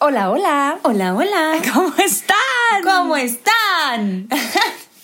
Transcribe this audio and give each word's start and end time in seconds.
Hola, 0.00 0.30
hola. 0.30 0.78
Hola, 0.82 1.14
hola. 1.14 1.52
¿Cómo 1.74 1.92
están? 1.98 2.36
¿Cómo 2.84 3.16
están? 3.16 4.28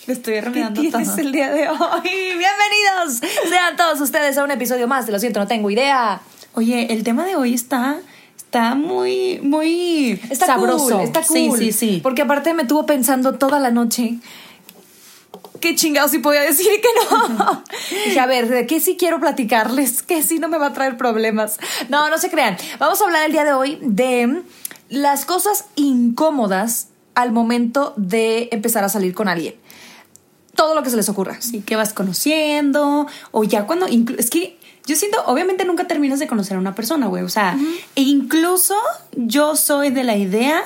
Me 0.07 0.13
estoy 0.13 0.35
¿Qué 0.35 0.41
remedando 0.41 0.81
tienes 0.81 1.07
todo. 1.09 1.17
el 1.17 1.31
día 1.31 1.51
de 1.51 1.67
hoy? 1.67 2.01
Bienvenidos 2.03 3.19
sean 3.49 3.75
todos 3.75 3.99
ustedes 4.01 4.37
a 4.37 4.43
un 4.43 4.51
episodio 4.51 4.87
más 4.87 5.05
de 5.05 5.11
Lo 5.11 5.19
siento, 5.19 5.39
no 5.39 5.47
tengo 5.47 5.69
idea. 5.69 6.21
Oye, 6.53 6.93
el 6.93 7.03
tema 7.03 7.25
de 7.25 7.35
hoy 7.35 7.53
está, 7.53 7.97
está 8.37 8.75
muy, 8.75 9.39
muy 9.43 10.19
Está 10.29 10.45
sabroso. 10.45 10.91
cool, 10.97 11.01
está 11.03 11.21
cool. 11.23 11.35
Sí, 11.37 11.51
sí, 11.57 11.71
sí. 11.73 11.99
Porque 12.01 12.21
aparte 12.21 12.53
me 12.53 12.63
tuvo 12.65 12.85
pensando 12.85 13.33
toda 13.35 13.59
la 13.59 13.71
noche. 13.71 14.19
Qué 15.59 15.75
chingados 15.75 16.11
si 16.11 16.19
podía 16.19 16.41
decir 16.41 16.67
que 16.81 16.87
no. 17.09 17.63
Dije, 18.05 18.19
a 18.19 18.27
ver, 18.27 18.47
¿de 18.47 18.67
qué 18.67 18.79
sí 18.79 18.95
quiero 18.97 19.19
platicarles? 19.19 20.03
Que 20.03 20.21
sí 20.23 20.37
no 20.39 20.47
me 20.47 20.57
va 20.57 20.67
a 20.67 20.73
traer 20.73 20.95
problemas. 20.95 21.57
No, 21.89 22.09
no 22.09 22.17
se 22.17 22.29
crean. 22.29 22.55
Vamos 22.79 23.01
a 23.01 23.05
hablar 23.05 23.25
el 23.25 23.31
día 23.31 23.43
de 23.43 23.51
hoy 23.53 23.79
de 23.81 24.43
las 24.95 25.25
cosas 25.25 25.65
incómodas 25.75 26.87
al 27.13 27.31
momento 27.31 27.93
de 27.97 28.49
empezar 28.51 28.83
a 28.83 28.89
salir 28.89 29.13
con 29.13 29.27
alguien. 29.27 29.55
Todo 30.55 30.73
lo 30.75 30.83
que 30.83 30.89
se 30.89 30.95
les 30.95 31.09
ocurra. 31.09 31.41
Sí, 31.41 31.61
que 31.61 31.75
vas 31.75 31.93
conociendo, 31.93 33.07
o 33.31 33.43
ya 33.43 33.65
cuando, 33.67 33.87
es 33.87 34.29
que 34.29 34.57
yo 34.85 34.95
siento, 34.95 35.17
obviamente 35.25 35.65
nunca 35.65 35.87
terminas 35.87 36.19
de 36.19 36.27
conocer 36.27 36.57
a 36.57 36.59
una 36.59 36.75
persona, 36.75 37.07
güey, 37.07 37.23
o 37.23 37.29
sea, 37.29 37.57
e 37.95 38.01
incluso 38.01 38.75
yo 39.15 39.55
soy 39.55 39.89
de 39.89 40.03
la 40.03 40.15
idea, 40.15 40.63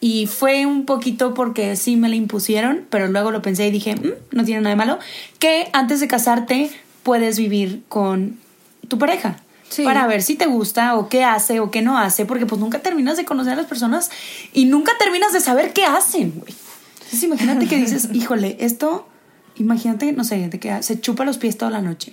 y 0.00 0.26
fue 0.26 0.64
un 0.64 0.86
poquito 0.86 1.34
porque 1.34 1.74
sí 1.74 1.96
me 1.96 2.08
la 2.08 2.14
impusieron, 2.14 2.86
pero 2.88 3.08
luego 3.08 3.32
lo 3.32 3.42
pensé 3.42 3.66
y 3.66 3.70
dije, 3.72 3.96
"Mm, 3.96 4.12
no 4.30 4.44
tiene 4.44 4.60
nada 4.60 4.70
de 4.70 4.76
malo, 4.76 4.98
que 5.40 5.70
antes 5.72 5.98
de 6.00 6.06
casarte 6.06 6.70
puedes 7.02 7.36
vivir 7.36 7.82
con 7.88 8.38
tu 8.86 8.98
pareja. 8.98 9.40
Sí. 9.68 9.84
Para 9.84 10.06
ver 10.06 10.22
si 10.22 10.34
te 10.34 10.46
gusta 10.46 10.96
o 10.96 11.08
qué 11.08 11.24
hace 11.24 11.60
o 11.60 11.70
qué 11.70 11.82
no 11.82 11.98
hace, 11.98 12.24
porque 12.24 12.46
pues 12.46 12.60
nunca 12.60 12.80
terminas 12.80 13.16
de 13.16 13.24
conocer 13.24 13.52
a 13.52 13.56
las 13.56 13.66
personas 13.66 14.10
y 14.52 14.64
nunca 14.64 14.92
terminas 14.98 15.32
de 15.32 15.40
saber 15.40 15.72
qué 15.72 15.84
hacen, 15.84 16.32
güey. 16.36 16.54
Entonces 16.94 17.22
imagínate 17.22 17.66
que 17.66 17.76
dices, 17.76 18.08
híjole, 18.12 18.56
esto, 18.60 19.06
imagínate, 19.56 20.12
no 20.12 20.24
sé, 20.24 20.48
de 20.48 20.58
que 20.58 20.82
se 20.82 21.00
chupa 21.00 21.24
los 21.24 21.38
pies 21.38 21.56
toda 21.58 21.70
la 21.70 21.82
noche. 21.82 22.12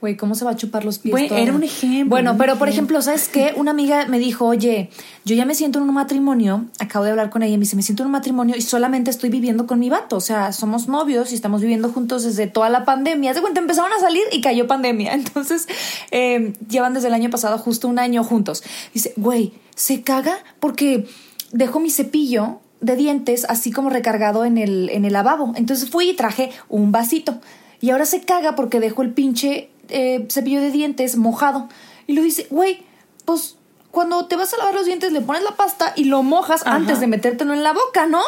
Güey, 0.00 0.16
¿cómo 0.16 0.36
se 0.36 0.44
va 0.44 0.52
a 0.52 0.56
chupar 0.56 0.84
los 0.84 0.98
pies? 0.98 1.12
Güey, 1.12 1.28
todo? 1.28 1.38
era 1.38 1.52
un 1.52 1.64
ejemplo, 1.64 2.10
Bueno, 2.10 2.32
un 2.32 2.38
pero 2.38 2.56
por 2.56 2.68
ejemplo. 2.68 3.02
¿sabes 3.02 3.28
qué? 3.28 3.52
Una 3.56 3.72
amiga 3.72 4.06
me 4.06 4.18
dijo, 4.18 4.46
oye, 4.46 4.90
yo 5.24 5.34
ya 5.34 5.44
me 5.44 5.54
siento 5.54 5.78
en 5.78 5.88
un 5.88 5.94
matrimonio, 5.94 6.66
acabo 6.78 7.04
de 7.04 7.10
hablar 7.10 7.30
con 7.30 7.42
ella, 7.42 7.56
me 7.56 7.60
dice, 7.60 7.74
me 7.74 7.82
siento 7.82 8.02
en 8.02 8.06
un 8.06 8.12
matrimonio 8.12 8.56
y 8.56 8.62
solamente 8.62 9.10
estoy 9.10 9.30
viviendo 9.30 9.66
con 9.66 9.78
mi 9.78 9.90
vato, 9.90 10.16
o 10.16 10.20
sea, 10.20 10.52
somos 10.52 10.88
novios 10.88 11.32
y 11.32 11.34
estamos 11.34 11.60
viviendo 11.60 11.90
juntos 11.90 12.24
desde 12.24 12.46
toda 12.46 12.68
la 12.68 12.84
pandemia. 12.84 13.34
De 13.34 13.40
cuenta, 13.40 13.60
empezaron 13.60 13.92
a 13.92 13.98
salir 14.00 14.22
y 14.30 14.40
cayó 14.40 14.66
pandemia, 14.66 15.12
entonces 15.14 15.66
eh, 16.10 16.52
llevan 16.68 16.94
desde 16.94 17.08
el 17.08 17.14
año 17.14 17.30
pasado 17.30 17.58
justo 17.58 17.88
un 17.88 17.98
año 17.98 18.22
juntos. 18.22 18.62
Dice, 18.94 19.12
güey, 19.16 19.52
se 19.74 20.02
caga 20.02 20.38
porque 20.60 21.06
dejo 21.52 21.80
mi 21.80 21.90
cepillo 21.90 22.60
de 22.80 22.96
dientes 22.96 23.44
así 23.48 23.72
como 23.72 23.90
recargado 23.90 24.44
en 24.44 24.58
el, 24.58 24.90
en 24.90 25.04
el 25.04 25.12
lavabo. 25.12 25.52
Entonces 25.56 25.90
fui 25.90 26.10
y 26.10 26.14
traje 26.14 26.50
un 26.68 26.92
vasito. 26.92 27.40
Y 27.80 27.90
ahora 27.90 28.06
se 28.06 28.22
caga 28.22 28.56
porque 28.56 28.80
dejó 28.80 29.02
el 29.02 29.12
pinche 29.12 29.70
eh, 29.88 30.26
cepillo 30.30 30.60
de 30.60 30.70
dientes 30.70 31.16
mojado. 31.16 31.68
Y 32.06 32.14
lo 32.14 32.22
dice, 32.22 32.46
güey, 32.50 32.82
pues 33.24 33.56
cuando 33.90 34.26
te 34.26 34.36
vas 34.36 34.52
a 34.54 34.58
lavar 34.58 34.74
los 34.74 34.86
dientes 34.86 35.12
le 35.12 35.20
pones 35.20 35.42
la 35.42 35.56
pasta 35.56 35.92
y 35.96 36.04
lo 36.04 36.22
mojas 36.22 36.62
Ajá. 36.62 36.76
antes 36.76 37.00
de 37.00 37.06
metértelo 37.06 37.52
en 37.54 37.62
la 37.62 37.72
boca, 37.72 38.06
¿no? 38.06 38.22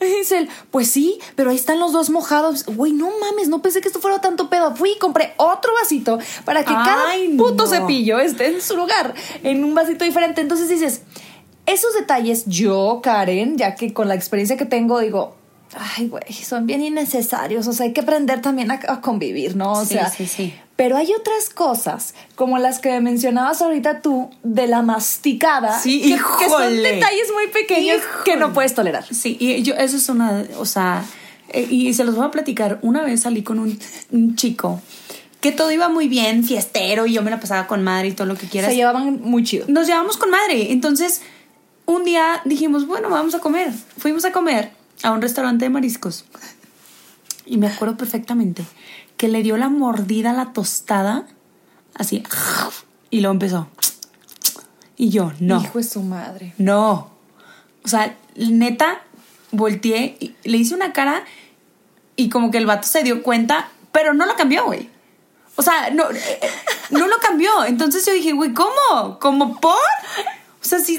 Y 0.00 0.04
dice 0.06 0.38
él, 0.38 0.48
pues 0.70 0.90
sí, 0.90 1.20
pero 1.36 1.50
ahí 1.50 1.56
están 1.56 1.78
los 1.78 1.92
dos 1.92 2.10
mojados. 2.10 2.64
Güey, 2.66 2.92
no 2.92 3.08
mames, 3.20 3.48
no 3.48 3.62
pensé 3.62 3.80
que 3.80 3.88
esto 3.88 4.00
fuera 4.00 4.20
tanto 4.20 4.50
pedo. 4.50 4.74
Fui 4.74 4.92
y 4.92 4.98
compré 4.98 5.34
otro 5.36 5.72
vasito 5.80 6.18
para 6.44 6.64
que 6.64 6.72
Ay, 6.76 6.84
cada 6.84 7.36
puto 7.36 7.64
no. 7.64 7.70
cepillo 7.70 8.18
esté 8.18 8.48
en 8.48 8.60
su 8.60 8.76
lugar, 8.76 9.14
en 9.44 9.62
un 9.62 9.74
vasito 9.74 10.04
diferente. 10.04 10.40
Entonces 10.40 10.68
dices, 10.68 11.02
esos 11.66 11.94
detalles, 11.94 12.44
yo, 12.46 13.00
Karen, 13.02 13.56
ya 13.56 13.76
que 13.76 13.92
con 13.92 14.08
la 14.08 14.16
experiencia 14.16 14.56
que 14.56 14.64
tengo, 14.64 14.98
digo, 14.98 15.36
ay, 15.76 16.08
güey, 16.08 16.32
son 16.32 16.66
bien 16.66 16.82
innecesarios. 16.82 17.66
O 17.66 17.72
sea, 17.72 17.86
hay 17.86 17.92
que 17.92 18.00
aprender 18.02 18.40
también 18.40 18.70
a, 18.70 18.80
a 18.88 19.00
convivir, 19.00 19.56
¿no? 19.56 19.72
O 19.72 19.84
Sí, 19.84 19.94
sea, 19.94 20.10
sí, 20.10 20.26
sí. 20.26 20.54
Pero 20.76 20.96
hay 20.96 21.12
otras 21.12 21.50
cosas, 21.50 22.14
como 22.34 22.58
las 22.58 22.78
que 22.80 23.00
mencionabas 23.00 23.62
ahorita 23.62 24.00
tú, 24.00 24.30
de 24.42 24.66
la 24.66 24.82
masticada, 24.82 25.78
Sí, 25.78 26.00
que, 26.02 26.08
que 26.16 26.48
son 26.50 26.62
híjole. 26.64 26.94
detalles 26.94 27.28
muy 27.32 27.46
pequeños 27.48 28.00
que 28.24 28.36
no 28.36 28.52
puedes 28.52 28.74
tolerar. 28.74 29.04
Sí, 29.12 29.36
y 29.38 29.62
yo, 29.62 29.74
eso 29.74 29.96
es 29.96 30.08
una, 30.08 30.44
o 30.58 30.64
sea, 30.64 31.04
eh, 31.50 31.66
y 31.70 31.92
se 31.94 32.04
los 32.04 32.16
voy 32.16 32.26
a 32.26 32.30
platicar. 32.30 32.78
Una 32.82 33.02
vez 33.04 33.20
salí 33.22 33.42
con 33.42 33.58
un, 33.58 33.78
un 34.10 34.34
chico 34.36 34.80
que 35.40 35.52
todo 35.52 35.70
iba 35.72 35.88
muy 35.88 36.08
bien, 36.08 36.44
fiestero, 36.44 37.06
y 37.06 37.12
yo 37.12 37.22
me 37.22 37.30
la 37.30 37.38
pasaba 37.40 37.66
con 37.66 37.82
madre 37.82 38.08
y 38.08 38.12
todo 38.12 38.26
lo 38.26 38.36
que 38.36 38.46
quieras. 38.48 38.70
Se 38.70 38.76
llevaban 38.76 39.20
muy 39.22 39.42
chido. 39.44 39.66
Nos 39.68 39.86
llevamos 39.86 40.16
con 40.16 40.30
madre. 40.30 40.72
Entonces, 40.72 41.20
un 41.84 42.04
día 42.04 42.40
dijimos, 42.44 42.86
bueno, 42.86 43.10
vamos 43.10 43.34
a 43.34 43.40
comer. 43.40 43.72
Fuimos 43.98 44.24
a 44.24 44.32
comer 44.32 44.70
a 45.02 45.10
un 45.10 45.22
restaurante 45.22 45.64
de 45.64 45.70
mariscos. 45.70 46.24
Y 47.44 47.58
me 47.58 47.66
acuerdo 47.66 47.96
perfectamente 47.96 48.64
que 49.16 49.28
le 49.28 49.42
dio 49.42 49.56
la 49.56 49.68
mordida 49.68 50.30
a 50.30 50.34
la 50.34 50.52
tostada, 50.52 51.26
así, 51.94 52.22
y 53.10 53.20
luego 53.20 53.32
empezó. 53.32 53.68
Y 54.96 55.10
yo, 55.10 55.32
no. 55.40 55.60
Hijo 55.60 55.78
de 55.78 55.84
su 55.84 56.02
madre. 56.02 56.54
No. 56.58 57.10
O 57.84 57.88
sea, 57.88 58.16
neta, 58.36 59.02
volteé, 59.50 60.16
y 60.20 60.34
le 60.44 60.58
hice 60.58 60.74
una 60.74 60.92
cara 60.92 61.24
y 62.16 62.28
como 62.28 62.50
que 62.50 62.58
el 62.58 62.66
vato 62.66 62.86
se 62.86 63.02
dio 63.02 63.22
cuenta, 63.22 63.68
pero 63.90 64.14
no 64.14 64.26
lo 64.26 64.36
cambió, 64.36 64.64
güey. 64.64 64.88
O 65.56 65.62
sea, 65.62 65.90
no, 65.90 66.10
eh, 66.10 66.38
eh, 66.40 66.50
no 66.90 67.06
lo 67.06 67.16
cambió. 67.18 67.64
Entonces 67.64 68.06
yo 68.06 68.12
dije, 68.12 68.32
güey, 68.32 68.54
¿cómo? 68.54 69.18
¿Cómo 69.20 69.60
por? 69.60 69.76
O 70.64 70.68
sea, 70.68 70.78
sí. 70.78 70.98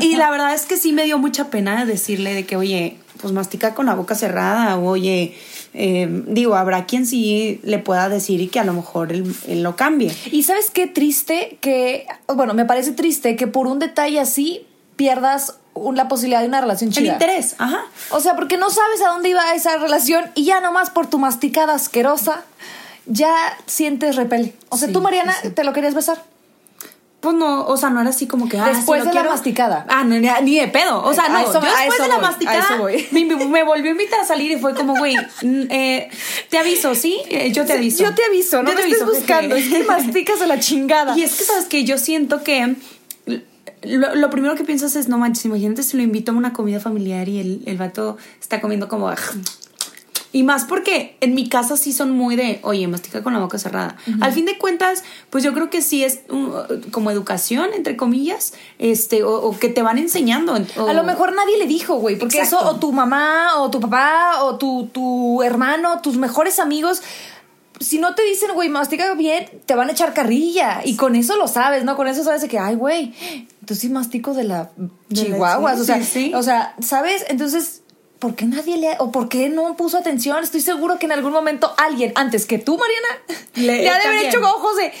Y 0.00 0.16
la 0.16 0.30
verdad 0.30 0.52
es 0.54 0.66
que 0.66 0.76
sí 0.76 0.92
me 0.92 1.04
dio 1.04 1.18
mucha 1.18 1.48
pena 1.50 1.84
decirle 1.84 2.34
de 2.34 2.44
que, 2.44 2.56
oye, 2.56 2.96
pues 3.20 3.32
mastica 3.32 3.74
con 3.74 3.86
la 3.86 3.94
boca 3.94 4.14
cerrada, 4.14 4.76
o 4.78 4.88
oye, 4.88 5.34
eh, 5.74 6.08
digo, 6.26 6.56
habrá 6.56 6.86
quien 6.86 7.06
sí 7.06 7.60
le 7.62 7.78
pueda 7.78 8.08
decir 8.08 8.40
y 8.40 8.48
que 8.48 8.58
a 8.60 8.64
lo 8.64 8.72
mejor 8.72 9.12
él, 9.12 9.34
él 9.46 9.62
lo 9.62 9.76
cambie. 9.76 10.12
Y 10.32 10.42
sabes 10.42 10.70
qué 10.70 10.86
triste 10.86 11.58
que, 11.60 12.06
bueno, 12.34 12.52
me 12.54 12.64
parece 12.64 12.92
triste 12.92 13.36
que 13.36 13.46
por 13.46 13.66
un 13.68 13.78
detalle 13.78 14.18
así 14.20 14.66
pierdas 14.96 15.54
un- 15.74 15.96
la 15.96 16.08
posibilidad 16.08 16.40
de 16.40 16.48
una 16.48 16.60
relación 16.60 16.88
El 16.88 16.94
chida. 16.96 17.12
interés, 17.12 17.54
ajá. 17.58 17.84
O 18.10 18.20
sea, 18.20 18.34
porque 18.34 18.56
no 18.56 18.70
sabes 18.70 19.00
a 19.02 19.08
dónde 19.12 19.28
iba 19.28 19.54
esa 19.54 19.76
relación 19.76 20.24
y 20.34 20.44
ya 20.44 20.60
nomás 20.60 20.90
por 20.90 21.06
tu 21.08 21.18
masticada 21.18 21.74
asquerosa 21.74 22.42
ya 23.06 23.30
sientes 23.66 24.16
repele. 24.16 24.54
O 24.70 24.76
sea, 24.76 24.88
Sí, 24.88 24.92
tú, 24.94 25.00
Mariana, 25.00 25.32
sí, 25.34 25.48
sí. 25.48 25.54
te 25.54 25.62
lo 25.64 25.72
querías 25.72 25.94
besar. 25.94 26.24
Pues 27.26 27.38
no, 27.38 27.66
o 27.66 27.76
sea, 27.76 27.90
no 27.90 28.00
era 28.00 28.10
así 28.10 28.28
como 28.28 28.48
que. 28.48 28.56
Ah, 28.56 28.68
Después 28.68 29.00
lo 29.00 29.06
de 29.06 29.14
la 29.14 29.20
quiero. 29.20 29.30
masticada. 29.30 29.84
Ah, 29.88 30.04
no, 30.04 30.14
ni, 30.42 30.60
de 30.60 30.68
pedo. 30.68 31.02
O 31.02 31.12
sea, 31.12 31.28
no. 31.28 31.40
eso- 31.40 31.54
yo 31.54 31.60
después 31.60 31.98
de 32.00 32.06
la 32.08 32.14
voy, 32.14 32.22
masticada. 32.24 32.66
Me, 33.10 33.24
me 33.46 33.64
volvió 33.64 33.88
a 33.88 33.92
invitar 33.92 34.20
a 34.20 34.24
salir 34.24 34.52
y 34.52 34.56
fue 34.60 34.74
como, 34.76 34.94
güey, 34.96 35.16
eh, 35.42 36.08
te 36.50 36.58
aviso, 36.58 36.94
¿sí? 36.94 37.20
Eh, 37.28 37.50
yo 37.50 37.64
te 37.66 37.72
aviso. 37.72 38.04
Yo 38.04 38.14
te 38.14 38.22
aviso, 38.24 38.62
no 38.62 38.70
Yo 38.70 38.76
me 38.76 38.82
te 38.82 38.88
estés 38.88 39.02
aviso, 39.02 39.18
buscando, 39.18 39.56
jeje. 39.56 39.66
es 39.78 39.82
que 39.82 39.84
masticas 39.88 40.40
a 40.40 40.46
la 40.46 40.60
chingada. 40.60 41.18
Y 41.18 41.24
es 41.24 41.34
que, 41.34 41.42
¿sabes 41.42 41.64
que 41.64 41.82
Yo 41.82 41.98
siento 41.98 42.44
que 42.44 42.76
lo, 43.82 44.14
lo 44.14 44.30
primero 44.30 44.54
que 44.54 44.62
piensas 44.62 44.94
es, 44.94 45.08
no 45.08 45.18
manches, 45.18 45.44
imagínate 45.46 45.82
si 45.82 45.96
lo 45.96 46.02
invito 46.04 46.30
a 46.30 46.34
una 46.36 46.52
comida 46.52 46.78
familiar 46.78 47.28
y 47.28 47.40
el, 47.40 47.62
el 47.66 47.76
vato 47.76 48.16
está 48.40 48.60
comiendo 48.60 48.86
como... 48.88 49.10
Y 50.36 50.42
más 50.42 50.64
porque 50.64 51.16
en 51.22 51.34
mi 51.34 51.48
casa 51.48 51.78
sí 51.78 51.94
son 51.94 52.10
muy 52.10 52.36
de, 52.36 52.60
oye, 52.62 52.86
mastica 52.88 53.22
con 53.22 53.32
la 53.32 53.38
boca 53.38 53.58
cerrada. 53.58 53.96
Al 54.20 54.34
fin 54.34 54.44
de 54.44 54.58
cuentas, 54.58 55.02
pues 55.30 55.42
yo 55.42 55.54
creo 55.54 55.70
que 55.70 55.80
sí 55.80 56.04
es 56.04 56.20
como 56.90 57.10
educación, 57.10 57.70
entre 57.74 57.96
comillas, 57.96 58.52
este, 58.78 59.24
o, 59.24 59.58
que 59.58 59.70
te 59.70 59.80
van 59.80 59.96
enseñando. 59.96 60.54
A 60.54 60.92
lo 60.92 61.04
mejor 61.04 61.34
nadie 61.34 61.56
le 61.56 61.66
dijo, 61.66 61.94
güey, 61.94 62.18
porque 62.18 62.40
eso, 62.40 62.58
o 62.58 62.76
tu 62.76 62.92
mamá, 62.92 63.62
o 63.62 63.70
tu 63.70 63.80
papá, 63.80 64.42
o 64.42 64.58
tu, 64.58 64.90
tu 64.92 65.42
hermano, 65.42 66.02
tus 66.02 66.18
mejores 66.18 66.58
amigos 66.58 67.00
si 67.80 67.98
no 67.98 68.14
te 68.14 68.22
dicen, 68.22 68.50
güey, 68.54 68.68
mastica 68.68 69.14
bien, 69.14 69.48
te 69.64 69.74
van 69.74 69.88
a 69.88 69.92
echar 69.92 70.14
carrilla. 70.14 70.82
Y 70.84 70.96
con 70.96 71.16
eso 71.16 71.36
lo 71.36 71.48
sabes, 71.48 71.84
¿no? 71.84 71.96
Con 71.96 72.08
eso 72.08 72.24
sabes 72.24 72.42
de 72.42 72.48
que, 72.48 72.58
ay, 72.58 72.74
güey, 72.74 73.14
entonces 73.60 73.78
sí 73.78 73.88
mastico 73.88 74.34
de 74.34 74.44
la 74.44 74.70
chihuahua. 75.12 75.74
o, 75.74 75.84
sea, 75.84 76.00
o 76.34 76.42
sea, 76.42 76.74
¿sabes? 76.80 77.24
Entonces, 77.28 77.82
¿por 78.18 78.34
qué 78.34 78.46
nadie 78.46 78.76
le... 78.76 78.96
o 78.98 79.12
por 79.12 79.28
qué 79.28 79.48
no 79.48 79.76
puso 79.76 79.98
atención? 79.98 80.42
Estoy 80.42 80.60
seguro 80.60 80.98
que 80.98 81.06
en 81.06 81.12
algún 81.12 81.32
momento 81.32 81.74
alguien, 81.76 82.12
antes 82.14 82.46
que 82.46 82.58
tú, 82.58 82.78
Mariana, 82.78 83.42
le, 83.54 83.88
ha 83.88 83.98
de 83.98 84.04
haber 84.04 84.26
hecho 84.26 84.40
ojos 84.40 84.76
de 84.76 84.92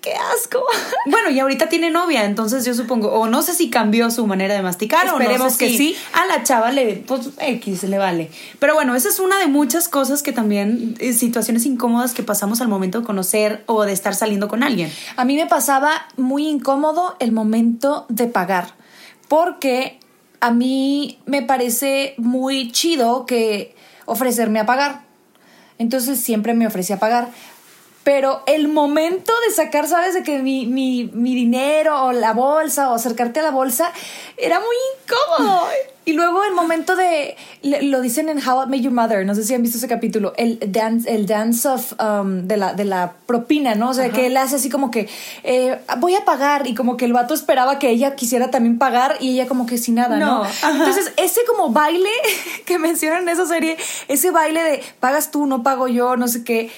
qué 0.00 0.14
asco. 0.14 0.62
Bueno, 1.06 1.28
y 1.30 1.38
ahorita 1.38 1.68
tiene 1.68 1.90
novia, 1.90 2.24
entonces 2.24 2.64
yo 2.64 2.72
supongo, 2.72 3.08
o 3.08 3.28
no 3.28 3.42
sé 3.42 3.52
si 3.52 3.68
cambió 3.68 4.10
su 4.10 4.26
manera 4.26 4.54
de 4.54 4.62
masticar, 4.62 5.06
Esperemos 5.06 5.58
que 5.58 5.68
sí. 5.68 5.94
A 6.14 6.24
la 6.24 6.42
chava 6.42 6.72
le, 6.72 6.96
pues 7.06 7.28
X 7.38 7.82
le 7.84 7.98
vale. 7.98 8.30
Pero 8.58 8.74
bueno, 8.74 8.94
esa 8.94 9.10
es 9.10 9.20
una 9.20 9.38
de 9.38 9.46
muchas 9.46 9.88
cosas 9.88 10.22
que 10.22 10.32
también, 10.32 10.96
eh, 10.98 11.12
situaciones 11.12 11.66
incómodas 11.66 12.14
que 12.14 12.22
pasamos 12.22 12.62
al 12.62 12.68
momento 12.68 13.00
de 13.00 13.06
conocer 13.06 13.62
o 13.66 13.84
de 13.84 13.92
estar 13.92 14.14
saliendo 14.14 14.48
con 14.48 14.62
alguien. 14.62 14.90
A 15.16 15.26
mí 15.26 15.36
me 15.36 15.46
pasaba 15.46 16.08
muy 16.16 16.48
incómodo 16.48 17.16
el 17.18 17.32
momento 17.32 18.06
de 18.08 18.26
pagar, 18.26 18.74
porque 19.28 20.00
a 20.44 20.50
mí 20.50 21.18
me 21.24 21.40
parece 21.40 22.12
muy 22.18 22.70
chido 22.70 23.24
que 23.24 23.74
ofrecerme 24.04 24.60
a 24.60 24.66
pagar. 24.66 25.00
Entonces 25.78 26.20
siempre 26.20 26.52
me 26.52 26.66
ofrecía 26.66 26.96
a 26.96 26.98
pagar 26.98 27.30
pero 28.04 28.42
el 28.46 28.68
momento 28.68 29.32
de 29.48 29.54
sacar, 29.54 29.88
¿sabes? 29.88 30.14
De 30.14 30.22
que 30.22 30.38
mi, 30.38 30.66
mi, 30.66 31.10
mi, 31.12 31.34
dinero 31.34 32.04
o 32.04 32.12
la 32.12 32.34
bolsa 32.34 32.90
o 32.90 32.94
acercarte 32.94 33.40
a 33.40 33.42
la 33.42 33.50
bolsa 33.50 33.90
era 34.36 34.60
muy 34.60 34.76
incómodo. 35.38 35.66
Y 36.06 36.12
luego 36.12 36.44
el 36.44 36.52
momento 36.52 36.96
de, 36.96 37.34
lo 37.62 38.02
dicen 38.02 38.28
en 38.28 38.46
How 38.46 38.64
I 38.64 38.66
Met 38.66 38.80
Your 38.82 38.92
Mother, 38.92 39.24
no 39.24 39.34
sé 39.34 39.42
si 39.42 39.54
han 39.54 39.62
visto 39.62 39.78
ese 39.78 39.88
capítulo, 39.88 40.34
el 40.36 40.58
dance, 40.66 41.10
el 41.10 41.24
dance 41.24 41.66
of, 41.66 41.94
um, 41.98 42.46
de, 42.46 42.58
la, 42.58 42.74
de 42.74 42.84
la 42.84 43.14
propina, 43.24 43.74
¿no? 43.74 43.88
O 43.88 43.94
sea, 43.94 44.10
que 44.10 44.26
él 44.26 44.36
hace 44.36 44.56
así 44.56 44.68
como 44.68 44.90
que, 44.90 45.08
eh, 45.44 45.78
voy 45.96 46.14
a 46.14 46.26
pagar 46.26 46.66
y 46.66 46.74
como 46.74 46.98
que 46.98 47.06
el 47.06 47.14
vato 47.14 47.32
esperaba 47.32 47.78
que 47.78 47.88
ella 47.88 48.16
quisiera 48.16 48.50
también 48.50 48.76
pagar 48.76 49.16
y 49.20 49.30
ella 49.30 49.48
como 49.48 49.64
que 49.64 49.78
sin 49.78 49.94
nada, 49.94 50.18
¿no? 50.18 50.44
Entonces, 50.70 51.10
ese 51.16 51.40
como 51.46 51.70
baile 51.70 52.10
que 52.66 52.78
mencionan 52.78 53.22
en 53.22 53.30
esa 53.30 53.46
serie, 53.46 53.78
ese 54.08 54.30
baile 54.30 54.62
de 54.62 54.82
pagas 55.00 55.30
tú, 55.30 55.46
no 55.46 55.62
pago 55.62 55.88
yo, 55.88 56.18
no 56.18 56.28
sé 56.28 56.44
qué 56.44 56.70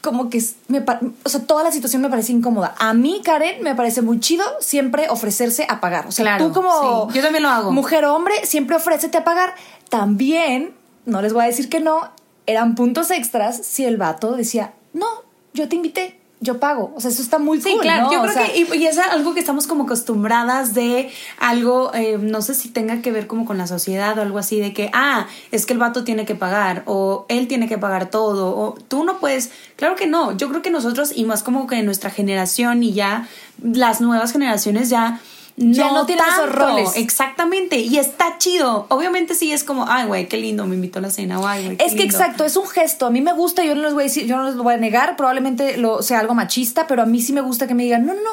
como 0.00 0.30
que 0.30 0.42
me, 0.68 0.84
o 1.24 1.28
sea, 1.28 1.40
toda 1.42 1.64
la 1.64 1.72
situación 1.72 2.02
me 2.02 2.08
parece 2.08 2.32
incómoda. 2.32 2.74
A 2.78 2.94
mí, 2.94 3.20
Karen, 3.24 3.62
me 3.62 3.74
parece 3.74 4.02
muy 4.02 4.20
chido 4.20 4.44
siempre 4.60 5.08
ofrecerse 5.08 5.66
a 5.68 5.80
pagar. 5.80 6.06
O 6.06 6.12
sea, 6.12 6.38
tú 6.38 6.52
como 6.52 7.10
yo 7.12 7.22
también 7.22 7.42
lo 7.42 7.48
hago. 7.48 7.72
mujer 7.72 8.04
o 8.04 8.14
hombre, 8.14 8.34
siempre 8.44 8.76
ofrécete 8.76 9.18
a 9.18 9.24
pagar. 9.24 9.54
También, 9.88 10.74
no 11.04 11.22
les 11.22 11.32
voy 11.32 11.44
a 11.44 11.46
decir 11.46 11.68
que 11.68 11.80
no, 11.80 12.10
eran 12.46 12.74
puntos 12.74 13.10
extras 13.10 13.56
si 13.64 13.84
el 13.84 13.96
vato 13.96 14.32
decía, 14.32 14.74
no, 14.92 15.06
yo 15.52 15.68
te 15.68 15.76
invité 15.76 16.18
yo 16.40 16.60
pago. 16.60 16.92
O 16.94 17.00
sea, 17.00 17.10
eso 17.10 17.22
está 17.22 17.38
muy 17.38 17.60
sí, 17.60 17.76
claro. 17.80 18.10
Yo 18.12 18.22
creo 18.22 18.34
que, 18.34 18.76
y, 18.76 18.86
es 18.86 18.98
algo 18.98 19.32
que 19.32 19.40
estamos 19.40 19.66
como 19.66 19.84
acostumbradas 19.84 20.74
de 20.74 21.10
algo, 21.38 21.92
eh, 21.94 22.18
no 22.20 22.42
sé 22.42 22.54
si 22.54 22.68
tenga 22.68 23.00
que 23.00 23.10
ver 23.10 23.26
como 23.26 23.46
con 23.46 23.56
la 23.56 23.66
sociedad 23.66 24.18
o 24.18 24.22
algo 24.22 24.38
así, 24.38 24.60
de 24.60 24.72
que, 24.72 24.90
ah, 24.92 25.26
es 25.50 25.64
que 25.64 25.72
el 25.72 25.78
vato 25.78 26.04
tiene 26.04 26.26
que 26.26 26.34
pagar, 26.34 26.82
o 26.86 27.24
él 27.28 27.48
tiene 27.48 27.68
que 27.68 27.78
pagar 27.78 28.10
todo, 28.10 28.56
o 28.56 28.74
tú 28.88 29.04
no 29.04 29.18
puedes. 29.18 29.50
Claro 29.76 29.96
que 29.96 30.06
no. 30.06 30.36
Yo 30.36 30.48
creo 30.48 30.62
que 30.62 30.70
nosotros, 30.70 31.12
y 31.14 31.24
más 31.24 31.42
como 31.42 31.66
que 31.66 31.82
nuestra 31.82 32.10
generación 32.10 32.82
y 32.82 32.92
ya 32.92 33.28
las 33.62 34.00
nuevas 34.00 34.32
generaciones 34.32 34.90
ya 34.90 35.20
ya 35.56 35.90
no, 35.90 36.04
tiene 36.04 36.22
esos 36.22 36.54
roles. 36.54 36.96
Exactamente. 36.96 37.78
Y 37.78 37.98
está 37.98 38.36
chido. 38.38 38.86
Obviamente 38.90 39.34
sí 39.34 39.52
es 39.52 39.64
como, 39.64 39.86
ay, 39.88 40.06
güey, 40.06 40.28
qué 40.28 40.36
lindo, 40.36 40.66
me 40.66 40.74
invitó 40.74 40.98
a 40.98 41.02
la 41.02 41.10
cena. 41.10 41.40
ay, 41.44 41.64
güey. 41.64 41.76
Es 41.80 41.94
que 41.94 42.02
exacto, 42.02 42.44
es 42.44 42.56
un 42.56 42.66
gesto. 42.66 43.06
A 43.06 43.10
mí 43.10 43.20
me 43.20 43.32
gusta, 43.32 43.64
yo 43.64 43.74
no 43.74 43.82
les 43.82 43.94
voy 43.94 44.02
a 44.02 44.04
decir, 44.04 44.26
yo 44.26 44.36
no 44.36 44.44
les 44.44 44.54
lo 44.54 44.62
voy 44.62 44.74
a 44.74 44.78
negar, 44.78 45.16
probablemente 45.16 45.78
lo 45.78 46.02
sea 46.02 46.20
algo 46.20 46.34
machista, 46.34 46.86
pero 46.86 47.02
a 47.02 47.06
mí 47.06 47.22
sí 47.22 47.32
me 47.32 47.40
gusta 47.40 47.66
que 47.66 47.74
me 47.74 47.84
digan, 47.84 48.04
no, 48.04 48.14
no, 48.14 48.20
no. 48.20 48.30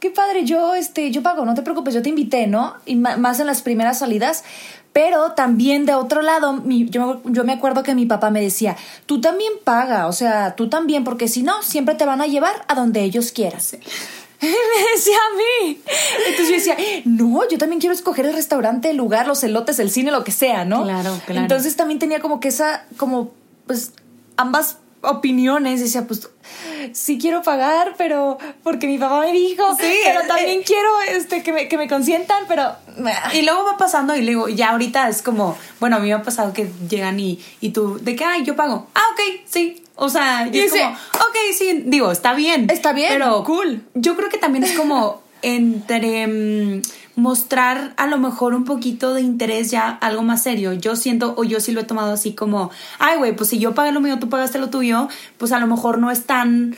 Qué 0.00 0.10
padre, 0.10 0.44
yo 0.44 0.74
este, 0.74 1.10
yo 1.10 1.22
pago, 1.22 1.44
no 1.44 1.54
te 1.54 1.62
preocupes, 1.62 1.94
yo 1.94 2.02
te 2.02 2.10
invité, 2.10 2.46
¿no? 2.46 2.74
Y 2.84 2.96
más 2.96 3.40
en 3.40 3.46
las 3.46 3.62
primeras 3.62 4.00
salidas, 4.00 4.44
pero 4.92 5.32
también 5.32 5.86
de 5.86 5.94
otro 5.94 6.22
lado, 6.22 6.62
yo, 6.66 7.20
yo, 7.24 7.44
me 7.44 7.52
acuerdo 7.52 7.82
que 7.82 7.94
mi 7.94 8.06
papá 8.06 8.30
me 8.30 8.40
decía, 8.40 8.76
tú 9.06 9.20
también 9.20 9.52
paga, 9.64 10.06
o 10.06 10.12
sea, 10.12 10.56
tú 10.56 10.68
también, 10.68 11.04
porque 11.04 11.26
si 11.26 11.42
no, 11.42 11.62
siempre 11.62 11.94
te 11.94 12.04
van 12.04 12.20
a 12.20 12.26
llevar 12.26 12.64
a 12.68 12.74
donde 12.74 13.02
ellos 13.02 13.32
quieran. 13.32 13.60
me 14.76 14.94
decía 14.94 15.16
a 15.16 15.36
mí. 15.36 15.80
Entonces 16.26 16.48
yo 16.48 16.54
decía, 16.54 16.76
no, 17.04 17.48
yo 17.48 17.58
también 17.58 17.80
quiero 17.80 17.94
escoger 17.94 18.26
el 18.26 18.34
restaurante, 18.34 18.90
el 18.90 18.96
lugar, 18.96 19.26
los 19.26 19.42
elotes, 19.44 19.78
el 19.78 19.90
cine, 19.90 20.10
lo 20.10 20.24
que 20.24 20.32
sea, 20.32 20.64
¿no? 20.64 20.84
Claro, 20.84 21.18
claro. 21.26 21.40
Entonces 21.42 21.76
también 21.76 21.98
tenía 21.98 22.20
como 22.20 22.40
que 22.40 22.48
esa, 22.48 22.86
como, 22.96 23.32
pues, 23.66 23.92
ambas 24.36 24.78
opiniones. 25.04 25.80
Decía, 25.80 26.06
pues, 26.06 26.28
sí 26.92 27.18
quiero 27.18 27.42
pagar, 27.42 27.94
pero 27.96 28.38
porque 28.62 28.86
mi 28.86 28.98
papá 28.98 29.20
me 29.20 29.32
dijo, 29.32 29.64
sí, 29.78 29.92
pero 30.04 30.26
también 30.26 30.60
eh. 30.60 30.64
quiero 30.64 30.88
este, 31.08 31.42
que, 31.42 31.52
me, 31.52 31.68
que 31.68 31.76
me 31.76 31.88
consientan, 31.88 32.44
pero... 32.48 32.72
Y 33.32 33.42
luego 33.42 33.64
va 33.64 33.76
pasando 33.76 34.16
y 34.16 34.22
luego, 34.22 34.48
ya 34.48 34.70
ahorita 34.70 35.08
es 35.08 35.22
como, 35.22 35.56
bueno, 35.80 35.96
a 35.96 35.98
mí 35.98 36.08
me 36.08 36.14
ha 36.14 36.22
pasado 36.22 36.52
que 36.52 36.70
llegan 36.88 37.18
y, 37.20 37.40
y 37.60 37.70
tú, 37.70 37.98
¿de 38.00 38.16
qué? 38.16 38.24
Ay, 38.24 38.44
yo 38.44 38.56
pago. 38.56 38.88
Ah, 38.94 39.02
ok, 39.12 39.42
sí, 39.46 39.83
o 39.96 40.08
sea, 40.08 40.48
y 40.52 40.58
es 40.58 40.72
como, 40.72 40.84
ok, 40.86 41.36
sí, 41.56 41.84
digo, 41.86 42.10
está 42.10 42.34
bien. 42.34 42.68
Está 42.70 42.92
bien, 42.92 43.10
pero 43.12 43.44
cool. 43.44 43.82
Yo 43.94 44.16
creo 44.16 44.28
que 44.28 44.38
también 44.38 44.64
es 44.64 44.72
como 44.72 45.22
entre 45.42 46.26
mm, 46.26 46.82
mostrar 47.16 47.94
a 47.96 48.06
lo 48.06 48.18
mejor 48.18 48.54
un 48.54 48.64
poquito 48.64 49.14
de 49.14 49.20
interés 49.20 49.70
ya 49.70 49.90
algo 49.90 50.22
más 50.22 50.42
serio. 50.42 50.72
Yo 50.72 50.96
siento, 50.96 51.34
o 51.36 51.44
yo 51.44 51.60
sí 51.60 51.72
lo 51.72 51.82
he 51.82 51.84
tomado 51.84 52.12
así 52.12 52.34
como, 52.34 52.70
ay, 52.98 53.18
güey, 53.18 53.36
pues 53.36 53.50
si 53.50 53.58
yo 53.58 53.74
pagué 53.74 53.92
lo 53.92 54.00
mío, 54.00 54.18
tú 54.18 54.28
pagaste 54.28 54.58
lo 54.58 54.70
tuyo, 54.70 55.08
pues 55.38 55.52
a 55.52 55.60
lo 55.60 55.66
mejor 55.66 55.98
no 55.98 56.10
es 56.10 56.24
tan 56.24 56.76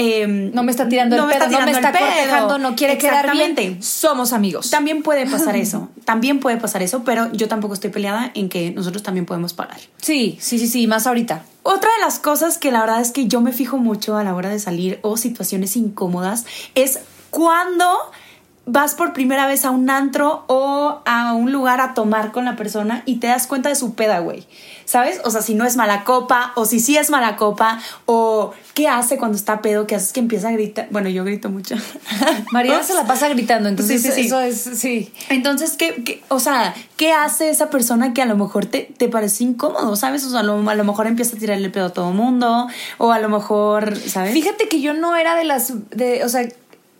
Em, 0.00 0.52
no 0.54 0.62
me 0.62 0.70
está 0.70 0.88
tirando 0.88 1.16
el 1.16 1.22
pedo, 1.24 1.50
no 1.50 1.64
me 1.64 1.72
está 1.72 1.90
cortejando, 1.90 2.58
no 2.58 2.76
quiere 2.76 2.98
quedar 2.98 3.32
bien. 3.32 3.82
Somos 3.82 4.32
amigos. 4.32 4.70
También 4.70 5.02
puede 5.02 5.26
pasar 5.26 5.56
eso, 5.56 5.88
también 6.04 6.38
puede 6.38 6.56
pasar 6.56 6.82
eso, 6.82 7.02
pero 7.02 7.32
yo 7.32 7.48
tampoco 7.48 7.74
estoy 7.74 7.90
peleada 7.90 8.30
en 8.34 8.48
que 8.48 8.70
nosotros 8.70 9.02
también 9.02 9.26
podemos 9.26 9.54
pagar. 9.54 9.80
Sí, 10.00 10.38
sí, 10.40 10.60
sí, 10.60 10.68
sí, 10.68 10.86
más 10.86 11.08
ahorita. 11.08 11.42
Otra 11.64 11.90
de 11.98 12.04
las 12.04 12.20
cosas 12.20 12.58
que 12.58 12.70
la 12.70 12.80
verdad 12.82 13.00
es 13.00 13.10
que 13.10 13.26
yo 13.26 13.40
me 13.40 13.50
fijo 13.50 13.76
mucho 13.76 14.16
a 14.16 14.22
la 14.22 14.36
hora 14.36 14.50
de 14.50 14.60
salir 14.60 15.00
o 15.02 15.16
situaciones 15.16 15.74
incómodas 15.74 16.46
es 16.76 17.00
cuando 17.30 18.12
vas 18.68 18.94
por 18.94 19.12
primera 19.12 19.46
vez 19.46 19.64
a 19.64 19.70
un 19.70 19.90
antro 19.90 20.44
o 20.46 21.00
a 21.04 21.32
un 21.32 21.52
lugar 21.52 21.80
a 21.80 21.94
tomar 21.94 22.32
con 22.32 22.44
la 22.44 22.54
persona 22.54 23.02
y 23.06 23.16
te 23.16 23.26
das 23.26 23.46
cuenta 23.46 23.68
de 23.70 23.74
su 23.74 23.94
peda, 23.94 24.20
güey. 24.20 24.46
¿sabes? 24.88 25.20
O 25.24 25.30
sea, 25.30 25.42
si 25.42 25.54
no 25.54 25.66
es 25.66 25.76
mala 25.76 26.02
copa, 26.02 26.52
o 26.56 26.64
si 26.64 26.80
sí 26.80 26.96
es 26.96 27.10
mala 27.10 27.36
copa, 27.36 27.78
o 28.06 28.54
qué 28.72 28.88
hace 28.88 29.18
cuando 29.18 29.36
está 29.36 29.60
pedo, 29.60 29.86
qué 29.86 29.94
hace 29.94 30.14
que 30.14 30.20
empieza 30.20 30.48
a 30.48 30.52
gritar. 30.52 30.88
Bueno, 30.90 31.10
yo 31.10 31.24
grito 31.24 31.50
mucho. 31.50 31.76
María 32.52 32.82
se 32.82 32.94
la 32.94 33.06
pasa 33.06 33.28
gritando, 33.28 33.68
entonces 33.68 34.02
eso 34.06 34.40
es, 34.40 34.58
sí. 34.58 35.12
Entonces, 35.28 35.72
¿qué, 35.76 36.22
o 36.28 36.40
sea, 36.40 36.74
¿qué 36.96 37.12
hace 37.12 37.50
esa 37.50 37.68
persona 37.68 38.14
que 38.14 38.22
a 38.22 38.24
lo 38.24 38.34
mejor 38.34 38.64
te, 38.64 38.90
te 38.96 39.08
parece 39.08 39.44
incómodo, 39.44 39.94
¿sabes? 39.94 40.24
O 40.24 40.30
sea, 40.30 40.40
a 40.40 40.42
lo, 40.42 40.66
a 40.70 40.74
lo 40.74 40.84
mejor 40.84 41.06
empieza 41.06 41.36
a 41.36 41.38
tirarle 41.38 41.68
pedo 41.68 41.86
a 41.86 41.92
todo 41.92 42.10
mundo, 42.12 42.66
o 42.96 43.12
a 43.12 43.18
lo 43.18 43.28
mejor, 43.28 43.94
¿sabes? 43.94 44.32
Fíjate 44.32 44.68
que 44.68 44.80
yo 44.80 44.94
no 44.94 45.16
era 45.16 45.34
de 45.34 45.44
las, 45.44 45.74
de, 45.90 46.24
o 46.24 46.30
sea, 46.30 46.48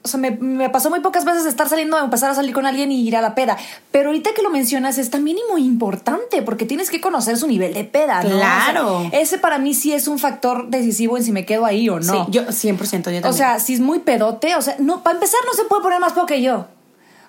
o 0.09 0.19
sea, 0.19 0.31
me, 0.31 0.71
pasó 0.71 0.91
muy 0.91 1.01
pocas 1.01 1.25
veces 1.25 1.47
estar 1.47 1.69
saliendo, 1.69 1.99
empezar 1.99 2.31
a 2.31 2.35
salir 2.35 2.55
con 2.55 2.67
alguien 2.67 2.91
y 2.91 3.07
ir 3.07 3.17
a 3.17 3.23
la 3.23 3.35
peda. 3.35 3.57
Pero 3.91 4.09
ahorita 4.09 4.33
que 4.35 4.43
lo 4.43 4.51
mencionas 4.51 4.99
es 4.99 5.11
también 5.11 5.37
muy 5.51 5.65
importante 5.65 6.43
porque 6.43 6.65
tienes 6.65 6.91
que 6.91 7.01
conocer 7.01 7.37
su 7.37 7.47
nivel 7.47 7.75
de 7.75 7.85
peda, 7.85 8.23
¿no? 8.23 8.31
Claro. 8.31 9.09
ese 9.13 9.39
para 9.39 9.59
mí 9.59 9.75
sí 9.75 9.93
es 9.93 10.09
un 10.09 10.19
factor 10.19 10.69
decisivo 10.69 11.17
en 11.17 11.25
si 11.25 11.33
me 11.33 11.45
quedo 11.45 11.65
ahí 11.65 11.89
o 11.89 12.01
no. 12.01 12.25
Sí, 12.25 12.31
yo 12.31 12.47
100%, 12.47 12.81
yo 12.81 13.01
también. 13.01 13.27
O 13.27 13.33
sea, 13.33 13.61
si 13.61 13.75
es 13.75 13.81
muy 13.81 14.01
pedote, 14.01 14.55
o 14.57 14.63
sea, 14.63 14.77
no, 14.79 15.03
para 15.03 15.15
empezar 15.15 15.41
no 15.47 15.53
se 15.55 15.65
puede 15.65 15.83
poner 15.83 16.01
más 16.01 16.13
pedo 16.13 16.27
que 16.27 16.43
yo. 16.43 16.67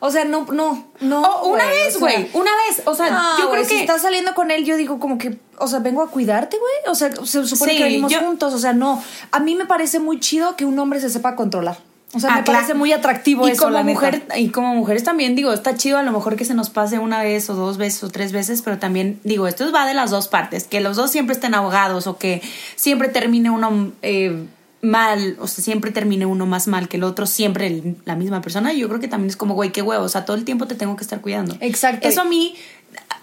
O 0.02 0.12
sea, 0.12 0.24
no, 0.24 0.46
no, 0.46 0.86
no. 1.02 1.22
Oh, 1.22 1.50
una 1.50 1.66
vez, 1.66 2.00
güey. 2.00 2.30
una 2.34 2.52
vez. 2.52 2.82
O 2.86 2.96
sea, 2.96 3.36
yo 3.38 3.50
creo 3.50 3.64
que. 3.64 3.70
Si 3.70 3.76
estás 3.78 4.02
saliendo 4.02 4.34
con 4.34 4.50
él, 4.50 4.64
yo 4.64 4.78
digo 4.78 4.98
como 4.98 5.18
que, 5.18 5.38
o 5.58 5.68
sea, 5.68 5.80
vengo 5.80 6.02
a 6.02 6.10
cuidarte, 6.10 6.58
güey. 6.58 6.92
O 6.92 6.96
sea, 6.96 7.12
se 7.26 7.46
supone 7.46 7.76
que 7.76 7.84
venimos 7.84 8.16
juntos. 8.16 8.54
O 8.54 8.60
sea, 8.60 8.72
no. 8.72 9.04
A 9.32 9.40
mí 9.40 9.56
me 9.56 9.66
parece 9.66 10.00
muy 10.00 10.20
chido 10.20 10.56
que 10.56 10.64
un 10.64 10.80
hombre 10.80 11.02
se 11.02 11.10
sepa 11.10 11.36
controlar. 11.36 11.78
O 12.14 12.20
sea, 12.20 12.32
me 12.32 12.40
ah, 12.40 12.44
parece 12.44 12.74
muy 12.74 12.92
atractivo 12.92 13.48
y 13.48 13.52
eso, 13.52 13.66
como 13.66 13.84
mujer 13.84 14.24
Y 14.36 14.50
como 14.50 14.74
mujeres 14.74 15.04
también, 15.04 15.36
digo, 15.36 15.54
está 15.54 15.76
chido 15.76 16.00
a 16.00 16.04
lo 16.04 16.12
mejor 16.12 16.36
que 16.36 16.46
se 16.46 16.56
nos 16.56 16.72
pase 16.72 16.98
una 16.98 17.22
vez 17.22 17.50
o 17.50 17.54
dos 17.54 17.78
veces 17.78 18.04
o 18.04 18.10
tres 18.10 18.32
veces, 18.32 18.64
pero 18.64 18.80
también, 18.80 19.20
digo, 19.24 19.48
esto 19.48 19.72
va 19.72 19.86
de 19.86 19.94
las 19.94 20.10
dos 20.10 20.28
partes, 20.28 20.64
que 20.64 20.80
los 20.80 20.98
dos 20.98 21.12
siempre 21.12 21.34
estén 21.34 21.54
ahogados 21.54 22.08
o 22.08 22.18
que 22.18 22.42
siempre 22.76 23.10
termine 23.10 23.52
uno 23.52 23.92
eh, 24.02 24.48
mal, 24.82 25.38
o 25.40 25.48
sea, 25.48 25.64
siempre 25.64 25.92
termine 25.92 26.26
uno 26.26 26.46
más 26.46 26.68
mal 26.68 26.88
que 26.88 26.98
el 26.98 27.04
otro, 27.04 27.26
siempre 27.26 27.96
la 28.06 28.16
misma 28.16 28.42
persona. 28.42 28.74
Yo 28.74 28.88
creo 28.88 29.00
que 29.00 29.08
también 29.08 29.30
es 29.30 29.38
como, 29.38 29.54
güey, 29.54 29.72
qué 29.72 29.82
huevo, 29.82 30.04
o 30.04 30.10
sea, 30.10 30.26
todo 30.26 30.36
el 30.36 30.46
tiempo 30.46 30.66
te 30.68 30.76
tengo 30.76 30.96
que 30.96 31.04
estar 31.04 31.22
cuidando. 31.22 31.58
Exacto. 31.60 32.08
Eso 32.08 32.22
a 32.22 32.26
mí 32.26 32.56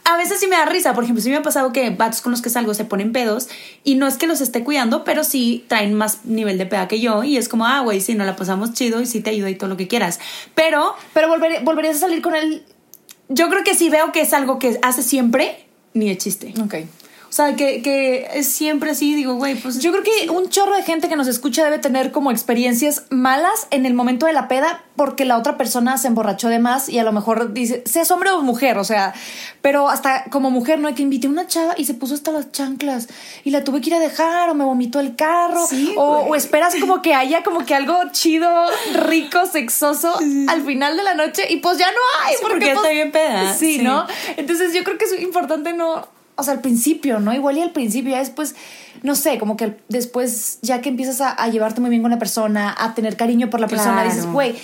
a 0.08 0.16
veces 0.16 0.40
sí 0.40 0.46
me 0.46 0.56
da 0.56 0.64
risa. 0.64 0.94
Por 0.94 1.04
ejemplo, 1.04 1.22
sí 1.22 1.28
me 1.30 1.36
ha 1.36 1.42
pasado 1.42 1.72
que 1.72 1.90
vatos 1.90 2.20
con 2.22 2.30
los 2.32 2.40
que 2.42 2.48
salgo 2.50 2.72
se 2.74 2.84
ponen 2.84 3.12
pedos 3.12 3.48
y 3.84 3.96
no 3.96 4.06
es 4.06 4.16
que 4.16 4.26
los 4.26 4.40
esté 4.40 4.62
cuidando, 4.64 5.04
pero 5.04 5.24
sí 5.24 5.64
traen 5.68 5.94
más 5.94 6.24
nivel 6.24 6.58
de 6.58 6.66
peda 6.66 6.88
que 6.88 7.00
yo 7.00 7.24
y 7.24 7.36
es 7.36 7.48
como, 7.48 7.66
ah, 7.66 7.80
güey, 7.80 8.00
sí, 8.00 8.14
nos 8.14 8.26
la 8.26 8.36
pasamos 8.36 8.72
chido 8.72 9.00
y 9.00 9.06
sí 9.06 9.20
te 9.20 9.30
ayuda 9.30 9.50
y 9.50 9.54
todo 9.56 9.68
lo 9.68 9.76
que 9.76 9.88
quieras. 9.88 10.20
Pero 10.54 10.94
Pero 11.12 11.28
volveré- 11.28 11.62
volverías 11.64 11.96
a 11.96 12.00
salir 12.00 12.22
con 12.22 12.34
él. 12.36 12.62
yo 13.28 13.48
creo 13.50 13.64
que 13.64 13.74
si 13.74 13.88
veo 13.90 14.12
que 14.12 14.20
es 14.20 14.32
algo 14.32 14.58
que 14.58 14.78
hace 14.82 15.02
siempre, 15.02 15.66
ni 15.94 16.08
de 16.08 16.16
chiste. 16.18 16.54
Ok. 16.62 16.74
O 17.36 17.42
sea, 17.44 17.54
que, 17.54 17.82
que 17.82 18.26
es 18.32 18.48
siempre 18.48 18.92
así, 18.92 19.14
digo, 19.14 19.34
güey, 19.34 19.56
pues 19.56 19.78
Yo 19.80 19.92
creo 19.92 20.02
que 20.02 20.30
un 20.30 20.48
chorro 20.48 20.74
de 20.74 20.82
gente 20.82 21.10
que 21.10 21.16
nos 21.16 21.26
escucha 21.26 21.62
debe 21.64 21.78
tener 21.78 22.10
como 22.10 22.30
experiencias 22.30 23.02
malas 23.10 23.66
en 23.70 23.84
el 23.84 23.92
momento 23.92 24.24
de 24.24 24.32
la 24.32 24.48
peda 24.48 24.82
porque 24.96 25.26
la 25.26 25.36
otra 25.36 25.58
persona 25.58 25.98
se 25.98 26.08
emborrachó 26.08 26.48
de 26.48 26.58
más 26.58 26.88
y 26.88 26.98
a 26.98 27.04
lo 27.04 27.12
mejor 27.12 27.52
dice, 27.52 27.82
seas 27.84 28.10
hombre 28.10 28.30
o 28.30 28.40
mujer, 28.40 28.78
o 28.78 28.84
sea, 28.84 29.12
pero 29.60 29.90
hasta 29.90 30.24
como 30.30 30.50
mujer 30.50 30.78
no 30.78 30.88
hay 30.88 30.94
que 30.94 31.02
invité 31.02 31.26
a 31.26 31.30
una 31.30 31.46
chava 31.46 31.74
y 31.76 31.84
se 31.84 31.92
puso 31.92 32.14
hasta 32.14 32.32
las 32.32 32.52
chanclas 32.52 33.08
y 33.44 33.50
la 33.50 33.64
tuve 33.64 33.82
que 33.82 33.90
ir 33.90 33.94
a 33.96 33.98
dejar 33.98 34.48
o 34.48 34.54
me 34.54 34.64
vomitó 34.64 34.98
el 35.00 35.14
carro 35.14 35.66
Sí, 35.66 35.92
o, 35.98 36.34
esperas 36.34 36.76
como 36.80 37.02
que 37.02 37.12
haya 37.12 37.42
como 37.42 37.66
que 37.66 37.74
algo 37.74 37.98
chido, 38.12 38.48
rico, 38.94 39.44
sexoso 39.44 40.18
al 40.48 40.62
final 40.64 40.96
de 40.96 41.04
la 41.04 41.12
noche 41.12 41.42
y 41.50 41.58
pues 41.58 41.76
ya 41.76 41.90
no 41.90 41.98
hay 42.24 42.32
Sí, 42.32 42.38
porque 42.40 42.66
pues, 42.66 42.76
está 42.76 42.88
bien 42.88 43.12
peda, 43.12 43.54
sí. 43.54 43.80
¿no? 43.82 44.06
Entonces 44.38 44.72
yo 44.72 44.82
creo 44.82 44.96
que 44.96 45.04
es 45.04 45.20
importante 45.20 45.74
no, 45.74 46.08
o 46.36 46.42
sea, 46.42 46.54
al 46.54 46.60
principio, 46.60 47.18
¿no? 47.20 47.32
Igual 47.34 47.56
y 47.58 47.62
al 47.62 47.72
principio, 47.72 48.12
ya 48.12 48.18
después, 48.18 48.54
no 49.02 49.14
sé, 49.16 49.38
como 49.38 49.56
que 49.56 49.76
después, 49.88 50.58
ya 50.62 50.80
que 50.80 50.88
empiezas 50.90 51.20
a, 51.20 51.30
a 51.30 51.48
llevarte 51.48 51.80
muy 51.80 51.90
bien 51.90 52.02
con 52.02 52.10
la 52.10 52.18
persona, 52.18 52.74
a 52.78 52.94
tener 52.94 53.16
cariño 53.16 53.50
por 53.50 53.60
la 53.60 53.68
persona, 53.68 54.04
dices, 54.04 54.26
güey, 54.26 54.54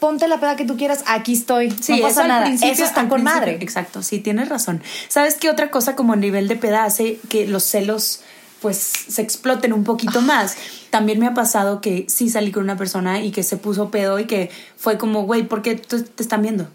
ponte 0.00 0.28
la 0.28 0.38
peda 0.38 0.56
que 0.56 0.64
tú 0.64 0.76
quieras, 0.76 1.02
aquí 1.06 1.32
estoy, 1.32 1.70
Sí, 1.70 1.92
no 1.92 1.98
eso 1.98 2.06
pasa 2.08 2.22
al 2.22 2.28
nada, 2.28 2.44
principio- 2.46 2.72
eso 2.74 2.84
está 2.84 3.08
con 3.08 3.22
madre. 3.22 3.58
Exacto, 3.60 4.02
sí, 4.02 4.18
tienes 4.20 4.48
razón. 4.48 4.82
¿Sabes 5.08 5.34
qué 5.36 5.50
otra 5.50 5.70
cosa 5.70 5.96
como 5.96 6.12
a 6.12 6.16
nivel 6.16 6.48
de 6.48 6.56
peda 6.56 6.84
hace 6.84 7.18
que 7.28 7.46
los 7.46 7.62
celos 7.64 8.20
pues 8.60 8.76
se 8.78 9.20
exploten 9.22 9.72
un 9.72 9.84
poquito 9.84 10.20
más? 10.22 10.56
También 10.90 11.18
me 11.18 11.26
ha 11.26 11.34
pasado 11.34 11.80
que 11.80 12.04
sí 12.08 12.28
salí 12.30 12.52
con 12.52 12.62
una 12.62 12.76
persona 12.76 13.20
y 13.22 13.30
que 13.32 13.42
se 13.42 13.56
puso 13.56 13.90
pedo 13.90 14.18
y 14.18 14.26
que 14.26 14.50
fue 14.76 14.96
como, 14.98 15.22
güey, 15.24 15.42
¿por 15.44 15.62
qué 15.62 15.74
te 15.76 16.22
están 16.22 16.42
viendo? 16.42 16.68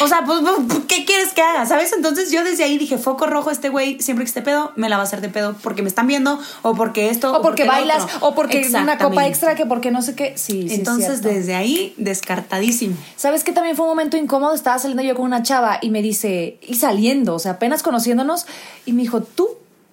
O 0.00 0.08
sea, 0.08 0.24
pues, 0.24 0.40
pues, 0.42 0.80
¿qué 0.88 1.04
quieres 1.04 1.32
que 1.32 1.42
haga? 1.42 1.66
¿Sabes? 1.66 1.92
Entonces 1.92 2.30
yo 2.30 2.44
desde 2.44 2.64
ahí 2.64 2.78
dije, 2.78 2.98
foco 2.98 3.26
rojo, 3.26 3.50
este 3.50 3.68
güey 3.68 4.00
siempre 4.00 4.24
que 4.24 4.28
esté 4.28 4.42
pedo, 4.42 4.72
me 4.76 4.88
la 4.88 4.96
va 4.96 5.02
a 5.02 5.06
hacer 5.06 5.20
de 5.20 5.28
pedo 5.28 5.56
porque 5.62 5.82
me 5.82 5.88
están 5.88 6.06
viendo 6.06 6.40
o 6.62 6.74
porque 6.74 7.10
esto. 7.10 7.32
O 7.32 7.42
porque 7.42 7.64
bailas, 7.64 8.06
o 8.20 8.34
porque 8.34 8.68
una 8.74 8.98
copa 8.98 9.26
extra, 9.26 9.54
que 9.54 9.66
porque 9.66 9.90
no 9.90 10.02
sé 10.02 10.14
qué. 10.14 10.34
Sí, 10.36 10.62
sí. 10.62 10.66
es 10.66 10.78
Entonces 10.78 11.22
desde 11.22 11.54
ahí, 11.54 11.94
descartadísimo. 11.96 12.96
¿Sabes 13.16 13.44
qué 13.44 13.52
también 13.52 13.76
fue 13.76 13.84
un 13.84 13.90
momento 13.90 14.16
incómodo? 14.16 14.54
Estaba 14.54 14.78
saliendo 14.78 15.02
yo 15.02 15.14
con 15.14 15.24
una 15.24 15.42
chava 15.42 15.78
y 15.80 15.90
me 15.90 16.02
dice, 16.02 16.58
y 16.62 16.74
saliendo, 16.74 17.34
o 17.34 17.38
sea, 17.38 17.52
apenas 17.52 17.82
conociéndonos, 17.82 18.46
y 18.86 18.92
me 18.92 19.02
dijo, 19.02 19.22
tú 19.22 19.48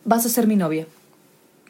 vas 0.06 0.26
a 0.26 0.30
ser 0.30 0.48
mi 0.48 0.56
novia. 0.56 0.88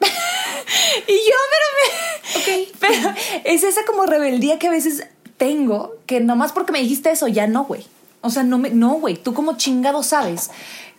y 0.00 1.12
yo, 1.12 1.36
pero 1.50 1.66
me... 1.76 2.10
Ok. 2.30 2.46
Pero 2.78 3.12
es 3.44 3.64
esa 3.64 3.84
como 3.84 4.06
rebeldía 4.06 4.58
que 4.58 4.68
a 4.68 4.70
veces 4.70 5.04
tengo, 5.36 5.96
que 6.06 6.20
nomás 6.20 6.52
porque 6.52 6.72
me 6.72 6.80
dijiste 6.80 7.10
eso, 7.10 7.26
ya 7.26 7.46
no, 7.46 7.64
güey. 7.64 7.84
O 8.22 8.30
sea, 8.30 8.42
no, 8.42 8.58
me, 8.58 8.70
no, 8.70 8.94
güey, 8.94 9.16
tú 9.16 9.32
como 9.34 9.56
chingado 9.56 10.02
sabes 10.02 10.50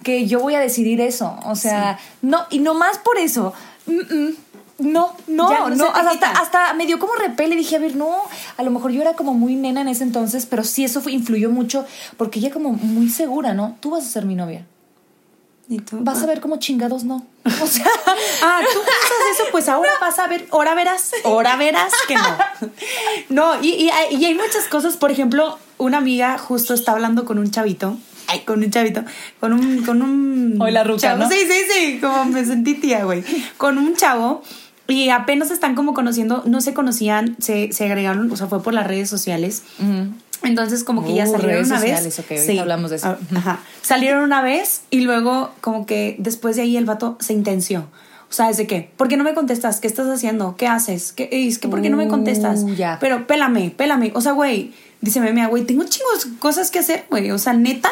que 0.03 0.25
yo 0.27 0.39
voy 0.39 0.55
a 0.55 0.59
decidir 0.59 0.99
eso. 1.01 1.37
O 1.45 1.55
sea, 1.55 1.99
no, 2.21 2.45
y 2.49 2.59
nomás 2.59 2.97
por 2.97 3.17
eso. 3.17 3.53
mm, 3.85 3.91
mm, 4.15 4.35
no, 4.79 5.13
no, 5.27 5.51
Ya 5.51 5.59
no 5.59 5.75
no, 5.75 5.85
hasta, 5.93 6.31
hasta 6.31 6.73
me 6.73 6.87
dio 6.87 6.97
como 6.97 7.13
repele 7.13 7.53
y 7.53 7.57
dije, 7.59 7.75
a 7.75 7.79
ver, 7.79 7.95
no, 7.95 8.15
a 8.57 8.63
lo 8.63 8.71
mejor 8.71 8.89
yo 8.89 9.01
era 9.01 9.13
como 9.13 9.35
muy 9.35 9.55
nena 9.55 9.81
en 9.81 9.87
ese 9.89 10.03
entonces, 10.03 10.47
pero 10.47 10.63
sí 10.63 10.83
eso 10.83 11.01
fue- 11.01 11.11
influyó 11.11 11.51
mucho 11.51 11.85
porque 12.17 12.39
ella 12.39 12.49
como 12.49 12.71
muy 12.71 13.09
segura, 13.09 13.53
¿no? 13.53 13.77
Tú 13.79 13.91
vas 13.91 14.03
a 14.03 14.09
ser 14.09 14.25
mi 14.25 14.33
novia. 14.33 14.65
¿Y 15.69 15.77
tú? 15.79 15.97
Vas 16.01 16.23
a 16.23 16.25
ver 16.25 16.41
como 16.41 16.57
chingados 16.57 17.03
no. 17.03 17.23
O 17.61 17.67
sea, 17.67 17.85
Ah, 18.41 18.59
tú 18.61 18.79
piensas 18.79 19.35
eso, 19.39 19.43
pues 19.51 19.69
ahora 19.69 19.91
vas 20.01 20.17
a 20.17 20.25
ver, 20.25 20.47
ahora 20.51 20.73
verás, 20.73 21.11
ahora 21.25 21.55
verás 21.57 21.93
que 22.07 22.15
no. 22.15 22.37
No, 23.29 23.61
y, 23.63 23.87
y 24.09 24.25
hay 24.25 24.33
muchas 24.33 24.65
cosas, 24.67 24.97
por 24.97 25.11
ejemplo, 25.11 25.59
una 25.81 25.97
amiga 25.97 26.37
justo 26.37 26.73
está 26.73 26.91
hablando 26.93 27.25
con 27.25 27.37
un 27.39 27.49
chavito, 27.51 27.97
ay, 28.27 28.41
con 28.41 28.63
un 28.63 28.69
chavito, 28.71 29.03
con 29.39 29.53
un, 29.53 29.83
con 29.83 30.01
un 30.01 30.57
Hoy 30.61 30.71
la 30.71 30.83
ruca, 30.83 30.99
chavo, 30.99 31.23
¿no? 31.23 31.29
sí, 31.29 31.37
sí, 31.49 31.59
sí, 31.73 31.99
como 31.99 32.25
me 32.25 32.45
sentí 32.45 32.75
tía, 32.75 33.03
güey, 33.03 33.23
con 33.57 33.77
un 33.77 33.95
chavo 33.95 34.43
y 34.87 35.09
apenas 35.09 35.51
están 35.51 35.75
como 35.75 35.93
conociendo, 35.93 36.43
no 36.45 36.61
se 36.61 36.73
conocían, 36.73 37.35
se, 37.39 37.71
se 37.71 37.85
agregaron, 37.85 38.29
o 38.31 38.35
sea, 38.35 38.47
fue 38.47 38.61
por 38.61 38.73
las 38.73 38.87
redes 38.87 39.09
sociales. 39.09 39.63
Entonces 40.43 40.83
como 40.83 41.05
que 41.05 41.13
ya 41.13 41.25
Uh, 41.25 41.31
salieron 41.31 41.49
redes 41.51 41.67
una 41.67 41.79
vez. 41.79 41.91
sociales, 42.03 42.19
ok, 42.19 42.31
ahorita 42.31 42.61
hablamos 42.61 42.89
de 42.89 42.95
eso. 42.97 43.07
Ah, 43.07 43.37
Ajá. 43.37 43.59
Salieron 43.81 44.23
una 44.23 44.41
vez 44.41 44.81
y 44.89 45.01
luego 45.01 45.51
como 45.61 45.85
que 45.85 46.15
después 46.19 46.55
de 46.55 46.63
ahí 46.63 46.77
el 46.77 46.85
vato 46.85 47.15
se 47.19 47.33
intenció. 47.33 47.85
O 48.29 48.33
sea, 48.33 48.47
¿desde 48.47 48.65
qué? 48.65 48.89
¿Por 48.97 49.07
qué 49.07 49.17
no 49.17 49.23
me 49.23 49.33
contestas? 49.33 49.79
¿Qué 49.81 49.87
estás 49.87 50.07
haciendo? 50.07 50.55
¿Qué 50.55 50.65
haces? 50.65 51.11
¿Qué, 51.11 51.27
es 51.31 51.59
que 51.59 51.67
¿Por 51.67 51.81
qué 51.81 51.89
no 51.89 51.97
me 51.97 52.07
contestas? 52.07 52.61
Uh, 52.63 52.73
ya. 52.73 52.97
Pero 52.99 53.27
pélame, 53.27 53.71
pélame. 53.71 54.11
O 54.15 54.21
sea, 54.21 54.31
güey, 54.31 54.71
dice 55.01 55.19
mira, 55.19 55.47
güey, 55.47 55.65
tengo 55.65 55.83
chingos 55.83 56.27
cosas 56.39 56.71
que 56.71 56.79
hacer, 56.79 57.05
güey. 57.09 57.31
O 57.31 57.37
sea, 57.37 57.53
neta, 57.53 57.89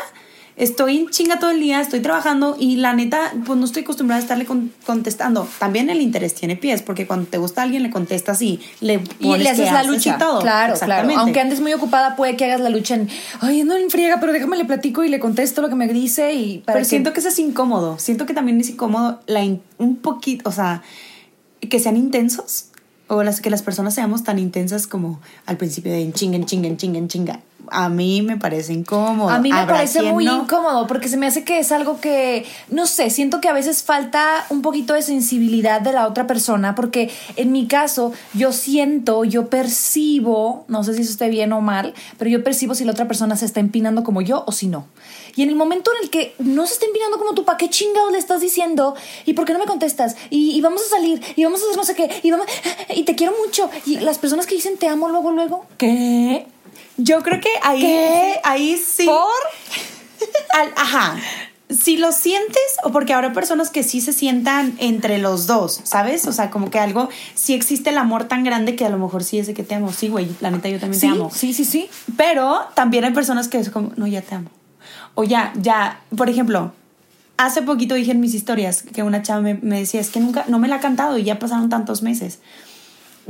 estoy 0.56 0.98
en 0.98 1.08
chinga 1.10 1.40
todo 1.40 1.52
el 1.52 1.60
día, 1.62 1.80
estoy 1.80 2.02
trabajando 2.02 2.58
y 2.60 2.76
la 2.76 2.94
neta, 2.94 3.32
pues 3.46 3.58
no 3.58 3.64
estoy 3.66 3.84
acostumbrada 3.84 4.20
a 4.20 4.24
estarle 4.24 4.46
con- 4.46 4.74
contestando. 4.86 5.48
También 5.58 5.90
el 5.90 6.02
interés 6.02 6.36
tiene 6.36 6.58
pies, 6.58 6.82
porque 6.82 7.08
cuando 7.08 7.28
te 7.28 7.38
gusta 7.38 7.62
a 7.62 7.64
alguien 7.64 7.82
le 7.84 7.90
contestas 7.90 8.42
y 8.42 8.60
le 8.82 8.96
y 9.20 9.28
pones 9.28 9.44
le 9.44 9.50
haces 9.52 9.72
la 9.72 9.80
haces 9.80 9.92
lucha. 9.92 10.16
y 10.16 10.20
todo. 10.20 10.42
Claro, 10.42 10.74
claro. 10.78 11.10
Aunque 11.18 11.40
andes 11.40 11.62
muy 11.62 11.72
ocupada, 11.74 12.16
puede 12.18 12.36
que 12.36 12.44
hagas 12.46 12.60
la 12.60 12.70
lucha 12.70 12.96
en, 12.96 13.08
ay, 13.40 13.62
ando 13.62 13.78
en 13.78 13.90
friega, 13.90 14.20
pero 14.20 14.34
déjame 14.34 14.58
le 14.58 14.66
platico 14.66 15.04
y 15.06 15.10
le 15.10 15.20
contesto 15.22 15.62
lo 15.62 15.70
que 15.70 15.76
me 15.76 15.88
dice 15.88 16.34
y 16.34 16.58
para 16.60 16.74
Pero 16.76 16.84
que- 16.84 16.90
siento 16.90 17.14
que 17.14 17.22
eso 17.22 17.30
es 17.30 17.40
incómodo. 17.40 17.98
Siento 17.98 18.26
que 18.26 18.34
también 18.34 18.60
es 18.60 18.70
incómodo 18.70 19.22
la 19.28 19.42
in- 19.44 19.62
un 19.78 19.96
poquito, 19.96 20.50
o 20.50 20.52
sea, 20.52 20.84
que 21.62 21.80
sean 21.80 21.96
intensos 21.96 22.66
o 23.10 23.24
las 23.24 23.42
que 23.42 23.50
las 23.50 23.62
personas 23.62 23.96
seamos 23.96 24.24
tan 24.24 24.40
intensas 24.40 24.88
como 24.88 25.20
al 25.46 25.58
principio 25.58 25.92
de 25.92 26.02
en 26.02 26.14
chinga, 26.14 26.38
en 26.38 27.08
chinga. 27.08 27.40
A 27.72 27.90
mí 27.90 28.22
me 28.22 28.38
parece 28.38 28.74
incómodo. 28.74 29.30
A 29.30 29.40
mí 29.40 29.52
me 29.52 29.66
parece 29.66 30.02
muy 30.04 30.26
no. 30.26 30.44
incómodo 30.44 30.88
porque 30.88 31.08
se 31.08 31.18
me 31.18 31.28
hace 31.28 31.44
que 31.44 31.60
es 31.60 31.72
algo 31.72 32.00
que, 32.00 32.46
no 32.70 32.88
sé, 32.88 33.10
siento 33.10 33.42
que 33.42 33.48
a 33.48 33.54
veces 33.54 33.84
falta 33.84 34.46
un 34.50 34.62
poquito 34.62 34.94
de 34.94 35.02
sensibilidad 35.02 35.82
de 35.82 35.94
la 35.94 36.08
otra 36.08 36.26
persona 36.28 36.76
porque 36.76 37.12
en 37.36 37.52
mi 37.52 37.68
caso 37.68 38.12
yo 38.34 38.52
siento, 38.52 39.24
yo 39.24 39.50
percibo, 39.50 40.66
no 40.68 40.84
sé 40.84 40.94
si 40.94 41.02
eso 41.02 41.12
esté 41.12 41.30
bien 41.30 41.54
o 41.54 41.62
mal, 41.62 41.94
pero 42.18 42.30
yo 42.30 42.44
percibo 42.44 42.76
si 42.76 42.86
la 42.86 42.92
otra 42.92 43.08
persona 43.08 43.36
se 43.36 43.46
está 43.46 43.60
empinando 43.60 44.04
como 44.04 44.22
yo 44.22 44.44
o 44.48 44.52
si 44.52 44.68
no. 44.68 44.88
Y 45.36 45.44
en 45.44 45.50
el 45.50 45.56
momento 45.56 45.92
en 45.98 46.04
el 46.04 46.10
que 46.10 46.36
no 46.40 46.66
se 46.66 46.74
está 46.74 46.86
empinando 46.86 47.18
como 47.18 47.34
tú, 47.34 47.46
¿para 47.46 47.58
qué 47.58 47.70
chingados 47.70 48.12
le 48.12 48.18
estás 48.18 48.42
diciendo? 48.42 48.96
¿Y 49.26 49.34
por 49.34 49.46
qué 49.46 49.54
no 49.54 49.60
me 49.60 49.66
contestas? 49.66 50.16
Y, 50.30 50.52
y 50.52 50.62
vamos 50.62 50.82
a 50.82 50.90
salir, 50.90 51.22
y 51.36 51.44
vamos 51.44 51.62
a 51.62 51.66
hacer 51.66 51.78
no 51.78 51.84
sé 51.84 51.96
qué, 51.96 52.10
y 52.24 52.32
vamos, 52.32 52.48
y 52.96 53.04
te 53.04 53.16
quiero 53.16 53.34
mucho. 53.46 53.70
Y 53.86 54.00
las 54.00 54.18
personas 54.18 54.48
que 54.48 54.56
dicen 54.56 54.78
te 54.78 54.88
amo 54.88 55.10
luego, 55.10 55.32
luego, 55.32 55.66
¿qué? 55.78 56.48
Yo 57.02 57.22
creo 57.24 57.40
que 57.40 57.50
ahí, 57.64 57.82
¿Qué? 57.82 58.40
ahí 58.44 58.78
sí. 58.78 59.08
Al- 60.54 60.74
ajá. 60.76 61.16
Si 61.70 61.98
lo 61.98 62.12
sientes, 62.12 62.58
o 62.84 62.92
porque 62.92 63.14
habrá 63.14 63.32
personas 63.32 63.70
que 63.70 63.84
sí 63.84 64.02
se 64.02 64.12
sientan 64.12 64.76
entre 64.80 65.20
los 65.20 65.46
dos, 65.46 65.82
¿sabes? 65.84 66.26
O 66.28 66.32
sea, 66.32 66.50
como 66.50 66.72
que 66.72 66.80
algo, 66.80 67.10
sí 67.36 67.54
existe 67.54 67.92
el 67.92 68.00
amor 68.00 68.24
tan 68.24 68.44
grande 68.44 68.76
que 68.76 68.86
a 68.86 68.90
lo 68.90 68.98
mejor 68.98 69.24
sí 69.24 69.38
es 69.38 69.46
de 69.46 69.54
que 69.54 69.62
te 69.64 69.76
amo. 69.76 69.94
Sí, 69.94 70.10
güey, 70.10 70.28
la 70.42 70.50
neta 70.50 70.68
yo 70.68 70.80
también 70.80 71.00
Sí, 71.00 71.08
te 71.08 71.14
amo. 71.14 71.30
sí, 71.34 71.54
sí, 71.54 71.66
sí. 71.66 71.88
Pero 72.18 72.62
también 72.74 73.04
hay 73.06 73.12
personas 73.12 73.48
que 73.48 73.60
es 73.60 73.70
como, 73.70 73.92
no, 73.98 74.08
ya 74.08 74.22
te 74.24 74.34
amo. 74.34 74.50
O 75.14 75.24
ya, 75.24 75.54
ya, 75.62 76.02
por 76.18 76.28
ejemplo, 76.30 76.74
hace 77.38 77.62
poquito 77.62 77.94
dije 77.94 78.12
en 78.12 78.20
mis 78.20 78.34
historias 78.34 78.82
que 78.82 79.04
una 79.04 79.22
chava 79.22 79.42
me, 79.42 79.54
me 79.54 79.78
decía, 79.80 80.02
es 80.02 80.10
que 80.10 80.20
nunca, 80.20 80.46
no 80.48 80.58
me 80.58 80.68
la 80.68 80.78
ha 80.78 80.80
cantado 80.80 81.20
y 81.20 81.24
ya 81.24 81.38
pasaron 81.38 81.70
tantos 81.70 82.02
meses. 82.02 82.40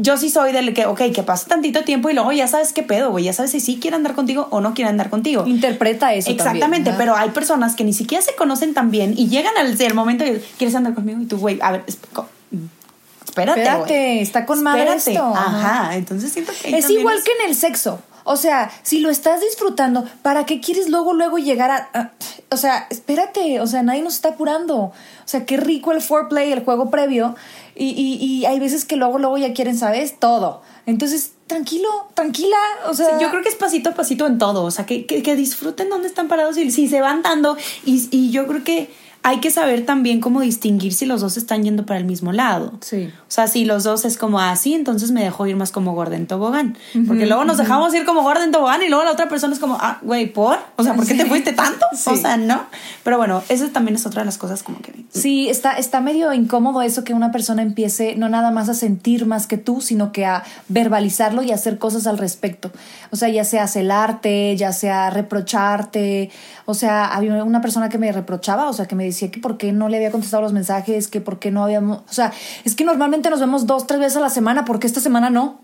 Yo 0.01 0.17
sí 0.17 0.29
soy 0.29 0.51
del 0.51 0.73
que, 0.73 0.85
ok, 0.85 1.01
que 1.13 1.23
pasa 1.23 1.47
tantito 1.47 1.83
tiempo 1.83 2.09
y 2.09 2.13
luego 2.13 2.31
ya 2.31 2.47
sabes 2.47 2.73
qué 2.73 2.83
pedo, 2.83 3.11
güey, 3.11 3.25
ya 3.25 3.33
sabes 3.33 3.51
si 3.51 3.59
sí 3.59 3.79
quiere 3.81 3.95
andar 3.95 4.15
contigo 4.15 4.47
o 4.51 4.61
no 4.61 4.73
quiere 4.73 4.89
andar 4.89 5.09
contigo. 5.09 5.45
Interpreta 5.45 6.13
eso 6.13 6.29
Exactamente, 6.29 6.91
también, 6.91 6.95
pero 6.97 7.15
hay 7.15 7.29
personas 7.29 7.75
que 7.75 7.83
ni 7.83 7.93
siquiera 7.93 8.23
se 8.23 8.35
conocen 8.35 8.73
tan 8.73 8.91
bien 8.91 9.13
y 9.17 9.27
llegan 9.27 9.55
al 9.57 9.79
el 9.79 9.93
momento 9.93 10.25
y 10.25 10.41
quieres 10.57 10.75
andar 10.75 10.93
conmigo 10.93 11.21
y 11.21 11.25
tú, 11.25 11.37
güey, 11.37 11.59
a 11.61 11.71
ver, 11.71 11.83
espérate, 11.87 13.61
Espérate, 13.61 14.21
está 14.21 14.45
con 14.45 14.63
madre 14.63 14.93
esto. 14.95 15.33
Ajá, 15.35 15.95
entonces 15.95 16.31
siento 16.31 16.51
que 16.61 16.77
Es 16.77 16.89
igual 16.89 17.17
es- 17.17 17.23
que 17.23 17.31
en 17.43 17.49
el 17.49 17.55
sexo. 17.55 18.01
O 18.31 18.35
sea, 18.35 18.69
si 18.83 18.99
lo 18.99 19.09
estás 19.09 19.41
disfrutando, 19.41 20.05
¿para 20.21 20.45
qué 20.45 20.61
quieres 20.61 20.87
luego, 20.87 21.13
luego 21.13 21.39
llegar 21.39 21.71
a... 21.71 22.11
o 22.51 22.57
sea, 22.57 22.85
espérate, 22.91 23.59
o 23.59 23.65
sea, 23.65 23.81
nadie 23.81 24.03
nos 24.03 24.13
está 24.13 24.29
apurando. 24.29 24.75
O 24.77 24.93
sea, 25.25 25.47
qué 25.47 25.57
rico 25.57 25.93
el 25.93 25.99
foreplay, 25.99 26.51
el 26.51 26.63
juego 26.63 26.91
previo. 26.91 27.35
Y, 27.75 27.87
y, 27.87 28.23
y 28.23 28.45
hay 28.45 28.59
veces 28.59 28.85
que 28.85 28.97
luego, 28.97 29.17
luego 29.17 29.39
ya 29.39 29.51
quieren, 29.55 29.75
¿sabes? 29.75 30.19
Todo. 30.19 30.61
Entonces, 30.85 31.31
tranquilo, 31.47 31.89
tranquila. 32.13 32.57
O 32.85 32.93
sea, 32.93 33.17
yo 33.17 33.31
creo 33.31 33.41
que 33.41 33.49
es 33.49 33.55
pasito 33.55 33.89
a 33.89 33.93
pasito 33.95 34.27
en 34.27 34.37
todo, 34.37 34.63
o 34.63 34.69
sea, 34.69 34.85
que, 34.85 35.07
que, 35.07 35.23
que 35.23 35.35
disfruten 35.35 35.89
dónde 35.89 36.07
están 36.07 36.27
parados 36.27 36.55
y 36.57 36.69
si 36.69 36.87
se 36.87 37.01
van 37.01 37.23
dando. 37.23 37.57
Y, 37.83 38.09
y 38.11 38.29
yo 38.29 38.45
creo 38.45 38.63
que 38.63 38.91
hay 39.21 39.39
que 39.39 39.51
saber 39.51 39.85
también 39.85 40.21
cómo 40.21 40.41
distinguir 40.41 40.93
si 40.93 41.05
los 41.05 41.21
dos 41.21 41.35
están 41.37 41.63
yendo 41.63 41.85
para 41.85 41.99
el 41.99 42.05
mismo 42.05 42.31
lado. 42.31 42.73
Sí. 42.79 43.11
O 43.21 43.31
sea, 43.31 43.47
si 43.47 43.65
los 43.65 43.83
dos 43.83 44.05
es 44.05 44.17
como 44.17 44.39
así, 44.39 44.73
entonces 44.73 45.11
me 45.11 45.23
dejó 45.23 45.45
ir 45.45 45.55
más 45.55 45.71
como 45.71 45.93
Gordon 45.93 46.25
Tobogán. 46.25 46.77
Porque 47.05 47.25
luego 47.25 47.43
nos 47.43 47.57
dejamos 47.57 47.93
ir 47.93 48.05
como 48.05 48.23
Gordon 48.23 48.51
Tobogán 48.51 48.81
y 48.81 48.87
luego 48.87 49.03
la 49.03 49.11
otra 49.11 49.27
persona 49.27 49.53
es 49.53 49.59
como, 49.59 49.77
ah, 49.79 49.99
güey, 50.01 50.31
¿por? 50.31 50.57
O 50.77 50.83
sea, 50.83 50.93
¿por 50.93 51.05
qué 51.05 51.15
te 51.15 51.25
fuiste 51.25 51.53
tanto? 51.53 51.85
Sí. 51.99 52.11
O 52.11 52.15
sea, 52.15 52.37
no. 52.37 52.63
Pero 53.03 53.17
bueno, 53.17 53.43
eso 53.49 53.67
también 53.69 53.95
es 53.95 54.05
otra 54.05 54.21
de 54.21 54.25
las 54.25 54.37
cosas 54.37 54.63
como 54.63 54.79
que... 54.79 54.93
Sí, 55.11 55.49
está, 55.49 55.73
está 55.73 55.99
medio 55.99 56.31
incómodo 56.31 56.81
eso 56.81 57.03
que 57.03 57.13
una 57.13 57.31
persona 57.31 57.61
empiece 57.61 58.15
no 58.15 58.29
nada 58.29 58.51
más 58.51 58.69
a 58.69 58.73
sentir 58.73 59.25
más 59.25 59.47
que 59.47 59.57
tú, 59.57 59.81
sino 59.81 60.13
que 60.13 60.25
a 60.25 60.43
verbalizarlo 60.69 61.43
y 61.43 61.51
hacer 61.51 61.77
cosas 61.77 62.07
al 62.07 62.17
respecto. 62.17 62.71
O 63.11 63.17
sea, 63.17 63.27
ya 63.27 63.43
sea 63.43 63.67
celarte, 63.67 64.55
ya 64.55 64.71
sea 64.71 65.09
reprocharte. 65.09 66.31
O 66.65 66.73
sea, 66.73 67.07
había 67.07 67.43
una 67.43 67.61
persona 67.61 67.89
que 67.89 67.97
me 67.97 68.11
reprochaba, 68.11 68.69
o 68.69 68.73
sea, 68.73 68.85
que 68.85 68.95
me 68.95 69.08
decía 69.09 69.31
que 69.31 69.39
por 69.39 69.57
qué 69.57 69.71
no 69.71 69.89
le 69.89 69.97
había 69.97 70.11
contestado 70.11 70.41
los 70.41 70.53
mensajes, 70.53 71.07
que 71.07 71.21
por 71.21 71.39
qué 71.39 71.51
no 71.51 71.63
habíamos. 71.63 71.99
O 72.09 72.13
sea, 72.13 72.33
es 72.63 72.75
que 72.75 72.83
normalmente 72.83 73.29
nos 73.29 73.39
vemos 73.39 73.67
dos, 73.67 73.87
tres 73.87 73.99
veces 73.99 74.17
a 74.17 74.21
la 74.21 74.29
semana, 74.29 74.65
¿por 74.65 74.79
qué 74.79 74.87
esta 74.87 75.01
semana 75.01 75.29
no? 75.29 75.61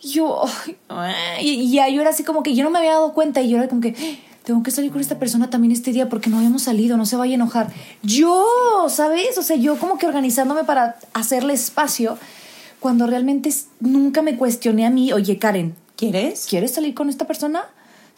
Y 0.00 0.10
yo, 0.10 0.42
y, 1.40 1.48
y 1.50 1.94
yo 1.94 2.00
era 2.00 2.10
así 2.10 2.22
como 2.22 2.42
que 2.42 2.54
yo 2.54 2.64
no 2.64 2.70
me 2.70 2.78
había 2.78 2.92
dado 2.92 3.12
cuenta 3.12 3.40
y 3.40 3.48
yo 3.48 3.58
era 3.58 3.68
como 3.68 3.80
que 3.80 3.94
tengo 4.44 4.62
que 4.62 4.70
salir 4.70 4.90
con 4.90 5.00
esta 5.00 5.18
persona 5.18 5.50
también 5.50 5.72
este 5.72 5.92
día 5.92 6.08
porque 6.08 6.30
no 6.30 6.38
habíamos 6.38 6.62
salido, 6.62 6.96
no 6.96 7.04
se 7.04 7.16
vaya 7.16 7.32
a 7.32 7.34
enojar. 7.34 7.72
Yo, 8.02 8.46
¿sabes? 8.88 9.36
O 9.36 9.42
sea, 9.42 9.56
yo 9.56 9.76
como 9.76 9.98
que 9.98 10.06
organizándome 10.06 10.64
para 10.64 10.96
hacerle 11.12 11.52
espacio 11.52 12.16
cuando 12.80 13.06
realmente 13.06 13.52
nunca 13.80 14.22
me 14.22 14.36
cuestioné 14.36 14.86
a 14.86 14.90
mí, 14.90 15.12
oye 15.12 15.38
Karen, 15.38 15.74
¿Quieres? 15.96 16.46
¿quieres 16.48 16.72
salir 16.72 16.94
con 16.94 17.08
esta 17.08 17.26
persona? 17.26 17.66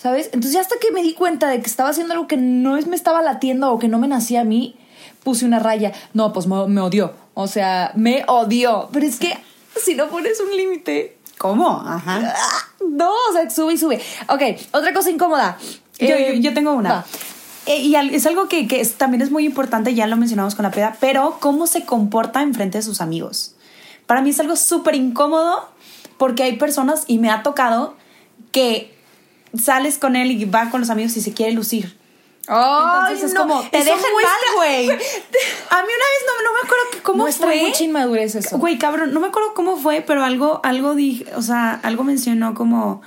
¿Sabes? 0.00 0.26
Entonces 0.26 0.52
ya 0.52 0.61
hasta 0.61 0.76
que 0.80 0.90
me 0.92 1.02
di 1.02 1.14
cuenta 1.14 1.49
de 1.49 1.61
que 1.61 1.66
estaba 1.66 1.90
haciendo 1.90 2.14
algo 2.14 2.26
que 2.26 2.37
no 2.37 2.76
es, 2.76 2.87
me 2.87 2.97
estaba 2.97 3.21
latiendo 3.23 3.71
o 3.73 3.78
que 3.78 3.88
no 3.88 3.99
me 3.99 4.09
nacía 4.09 4.40
a 4.40 4.45
mí, 4.45 4.76
puse 5.23 5.45
una 5.45 5.59
raya. 5.59 5.92
No, 6.14 6.33
pues 6.33 6.47
me, 6.47 6.66
me 6.69 6.80
odió. 6.80 7.12
O 7.35 7.47
sea, 7.47 7.92
me 7.95 8.25
odió. 8.26 8.88
Pero 8.92 9.07
es 9.07 9.19
que 9.19 9.37
si 9.83 9.95
no 9.95 10.09
pones 10.09 10.40
un 10.40 10.57
límite, 10.57 11.16
¿Cómo? 11.38 11.83
Ajá. 11.87 12.35
¡ah! 12.37 12.69
no, 12.87 13.11
o 13.11 13.33
sea, 13.33 13.49
sube 13.49 13.73
y 13.75 13.78
sube. 13.78 14.00
Ok, 14.28 14.42
otra 14.73 14.92
cosa 14.92 15.11
incómoda. 15.11 15.57
Yo, 15.99 16.07
Eh, 16.16 16.35
yo- 16.37 16.40
yo 16.50 16.54
tengo 16.54 16.73
una. 16.75 16.90
va. 16.92 17.04
Eh, 17.66 17.78
y 17.78 17.95
es 17.95 18.26
algo 18.26 18.47
que, 18.49 18.66
que 18.69 18.80
es- 18.83 18.95
también 18.97 19.23
es 19.23 19.30
muy 19.30 19.47
importante, 19.47 19.95
ya 19.95 20.07
lo 20.07 20.16
mencionamos 20.19 20.54
con 20.54 20.64
la 20.64 20.71
peda, 20.71 20.97
pero 21.00 21.38
cómo 21.40 21.66
se 21.66 21.85
comporta 21.87 22.42
en 22.42 22.52
frente 22.54 22.76
de 22.78 22.83
sus 22.83 23.00
amigos. 23.00 23.54
Para 24.07 24.21
mí 24.23 24.30
es 24.30 24.40
algo 24.40 24.54
súper 24.57 24.95
incómodo 24.97 25.66
porque 26.19 26.42
hay 26.42 26.57
personas, 26.57 27.04
y 27.07 27.19
me 27.19 27.30
ha 27.30 27.42
tocado, 27.42 27.95
que 28.52 28.95
sales 29.59 29.99
con 29.99 30.16
él 30.16 30.30
y 30.30 30.45
va 30.45 30.71
con 30.71 30.80
los 30.80 30.90
amigos 30.90 31.16
y 31.16 31.21
se 31.21 31.33
quiere 31.33 31.52
lucir. 31.52 31.97
Ay, 32.49 33.00
Entonces 33.00 33.30
es 33.30 33.35
no, 33.35 33.42
como, 33.42 33.62
te 33.69 33.78
dejan 33.78 34.00
mal, 34.00 34.57
güey. 34.57 34.90
A 34.90 34.92
mí 34.92 34.99
una 35.71 35.83
vez 35.83 36.23
no, 36.26 36.42
no 36.42 36.52
me 36.52 36.59
acuerdo 36.64 36.85
que 36.90 36.99
cómo 36.99 37.23
Muestra 37.25 37.47
fue. 37.47 37.62
mucha 37.69 37.85
inmadurez 37.85 38.35
eso. 38.35 38.59
Güey, 38.59 38.78
cabrón, 38.78 39.12
no 39.12 39.21
me 39.21 39.28
acuerdo 39.28 39.54
cómo 39.54 39.76
fue, 39.76 40.00
pero 40.00 40.25
algo, 40.25 40.61
algo 40.64 40.95
dije, 40.95 41.26
o 41.37 41.42
sea, 41.42 41.75
algo 41.83 42.02
mencionó 42.02 42.54
como, 42.54 43.02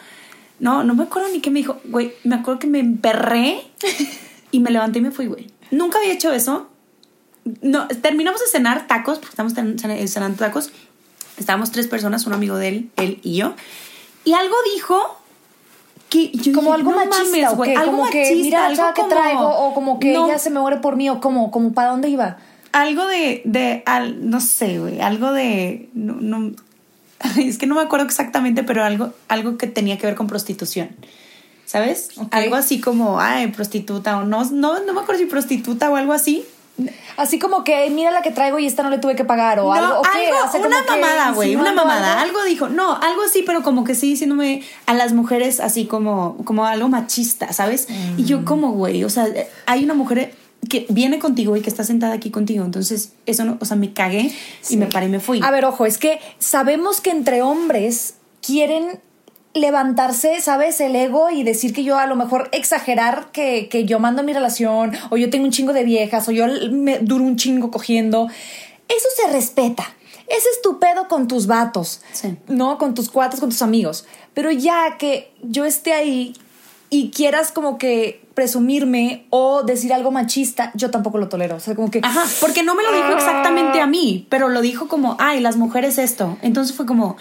no, 0.59 0.83
no 0.83 0.95
me 0.95 1.03
acuerdo 1.03 1.29
ni 1.29 1.41
qué 1.41 1.49
me 1.49 1.59
dijo, 1.59 1.77
güey, 1.85 2.13
me 2.23 2.35
acuerdo 2.35 2.59
que 2.59 2.67
me 2.67 2.79
emperré 2.79 3.65
y 4.51 4.59
me 4.59 4.71
levanté 4.71 4.99
y 4.99 5.01
me 5.01 5.11
fui, 5.11 5.25
güey. 5.25 5.51
Nunca 5.71 5.97
había 5.97 6.13
hecho 6.13 6.31
eso. 6.31 6.69
No, 7.61 7.87
terminamos 7.87 8.39
de 8.39 8.47
cenar 8.47 8.87
tacos, 8.87 9.19
porque 9.19 9.31
estamos 9.31 9.53
cenando 9.53 10.37
tacos. 10.37 10.71
Estábamos 11.37 11.71
tres 11.71 11.87
personas, 11.87 12.25
un 12.27 12.33
amigo 12.33 12.55
de 12.55 12.67
él, 12.69 12.91
él 12.95 13.19
y 13.23 13.35
yo. 13.35 13.55
Y 14.23 14.33
algo 14.33 14.55
dijo 14.73 15.19
yo 16.33 16.53
como 16.53 16.67
dije, 16.71 16.75
algo 16.75 16.91
"No 16.91 16.97
machista 16.97 17.23
mames, 17.41 17.55
güey, 17.57 17.75
algo 17.75 17.91
como 17.91 18.09
que 18.09 18.19
machista, 18.21 18.43
mira 18.43 18.65
algo 18.67 18.83
que 18.93 19.01
como- 19.01 19.13
traigo 19.15 19.47
o 19.49 19.73
como 19.73 19.99
que 19.99 20.13
No, 20.13 20.25
ella 20.27 20.39
se 20.39 20.49
me 20.49 20.59
muere 20.59 20.77
por 20.77 20.95
mí 20.95 21.09
o 21.09 21.19
como 21.19 21.51
como 21.51 21.73
para 21.73 21.89
dónde 21.91 22.09
iba 22.09 22.37
algo 22.71 23.05
de, 23.05 23.41
de 23.45 23.83
al, 23.85 24.29
no 24.31 24.41
sé, 24.41 24.79
güey, 24.79 24.99
algo 24.99 25.31
de, 25.31 25.89
no, 25.93 26.15
no, 26.19 26.51
es 27.37 27.57
que 27.59 27.67
no 27.67 27.75
me 27.75 27.81
acuerdo 27.81 28.05
exactamente, 28.07 28.63
pero 28.63 28.83
algo, 28.83 29.13
algo 29.27 29.57
que 29.59 29.67
tenía 29.67 29.97
que 29.99 30.07
ver 30.07 30.15
con 30.15 30.25
prostitución, 30.25 30.89
¿sabes? 31.65 32.09
Algo 32.31 32.55
así 32.55 32.79
como, 32.81 33.19
ay, 33.19 33.47
prostituta, 33.47 34.17
o 34.17 34.23
no, 34.23 34.43
no, 34.51 34.79
no 34.83 34.93
me 34.93 35.01
acuerdo 35.01 35.19
si 35.21 35.27
prostituta 35.27 35.91
o 35.91 35.95
algo 35.95 36.13
así. 36.13 36.43
Así 37.17 37.37
como 37.39 37.63
que 37.63 37.87
mira 37.91 38.09
la 38.11 38.21
que 38.23 38.31
traigo 38.31 38.57
y 38.59 38.65
esta 38.65 38.81
no 38.83 38.89
le 38.89 38.97
tuve 38.97 39.15
que 39.15 39.23
pagar 39.25 39.59
o 39.59 39.65
no, 39.65 39.73
algo, 39.73 39.99
o 39.99 40.01
qué, 40.01 40.27
algo, 40.27 40.37
O 40.47 40.51
sea, 40.51 40.61
como 40.61 40.65
una 40.75 40.83
mamada, 40.83 41.31
güey, 41.31 41.55
una 41.55 41.71
mamada, 41.71 42.19
algo. 42.21 42.39
algo. 42.39 42.49
dijo, 42.49 42.69
no, 42.69 42.95
algo 42.95 43.21
así, 43.23 43.43
pero 43.45 43.61
como 43.61 43.83
que 43.83 43.93
sí 43.95 44.09
diciéndome 44.09 44.63
a 44.87 44.93
las 44.93 45.13
mujeres 45.13 45.59
así 45.59 45.85
como, 45.85 46.37
como 46.45 46.65
algo 46.65 46.89
machista, 46.89 47.53
¿sabes? 47.53 47.87
Y 48.17 48.23
Mm. 48.23 48.25
yo 48.25 48.45
como, 48.45 48.71
güey, 48.71 49.03
o 49.03 49.09
sea, 49.09 49.27
hay 49.67 49.83
una 49.83 49.93
mujer 49.93 50.33
que 50.69 50.85
viene 50.89 51.19
contigo 51.19 51.55
y 51.57 51.61
que 51.61 51.69
está 51.69 51.83
sentada 51.83 52.13
aquí 52.15 52.31
contigo, 52.31 52.63
entonces 52.65 53.11
eso 53.25 53.43
no, 53.45 53.57
o 53.59 53.65
sea, 53.65 53.75
me 53.77 53.93
cagué 53.93 54.33
y 54.69 54.77
me 54.77 54.87
paré 54.87 55.05
y 55.05 55.09
me 55.09 55.19
fui. 55.19 55.41
A 55.43 55.51
ver, 55.51 55.65
ojo, 55.65 55.85
es 55.85 55.97
que 55.97 56.19
sabemos 56.39 57.01
que 57.01 57.11
entre 57.11 57.41
hombres 57.41 58.15
quieren 58.41 58.99
levantarse, 59.53 60.41
¿sabes? 60.41 60.79
El 60.81 60.95
ego 60.95 61.29
y 61.29 61.43
decir 61.43 61.73
que 61.73 61.83
yo 61.83 61.97
a 61.97 62.07
lo 62.07 62.15
mejor 62.15 62.49
exagerar 62.51 63.27
que, 63.31 63.69
que 63.69 63.85
yo 63.85 63.99
mando 63.99 64.23
mi 64.23 64.33
relación 64.33 64.91
o 65.09 65.17
yo 65.17 65.29
tengo 65.29 65.45
un 65.45 65.51
chingo 65.51 65.73
de 65.73 65.83
viejas 65.83 66.27
o 66.27 66.31
yo 66.31 66.45
me 66.71 66.99
duro 66.99 67.23
un 67.23 67.35
chingo 67.37 67.69
cogiendo. 67.71 68.27
Eso 68.89 69.07
se 69.15 69.31
respeta. 69.31 69.83
Ese 70.27 70.49
es 70.49 70.61
tu 70.63 70.79
pedo 70.79 71.07
con 71.07 71.27
tus 71.27 71.47
vatos, 71.47 72.01
Sí. 72.13 72.35
¿no? 72.47 72.77
Con 72.77 72.93
tus 72.93 73.09
cuates, 73.09 73.39
con 73.39 73.49
tus 73.49 73.61
amigos. 73.61 74.05
Pero 74.33 74.51
ya 74.51 74.97
que 74.97 75.31
yo 75.43 75.65
esté 75.65 75.93
ahí 75.93 76.33
y 76.89 77.11
quieras 77.11 77.51
como 77.51 77.77
que 77.77 78.21
presumirme 78.33 79.25
o 79.29 79.61
decir 79.63 79.93
algo 79.93 80.09
machista, 80.11 80.71
yo 80.75 80.89
tampoco 80.89 81.17
lo 81.19 81.27
tolero. 81.29 81.55
O 81.57 81.59
sea, 81.59 81.75
como 81.75 81.91
que... 81.91 81.99
Ajá, 82.01 82.23
porque 82.41 82.63
no 82.63 82.73
me 82.73 82.83
lo 82.83 82.91
dijo 82.93 83.11
exactamente 83.11 83.79
a 83.81 83.85
mí, 83.85 84.25
pero 84.29 84.49
lo 84.49 84.61
dijo 84.61 84.87
como, 84.87 85.15
ay, 85.19 85.39
las 85.39 85.57
mujeres 85.57 85.97
esto. 85.99 86.37
Entonces 86.41 86.75
fue 86.75 86.85
como, 86.87 87.15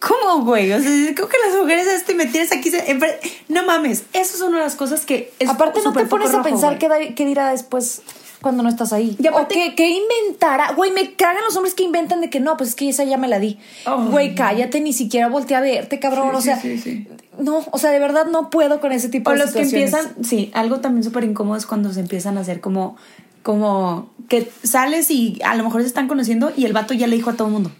¿cómo, 0.00 0.44
güey? 0.44 0.72
O 0.72 0.80
sea, 0.80 0.90
creo 1.14 1.28
que 1.28 1.36
las 1.48 1.56
mujeres 1.60 1.86
esto 1.86 2.12
y 2.12 2.14
me 2.14 2.26
tienes 2.26 2.52
aquí. 2.52 2.70
en 2.74 3.00
No 3.48 3.64
mames, 3.64 4.04
eso 4.12 4.36
es 4.36 4.40
una 4.42 4.58
de 4.58 4.64
las 4.64 4.74
cosas 4.76 5.04
que. 5.04 5.32
Es 5.38 5.48
Aparte 5.48 5.80
no 5.84 5.92
te 5.92 6.06
pones 6.06 6.32
a 6.34 6.42
pensar 6.42 6.78
qué, 6.78 6.88
da- 6.88 7.14
qué 7.14 7.24
dirá 7.26 7.50
después 7.50 8.02
cuando 8.40 8.62
no 8.62 8.68
estás 8.68 8.92
ahí. 8.92 9.16
Y 9.20 9.26
aparte- 9.26 9.54
o 9.54 9.58
que, 9.58 9.74
que 9.74 9.88
inventará. 9.88 10.72
Güey, 10.72 10.92
me 10.92 11.14
cagan 11.14 11.42
los 11.44 11.56
hombres 11.56 11.74
que 11.74 11.82
inventan 11.82 12.20
de 12.20 12.30
que 12.30 12.38
no, 12.40 12.56
pues 12.56 12.70
es 12.70 12.74
que 12.76 12.88
esa 12.88 13.04
ya 13.04 13.16
me 13.16 13.26
la 13.28 13.38
di. 13.40 13.58
Ay. 13.84 14.08
Güey, 14.10 14.34
cállate, 14.34 14.80
ni 14.80 14.92
siquiera 14.92 15.28
volteé 15.28 15.56
a 15.56 15.60
verte, 15.60 15.98
cabrón. 15.98 16.30
Sí, 16.32 16.36
o 16.38 16.40
sea, 16.42 16.60
sí, 16.60 17.08
no, 17.38 17.64
o 17.70 17.78
sea, 17.78 17.90
de 17.90 17.98
verdad 18.00 18.26
no 18.26 18.50
puedo 18.50 18.80
con 18.80 18.92
ese 18.92 19.08
tipo 19.08 19.30
O 19.30 19.32
de 19.32 19.38
los 19.40 19.52
que 19.52 19.62
empiezan, 19.62 20.24
sí, 20.24 20.50
algo 20.54 20.80
también 20.80 21.04
súper 21.04 21.24
incómodo 21.24 21.56
es 21.56 21.66
cuando 21.66 21.92
se 21.92 22.00
empiezan 22.00 22.36
a 22.38 22.40
hacer 22.40 22.60
como, 22.60 22.96
como 23.42 24.10
que 24.28 24.50
sales 24.62 25.10
y 25.10 25.38
a 25.44 25.54
lo 25.54 25.64
mejor 25.64 25.80
se 25.82 25.86
están 25.88 26.08
conociendo 26.08 26.52
y 26.56 26.64
el 26.64 26.72
vato 26.72 26.94
ya 26.94 27.06
le 27.06 27.16
dijo 27.16 27.30
a 27.30 27.34
todo 27.34 27.48
el 27.48 27.54
mundo. 27.54 27.70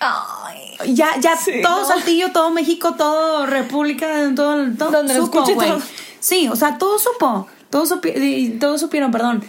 Ay. 0.00 0.94
Ya, 0.94 1.10
ya, 1.20 1.36
Sí, 1.36 1.60
todo 1.62 1.80
¿no? 1.82 1.86
Saltillo, 1.86 2.32
todo 2.32 2.50
México, 2.50 2.94
todo 2.96 3.46
República, 3.46 4.08
todo, 4.34 4.56
todo 4.78 4.90
Donde 4.90 5.14
lo 5.14 5.26
supo, 5.26 5.42
güey. 5.54 5.68
todo. 5.68 5.80
Sí, 6.20 6.48
o 6.48 6.56
sea, 6.56 6.78
todo 6.78 6.98
supo, 6.98 7.46
todos, 7.70 7.90
supi- 7.92 8.58
todos 8.58 8.80
supieron, 8.80 9.10
perdón. 9.10 9.44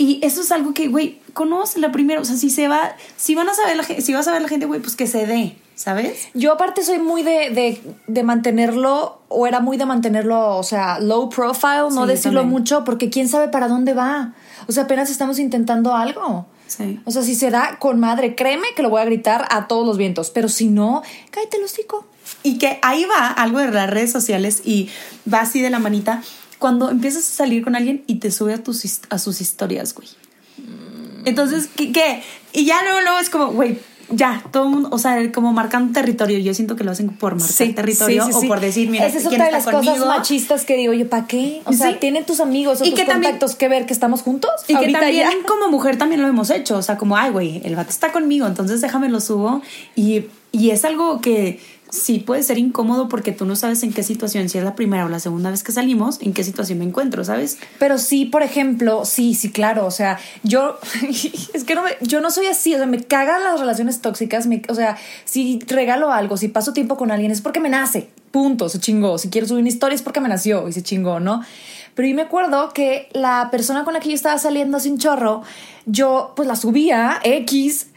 Y 0.00 0.20
eso 0.24 0.40
es 0.42 0.52
algo 0.52 0.74
que, 0.74 0.86
güey, 0.86 1.20
conoce 1.32 1.80
la 1.80 1.90
primera, 1.90 2.20
o 2.20 2.24
sea, 2.24 2.36
si 2.36 2.50
se 2.50 2.68
va, 2.68 2.92
si 3.16 3.34
van 3.34 3.48
a 3.48 3.54
saber 3.54 3.76
la 3.76 3.82
gente, 3.82 4.02
si 4.02 4.14
vas 4.14 4.28
a 4.28 4.32
ver 4.32 4.42
la 4.42 4.48
gente, 4.48 4.66
güey, 4.66 4.80
pues 4.80 4.94
que 4.94 5.08
se 5.08 5.26
dé, 5.26 5.58
¿sabes? 5.74 6.28
Yo 6.34 6.52
aparte 6.52 6.84
soy 6.84 7.00
muy 7.00 7.22
de, 7.24 7.50
de, 7.50 7.82
de 8.06 8.22
mantenerlo, 8.22 9.20
o 9.28 9.46
era 9.48 9.58
muy 9.58 9.76
de 9.76 9.86
mantenerlo, 9.86 10.56
o 10.56 10.62
sea, 10.62 11.00
low 11.00 11.28
profile, 11.28 11.88
no 11.90 12.02
Sí, 12.02 12.08
decirlo 12.10 12.40
también. 12.42 12.60
mucho, 12.60 12.84
porque 12.84 13.10
quién 13.10 13.28
sabe 13.28 13.48
para 13.48 13.66
dónde 13.66 13.92
va. 13.94 14.34
O 14.68 14.72
sea, 14.72 14.84
apenas 14.84 15.10
estamos 15.10 15.40
intentando 15.40 15.92
algo. 15.94 16.46
Sí. 16.68 17.00
O 17.04 17.10
sea, 17.10 17.22
si 17.22 17.34
se 17.34 17.50
da 17.50 17.78
con 17.80 17.98
madre, 17.98 18.36
créeme 18.36 18.68
que 18.76 18.82
lo 18.82 18.90
voy 18.90 19.00
a 19.00 19.04
gritar 19.04 19.48
a 19.50 19.66
todos 19.66 19.84
los 19.86 19.98
vientos. 19.98 20.30
Pero 20.30 20.48
si 20.48 20.68
no, 20.68 21.02
cállate 21.30 21.56
el 21.56 21.64
hocico. 21.64 22.06
Y 22.42 22.58
que 22.58 22.78
ahí 22.82 23.04
va 23.04 23.26
algo 23.28 23.58
de 23.58 23.70
las 23.70 23.90
redes 23.90 24.12
sociales 24.12 24.62
y 24.64 24.90
va 25.32 25.40
así 25.40 25.60
de 25.60 25.70
la 25.70 25.80
manita. 25.80 26.22
Cuando 26.58 26.90
empiezas 26.90 27.26
a 27.28 27.32
salir 27.32 27.64
con 27.64 27.74
alguien 27.74 28.04
y 28.06 28.16
te 28.16 28.30
sube 28.30 28.54
a, 28.54 28.62
tus, 28.62 29.00
a 29.10 29.18
sus 29.18 29.40
historias, 29.40 29.94
güey. 29.94 30.08
Entonces, 31.24 31.68
¿qué, 31.74 31.90
qué? 31.90 32.22
Y 32.52 32.64
ya 32.64 32.82
luego, 32.82 33.00
luego 33.00 33.18
es 33.18 33.30
como, 33.30 33.48
güey, 33.48 33.78
ya, 34.10 34.42
todo 34.52 34.64
el 34.64 34.70
mundo, 34.70 34.88
o 34.92 34.98
sea, 34.98 35.30
como 35.32 35.52
marcando 35.52 35.92
territorio. 35.92 36.38
Yo 36.38 36.54
siento 36.54 36.76
que 36.76 36.84
lo 36.84 36.92
hacen 36.92 37.08
por 37.10 37.34
marcar 37.34 37.68
territorio 37.74 38.24
sí, 38.26 38.32
sí, 38.32 38.46
o 38.46 38.48
por 38.48 38.60
decir, 38.60 38.88
mira, 38.88 39.06
Esa 39.06 39.18
es 39.18 39.24
¿quién 39.24 39.34
otra 39.40 39.46
de 39.46 39.52
las 39.52 39.64
cosas 39.64 39.84
conmigo? 39.86 40.06
machistas 40.06 40.64
que 40.64 40.76
digo, 40.76 40.92
yo, 40.92 41.08
¿para 41.08 41.26
qué? 41.26 41.60
O 41.64 41.72
sea. 41.72 41.98
¿tienen 41.98 42.24
tus 42.24 42.40
amigos 42.40 42.80
o 42.80 42.84
Y 42.84 42.90
tus 42.90 43.00
que 43.00 43.04
también- 43.06 43.32
contactos 43.32 43.56
que 43.56 43.68
ver 43.68 43.86
que 43.86 43.92
estamos 43.92 44.22
juntos? 44.22 44.50
Y 44.66 44.76
que 44.76 44.90
también 44.92 45.14
ya. 45.30 45.46
como 45.46 45.68
mujer 45.68 45.98
también 45.98 46.22
lo 46.22 46.28
hemos 46.28 46.50
hecho, 46.50 46.76
o 46.78 46.82
sea, 46.82 46.96
como, 46.96 47.16
ay, 47.16 47.30
güey, 47.30 47.60
el 47.64 47.76
vato 47.76 47.90
está 47.90 48.12
conmigo, 48.12 48.46
entonces 48.46 48.80
déjame 48.80 49.08
lo 49.08 49.20
subo. 49.20 49.62
Y, 49.94 50.24
y 50.52 50.70
es 50.70 50.84
algo 50.84 51.20
que 51.20 51.60
sí 51.90 52.18
puede 52.18 52.42
ser 52.42 52.58
incómodo 52.58 53.08
porque 53.08 53.32
tú 53.32 53.44
no 53.46 53.56
sabes 53.56 53.82
en 53.82 53.92
qué 53.92 54.02
situación, 54.02 54.48
si 54.48 54.58
es 54.58 54.64
la 54.64 54.74
primera 54.74 55.04
o 55.06 55.08
la 55.08 55.20
segunda 55.20 55.50
vez 55.50 55.62
que 55.62 55.72
salimos, 55.72 56.18
en 56.20 56.32
qué 56.34 56.44
situación 56.44 56.78
me 56.78 56.84
encuentro, 56.84 57.24
¿sabes? 57.24 57.58
Pero 57.78 57.98
sí, 57.98 58.24
por 58.26 58.42
ejemplo, 58.42 59.04
sí, 59.04 59.34
sí, 59.34 59.50
claro. 59.50 59.86
O 59.86 59.90
sea, 59.90 60.18
yo 60.42 60.78
es 61.54 61.64
que 61.64 61.74
no 61.74 61.82
me- 61.82 61.96
yo 62.00 62.20
no 62.20 62.30
soy 62.30 62.46
así. 62.46 62.74
O 62.74 62.78
sea, 62.78 62.86
me 62.86 63.02
cagan 63.02 63.42
las 63.44 63.58
relaciones 63.60 64.00
tóxicas. 64.00 64.46
me- 64.46 64.62
o 64.68 64.74
sea, 64.74 64.96
si 65.24 65.58
regalo 65.66 66.12
algo, 66.12 66.36
si 66.36 66.48
paso 66.48 66.72
tiempo 66.72 66.96
con 66.96 67.10
alguien, 67.10 67.30
es 67.30 67.40
porque 67.40 67.60
me 67.60 67.68
nace. 67.68 68.10
Punto, 68.30 68.68
se 68.68 68.78
chingó. 68.80 69.16
Si 69.18 69.30
quiero 69.30 69.46
subir 69.46 69.60
una 69.60 69.68
historia 69.70 69.94
es 69.94 70.02
porque 70.02 70.20
me 70.20 70.28
nació 70.28 70.68
y 70.68 70.72
se 70.72 70.82
chingó, 70.82 71.20
¿no? 71.20 71.42
Pero 71.94 72.06
yo 72.08 72.14
me 72.14 72.22
acuerdo 72.22 72.68
que 72.74 73.08
la 73.12 73.48
persona 73.50 73.84
con 73.84 73.94
la 73.94 74.00
que 74.00 74.10
yo 74.10 74.14
estaba 74.14 74.38
saliendo 74.38 74.78
sin 74.78 74.98
chorro, 74.98 75.42
yo 75.86 76.34
pues 76.36 76.46
la 76.46 76.54
subía, 76.54 77.18
X, 77.24 77.88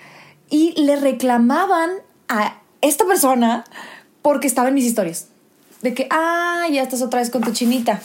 y 0.49 0.73
le 0.81 0.95
reclamaban 0.95 1.89
a 2.29 2.60
esta 2.81 3.05
persona 3.05 3.63
porque 4.21 4.47
estaba 4.47 4.69
en 4.69 4.75
mis 4.75 4.85
historias. 4.85 5.27
De 5.81 5.93
que, 5.93 6.07
ah, 6.11 6.65
ya 6.71 6.83
estás 6.83 7.01
otra 7.01 7.19
vez 7.19 7.29
con 7.29 7.41
tu 7.41 7.51
chinita. 7.51 7.99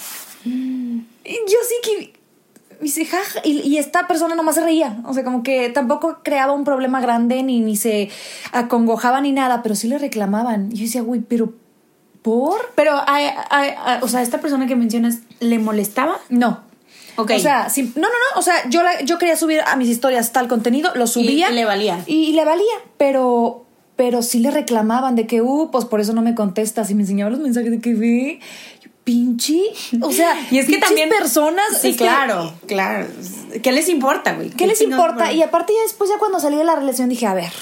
Y 0.45 1.05
yo 1.25 1.59
sí 1.69 1.75
que 1.83 3.05
jaja, 3.05 3.41
y, 3.45 3.61
y 3.61 3.79
esta 3.79 4.07
persona 4.07 4.35
nomás 4.35 4.55
se 4.55 4.63
reía, 4.63 4.99
o 5.05 5.13
sea, 5.15 5.25
como 5.25 5.43
que 5.43 5.71
tampoco 5.71 6.19
creaba 6.23 6.53
un 6.53 6.65
problema 6.65 7.01
grande, 7.01 7.43
ni, 7.43 7.61
ni 7.61 7.77
se 7.77 8.11
acongojaba 8.53 9.21
ni 9.21 9.33
nada, 9.33 9.63
pero 9.63 9.75
sí 9.75 9.89
le 9.89 9.99
reclamaban. 9.99 10.71
Y 10.73 10.77
yo 10.77 10.85
decía, 10.85 11.03
güey, 11.03 11.21
pero 11.21 11.53
¿por? 12.23 12.73
Pero, 12.75 12.93
o 14.03 14.09
sea, 14.09 14.23
esta 14.23 14.41
persona 14.41 14.67
que 14.67 14.77
mencionas, 14.77 15.19
¿le 15.41 15.59
molestaba? 15.59 16.19
No. 16.29 16.63
Ok. 17.17 17.33
O 17.37 17.39
sea, 17.39 17.69
no, 17.77 17.85
no, 17.95 18.09
no, 18.09 18.39
o 18.39 18.43
sea, 18.43 18.69
yo, 18.69 18.83
la- 18.83 19.01
yo 19.03 19.19
quería 19.19 19.37
subir 19.37 19.61
a 19.67 19.75
mis 19.77 19.89
historias 19.89 20.33
tal 20.33 20.49
contenido, 20.49 20.93
lo 20.95 21.07
subía. 21.07 21.51
Y 21.51 21.55
le 21.55 21.65
valía. 21.65 22.03
Y, 22.07 22.33
le 22.33 22.45
valía, 22.45 22.75
pero, 22.99 23.66
pero 23.97 24.23
sí 24.23 24.39
le 24.41 24.51
reclamaban 24.51 25.17
de 25.17 25.27
que, 25.27 25.41
uh, 25.43 25.71
pues 25.71 25.85
por 25.87 26.01
eso 26.01 26.13
no 26.13 26.23
me 26.23 26.35
contestas. 26.35 26.91
Y 26.91 26.95
me 26.95 27.03
enseñaba 27.03 27.31
los 27.31 27.41
mensajes 27.41 27.71
de 27.71 27.81
que 27.81 27.95
ve, 27.95 28.41
pinche, 29.05 29.61
o 30.03 30.11
sea, 30.13 30.35
Y 30.51 30.59
es 30.59 30.67
que 30.67 30.79
también 30.79 31.09
personas. 31.09 31.65
Sí, 31.81 31.93
que- 31.93 31.99
claro, 32.05 32.53
claro. 32.67 33.07
¿Qué 33.63 33.73
les 33.73 33.89
importa, 33.89 34.35
güey? 34.35 34.51
¿Qué 34.51 34.67
les 34.67 34.81
importa? 34.83 35.33
Y 35.33 35.43
aparte 35.43 35.73
ya 35.73 35.83
después, 35.85 36.11
ya 36.11 36.19
cuando 36.19 36.41
salí 36.41 36.57
de 36.57 36.65
la 36.65 36.77
relación, 36.77 37.09
dije, 37.09 37.27
a 37.27 37.35
ver, 37.35 37.53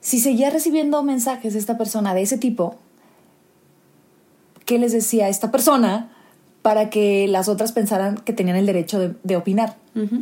si 0.00 0.20
seguía 0.20 0.50
recibiendo 0.50 1.02
mensajes 1.02 1.52
de 1.54 1.58
esta 1.60 1.78
persona 1.78 2.12
de 2.14 2.22
ese 2.22 2.36
tipo, 2.38 2.76
¿qué 4.64 4.78
les 4.78 4.92
decía 4.92 5.28
esta 5.28 5.50
persona 5.50 6.10
para 6.62 6.90
que 6.90 7.26
las 7.28 7.48
otras 7.48 7.72
pensaran 7.72 8.16
que 8.18 8.32
tenían 8.32 8.56
el 8.56 8.66
derecho 8.66 8.98
de, 8.98 9.14
de 9.22 9.36
opinar? 9.36 9.76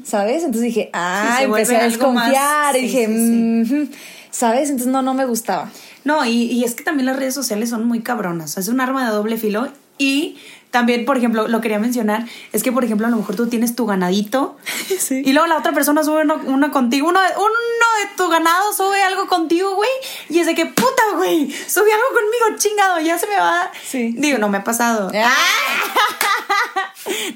¿Sabes? 0.04 0.38
Entonces 0.38 0.62
dije, 0.62 0.88
ah, 0.94 1.40
empecé 1.42 1.76
a 1.76 1.80
más- 1.80 1.88
desconfiar. 1.92 2.76
y 2.76 2.80
dije. 2.82 3.88
¿Sabes? 4.36 4.68
Entonces 4.68 4.92
no, 4.92 5.00
no 5.02 5.14
me 5.14 5.24
gustaba. 5.24 5.70
No, 6.04 6.24
y, 6.26 6.42
y 6.44 6.64
es 6.64 6.74
que 6.74 6.84
también 6.84 7.06
las 7.06 7.16
redes 7.16 7.34
sociales 7.34 7.70
son 7.70 7.86
muy 7.86 8.00
cabronas. 8.00 8.58
Es 8.58 8.68
un 8.68 8.80
arma 8.80 9.06
de 9.06 9.12
doble 9.14 9.38
filo. 9.38 9.68
Y 9.98 10.36
también, 10.70 11.06
por 11.06 11.16
ejemplo, 11.16 11.48
lo 11.48 11.62
quería 11.62 11.78
mencionar, 11.78 12.26
es 12.52 12.62
que, 12.62 12.70
por 12.70 12.84
ejemplo, 12.84 13.06
a 13.06 13.10
lo 13.10 13.16
mejor 13.16 13.34
tú 13.34 13.46
tienes 13.48 13.74
tu 13.74 13.86
ganadito 13.86 14.58
Sí. 14.98 15.22
y 15.24 15.32
luego 15.32 15.46
la 15.46 15.56
otra 15.56 15.72
persona 15.72 16.04
sube 16.04 16.20
uno, 16.20 16.38
uno 16.44 16.70
contigo, 16.70 17.08
uno, 17.08 17.18
uno 17.18 18.10
de 18.10 18.14
tu 18.14 18.28
ganado 18.28 18.74
sube 18.74 19.02
algo 19.02 19.26
contigo, 19.26 19.74
güey, 19.74 19.88
y 20.28 20.38
es 20.40 20.44
de 20.46 20.54
que, 20.54 20.66
puta, 20.66 21.02
güey, 21.16 21.50
subí 21.50 21.90
algo 21.90 22.08
conmigo, 22.08 22.58
chingado, 22.58 23.00
ya 23.00 23.16
se 23.16 23.26
me 23.26 23.36
va. 23.36 23.70
Sí. 23.88 24.14
Digo, 24.18 24.36
no 24.36 24.50
me 24.50 24.58
ha 24.58 24.64
pasado. 24.64 25.10
Ah. 25.18 25.32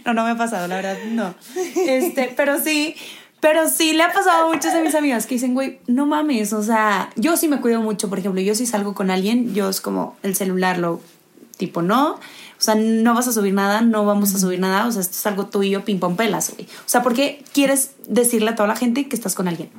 No, 0.05 0.15
no 0.15 0.25
me 0.25 0.31
ha 0.31 0.37
pasado, 0.37 0.67
la 0.67 0.77
verdad, 0.77 0.99
no. 1.07 1.35
Este, 1.77 2.33
pero 2.37 2.61
sí, 2.61 2.97
pero 3.41 3.69
sí 3.69 3.93
le 3.95 4.03
ha 4.03 4.13
pasado 4.13 4.47
a 4.47 4.53
muchas 4.55 4.75
de 4.75 4.83
mis 4.83 4.95
amigas 4.95 5.27
que 5.27 5.35
dicen, 5.35 5.55
güey, 5.55 5.79
no 5.87 6.07
mames, 6.07 6.53
o 6.53 6.63
sea, 6.63 7.11
yo 7.17 7.37
sí 7.37 7.49
me 7.49 7.61
cuido 7.61 7.81
mucho, 7.81 8.09
por 8.09 8.19
ejemplo, 8.19 8.41
yo 8.41 8.55
si 8.55 8.67
salgo 8.67 8.95
con 8.95 9.11
alguien, 9.11 9.55
yo 9.55 9.69
es 9.71 9.81
como 9.81 10.17
el 10.23 10.35
celular 10.37 10.79
lo 10.79 11.01
tipo, 11.57 11.83
no, 11.83 12.13
o 12.15 12.19
sea, 12.63 12.75
no 12.75 13.15
vas 13.15 13.29
a 13.29 13.33
subir 13.33 13.53
nada, 13.55 13.81
no 13.83 14.05
vamos 14.07 14.35
a 14.35 14.39
subir 14.39 14.61
nada, 14.61 14.87
o 14.87 14.93
sea, 14.93 15.01
esto 15.03 15.15
es 15.17 15.27
algo 15.27 15.47
tuyo, 15.47 15.85
ping 15.85 15.99
pong 15.99 16.17
pelas, 16.17 16.53
güey. 16.55 16.67
O 16.67 16.89
sea, 16.89 17.03
¿por 17.03 17.15
qué 17.15 17.43
quieres 17.53 17.93
decirle 18.07 18.51
a 18.51 18.55
toda 18.55 18.67
la 18.69 18.77
gente 18.77 19.09
que 19.09 19.17
estás 19.17 19.35
con 19.35 19.47
alguien? 19.49 19.71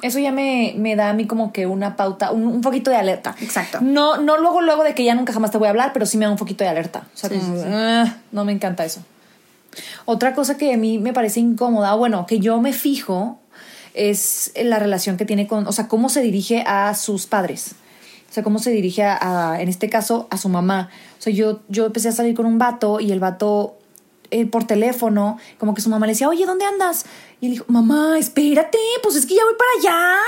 Eso 0.00 0.18
ya 0.20 0.30
me, 0.30 0.74
me 0.78 0.94
da 0.94 1.10
a 1.10 1.12
mí 1.12 1.26
como 1.26 1.52
que 1.52 1.66
una 1.66 1.96
pauta, 1.96 2.30
un, 2.30 2.46
un 2.46 2.60
poquito 2.60 2.90
de 2.90 2.96
alerta. 2.96 3.34
Exacto. 3.40 3.78
No, 3.82 4.16
no 4.16 4.38
luego, 4.38 4.60
luego 4.62 4.84
de 4.84 4.94
que 4.94 5.04
ya 5.04 5.14
nunca 5.14 5.32
jamás 5.32 5.50
te 5.50 5.58
voy 5.58 5.66
a 5.66 5.70
hablar, 5.70 5.92
pero 5.92 6.06
sí 6.06 6.16
me 6.18 6.24
da 6.24 6.30
un 6.30 6.36
poquito 6.38 6.62
de 6.64 6.70
alerta. 6.70 7.02
O 7.14 7.16
sea, 7.18 7.28
Sí, 7.30 7.36
como, 7.38 7.56
sí, 7.56 7.62
sí. 7.62 7.68
"Ah, 7.72 8.16
no 8.30 8.44
me 8.44 8.52
encanta 8.52 8.84
eso. 8.84 9.00
Otra 10.10 10.34
cosa 10.34 10.56
que 10.56 10.72
a 10.72 10.78
mí 10.78 10.98
me 10.98 11.12
parece 11.12 11.38
incómoda, 11.38 11.92
bueno, 11.92 12.24
que 12.24 12.38
yo 12.38 12.62
me 12.62 12.72
fijo, 12.72 13.38
es 13.92 14.52
la 14.56 14.78
relación 14.78 15.18
que 15.18 15.26
tiene 15.26 15.46
con, 15.46 15.66
o 15.66 15.72
sea, 15.72 15.86
cómo 15.86 16.08
se 16.08 16.22
dirige 16.22 16.64
a 16.66 16.94
sus 16.94 17.26
padres. 17.26 17.72
O 18.30 18.32
sea, 18.32 18.42
cómo 18.42 18.58
se 18.58 18.70
dirige 18.70 19.04
a, 19.04 19.58
en 19.60 19.68
este 19.68 19.90
caso, 19.90 20.26
a 20.30 20.38
su 20.38 20.48
mamá. 20.48 20.88
O 21.18 21.20
sea, 21.20 21.30
yo, 21.30 21.60
yo 21.68 21.84
empecé 21.84 22.08
a 22.08 22.12
salir 22.12 22.34
con 22.34 22.46
un 22.46 22.56
vato 22.56 23.00
y 23.00 23.12
el 23.12 23.20
vato 23.20 23.76
eh, 24.30 24.46
por 24.46 24.66
teléfono, 24.66 25.36
como 25.58 25.74
que 25.74 25.82
su 25.82 25.90
mamá 25.90 26.06
le 26.06 26.12
decía, 26.12 26.30
oye, 26.30 26.46
¿dónde 26.46 26.64
andas? 26.64 27.04
Y 27.42 27.46
él 27.48 27.52
dijo, 27.52 27.66
mamá, 27.68 28.18
espérate, 28.18 28.78
pues 29.02 29.14
es 29.14 29.26
que 29.26 29.34
ya 29.34 29.42
voy 29.44 29.56
para 29.58 29.92
allá. 29.92 30.18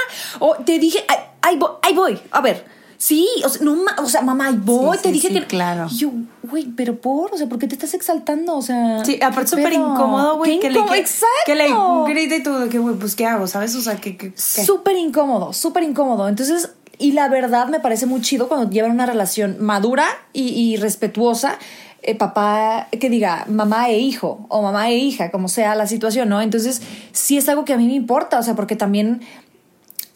O 0.40 0.57
te 0.57 0.79
dije, 0.79 1.03
"Ay, 1.09 1.16
ahí 1.40 1.57
voy, 1.57 1.71
ahí 1.81 1.95
voy. 1.95 2.21
A 2.33 2.43
ver, 2.43 2.66
sí, 3.00 3.26
o 3.44 3.48
sea, 3.48 3.62
no, 3.64 3.76
o 3.98 4.06
sea 4.06 4.20
mamá, 4.20 4.48
ahí 4.48 4.58
voy, 4.62 4.96
Sí, 4.98 5.02
te 5.04 5.08
sí, 5.08 5.12
dije 5.14 5.28
sí, 5.28 5.34
que... 5.34 5.46
claro. 5.46 5.86
Y 5.90 5.96
yo, 5.96 6.10
güey, 6.42 6.66
pero 6.76 7.00
por, 7.00 7.32
o 7.32 7.36
sea, 7.38 7.48
¿por 7.48 7.58
qué 7.58 7.66
te 7.66 7.74
estás 7.74 7.94
exaltando? 7.94 8.56
O 8.56 8.62
sea... 8.62 9.02
Sí, 9.04 9.18
aparte 9.22 9.50
¿qué 9.56 9.62
súper 9.62 9.72
incómodo, 9.72 10.36
güey, 10.36 10.60
que, 10.60 10.68
le, 10.70 10.84
que, 10.84 10.98
exacto. 10.98 11.26
que 11.46 11.54
le 11.54 11.68
grite 12.12 12.36
y 12.36 12.42
tú, 12.42 12.52
de 12.58 12.68
que, 12.68 12.78
güey, 12.78 12.94
pues, 12.96 13.16
¿qué 13.16 13.24
hago? 13.26 13.46
¿Sabes? 13.46 13.74
O 13.74 13.80
sea, 13.80 13.96
que, 13.96 14.16
que, 14.18 14.32
que- 14.34 14.38
Súper 14.38 14.96
incómodo, 14.96 15.52
súper 15.54 15.82
incómodo. 15.82 16.28
Entonces, 16.28 16.70
y 16.98 17.12
la 17.12 17.28
verdad 17.30 17.68
me 17.68 17.80
parece 17.80 18.04
muy 18.04 18.20
chido 18.20 18.46
cuando 18.48 18.68
llevan 18.70 18.90
una 18.90 19.06
relación 19.06 19.56
madura 19.60 20.04
y, 20.34 20.48
y 20.50 20.76
respetuosa. 20.76 21.58
eh, 22.02 22.14
papá, 22.14 22.88
que 22.98 23.08
diga 23.10 23.44
mamá 23.48 23.88
e 23.90 23.98
hijo, 23.98 24.46
o 24.48 24.62
mamá 24.62 24.88
e 24.90 24.96
hija, 24.96 25.30
como 25.30 25.48
sea 25.48 25.74
la 25.74 25.86
situación, 25.86 26.28
¿no? 26.30 26.40
Entonces, 26.42 26.80
sí 27.12 27.36
es 27.38 27.46
algo 27.48 27.64
que 27.66 27.72
a 27.74 27.76
mí 27.76 27.86
me 27.86 27.94
importa, 27.94 28.38
o 28.38 28.42
sea, 28.42 28.54
porque 28.54 28.74
también 28.76 29.20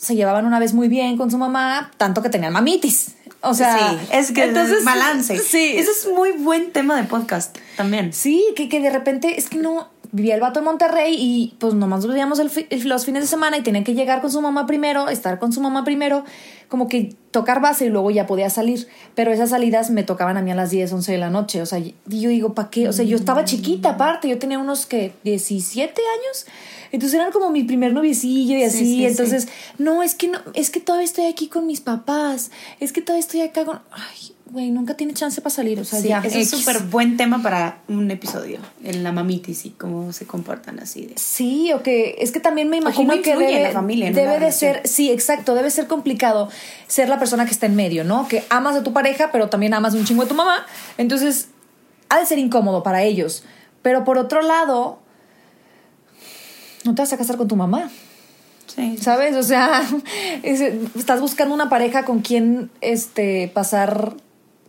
se 0.04 0.14
llevaban 0.14 0.46
una 0.46 0.58
vez 0.58 0.74
muy 0.74 0.88
bien 0.88 1.16
con 1.16 1.30
su 1.30 1.38
mamá, 1.38 1.90
tanto 1.96 2.22
que 2.22 2.28
tenían 2.28 2.52
mamitis. 2.52 3.12
O 3.40 3.52
sea, 3.54 3.90
sí, 3.90 4.08
es 4.12 4.32
que 4.32 4.44
entonces, 4.44 4.84
balance. 4.84 5.38
Sí, 5.38 5.74
Ese 5.76 5.90
es 5.90 6.08
muy 6.14 6.32
buen 6.32 6.72
tema 6.72 6.96
de 6.96 7.04
podcast 7.04 7.56
también. 7.76 8.12
Sí, 8.12 8.44
que, 8.56 8.68
que 8.68 8.80
de 8.80 8.90
repente 8.90 9.38
es 9.38 9.48
que 9.48 9.58
no. 9.58 9.90
Vivía 10.16 10.37
el 10.37 10.40
vato 10.40 10.61
en 10.61 10.64
Monterrey 10.64 11.16
y 11.18 11.55
pues 11.59 11.74
nomás 11.74 12.05
nos 12.05 12.12
veíamos 12.12 12.38
el 12.38 12.48
fi- 12.48 12.68
los 12.85 13.05
fines 13.05 13.22
de 13.22 13.27
semana 13.27 13.59
y 13.59 13.62
tenía 13.62 13.83
que 13.83 13.94
llegar 13.94 14.20
con 14.20 14.31
su 14.31 14.40
mamá 14.40 14.64
primero, 14.64 15.09
estar 15.09 15.40
con 15.40 15.53
su 15.53 15.61
mamá 15.61 15.83
primero, 15.83 16.24
como 16.68 16.88
que 16.88 17.16
tocar 17.33 17.61
base 17.61 17.87
y 17.87 17.88
luego 17.88 18.12
ya 18.12 18.24
podía 18.27 18.48
salir. 18.48 18.87
Pero 19.16 19.33
esas 19.33 19.50
salidas 19.50 19.90
me 19.90 20.05
tocaban 20.05 20.37
a 20.37 20.42
mí 20.42 20.53
a 20.53 20.55
las 20.55 20.70
10, 20.70 20.92
11 20.92 21.11
de 21.11 21.18
la 21.18 21.31
noche. 21.31 21.61
O 21.62 21.66
sea, 21.66 21.81
yo 21.81 21.92
digo, 22.07 22.55
¿para 22.55 22.70
qué? 22.70 22.88
O 22.88 22.92
sea, 22.92 23.05
yo 23.05 23.16
estaba 23.16 23.44
chiquita 23.44 23.90
aparte, 23.90 24.29
yo 24.29 24.38
tenía 24.38 24.61
unos 24.61 24.87
que 24.87 25.12
17 25.24 26.00
años. 26.20 26.46
Entonces 26.92 27.18
eran 27.18 27.33
como 27.33 27.50
mi 27.50 27.64
primer 27.64 27.92
noviecillo 27.92 28.55
y 28.57 28.61
Sí, 28.61 28.64
así. 28.66 28.85
sí, 28.85 29.07
Entonces, 29.07 29.48
no, 29.79 30.05
es 30.05 30.14
que 30.14 30.29
no, 30.29 30.38
es 30.55 30.70
que 30.70 30.79
todavía 30.79 31.05
estoy 31.07 31.27
aquí 31.27 31.48
con 31.48 31.66
mis 31.66 31.81
papás. 31.81 32.53
Es 32.79 32.92
que 32.92 33.03
todavía 33.03 33.20
estoy 33.27 33.40
acá 33.40 33.64
con. 33.64 33.81
Ay, 33.90 34.33
güey, 34.50 34.70
nunca 34.70 34.94
tiene 34.94 35.14
chance 35.14 35.40
para 35.40 35.54
salir. 35.54 35.80
O 35.80 35.85
sea, 35.85 36.00
Sí, 36.00 36.09
ya. 36.09 36.18
es 36.20 36.35
X. 36.35 36.50
súper 36.50 36.83
buen 36.85 37.16
tema 37.16 37.42
para 37.42 37.78
un 37.88 38.11
episodio, 38.11 38.59
en 38.85 39.02
la 39.02 39.11
mamitis 39.11 39.64
y 39.66 39.70
cómo 39.70 40.12
se 40.12 40.26
comportan 40.26 40.78
así 40.80 41.07
de... 41.07 41.14
Sí, 41.18 41.72
o 41.72 41.83
que 41.83 42.16
es 42.20 42.30
que 42.30 42.40
también 42.40 42.68
me 42.68 42.76
imagino 42.76 43.12
que 43.22 43.30
influye 43.30 43.46
en 43.48 43.52
debe, 43.54 43.62
la 43.64 43.72
familia, 43.72 44.07
en 44.09 44.14
debe 44.14 44.28
de 44.33 44.38
relación. 44.38 44.74
ser, 44.74 44.87
sí, 44.88 45.11
exacto, 45.11 45.54
debe 45.54 45.70
ser 45.70 45.87
complicado 45.87 46.50
ser 46.87 47.09
la 47.09 47.18
persona 47.18 47.46
que 47.46 47.50
está 47.52 47.66
en 47.66 47.74
medio, 47.74 48.04
¿no? 48.04 48.28
Que 48.28 48.44
amas 48.50 48.76
a 48.76 48.83
tu 48.83 48.92
pareja, 48.92 49.30
pero 49.33 49.48
también 49.48 49.74
amas 49.74 49.94
un 49.94 50.04
chingo 50.04 50.22
a 50.22 50.26
tu 50.26 50.35
mamá. 50.35 50.66
Entonces, 50.98 51.48
ha 52.11 52.18
de 52.20 52.26
ser 52.26 52.38
incómodo 52.38 52.83
para 52.83 53.02
ellos. 53.02 53.44
Pero 53.83 54.04
por 54.04 54.18
otro 54.18 54.40
lado, 54.42 55.00
no 56.85 56.94
te 56.94 57.02
vas 57.02 57.12
a 57.12 57.16
casar 57.16 57.37
con 57.37 57.48
tu 57.48 57.57
mamá. 57.57 57.90
Sí. 58.66 58.96
¿Sabes? 58.98 59.37
O 59.37 59.42
sea, 59.42 59.83
es- 60.42 60.61
estás 60.96 61.20
buscando 61.20 61.54
una 61.54 61.68
pareja 61.68 62.04
con 62.04 62.20
quien 62.20 62.70
este, 62.80 63.50
pasar 63.52 64.14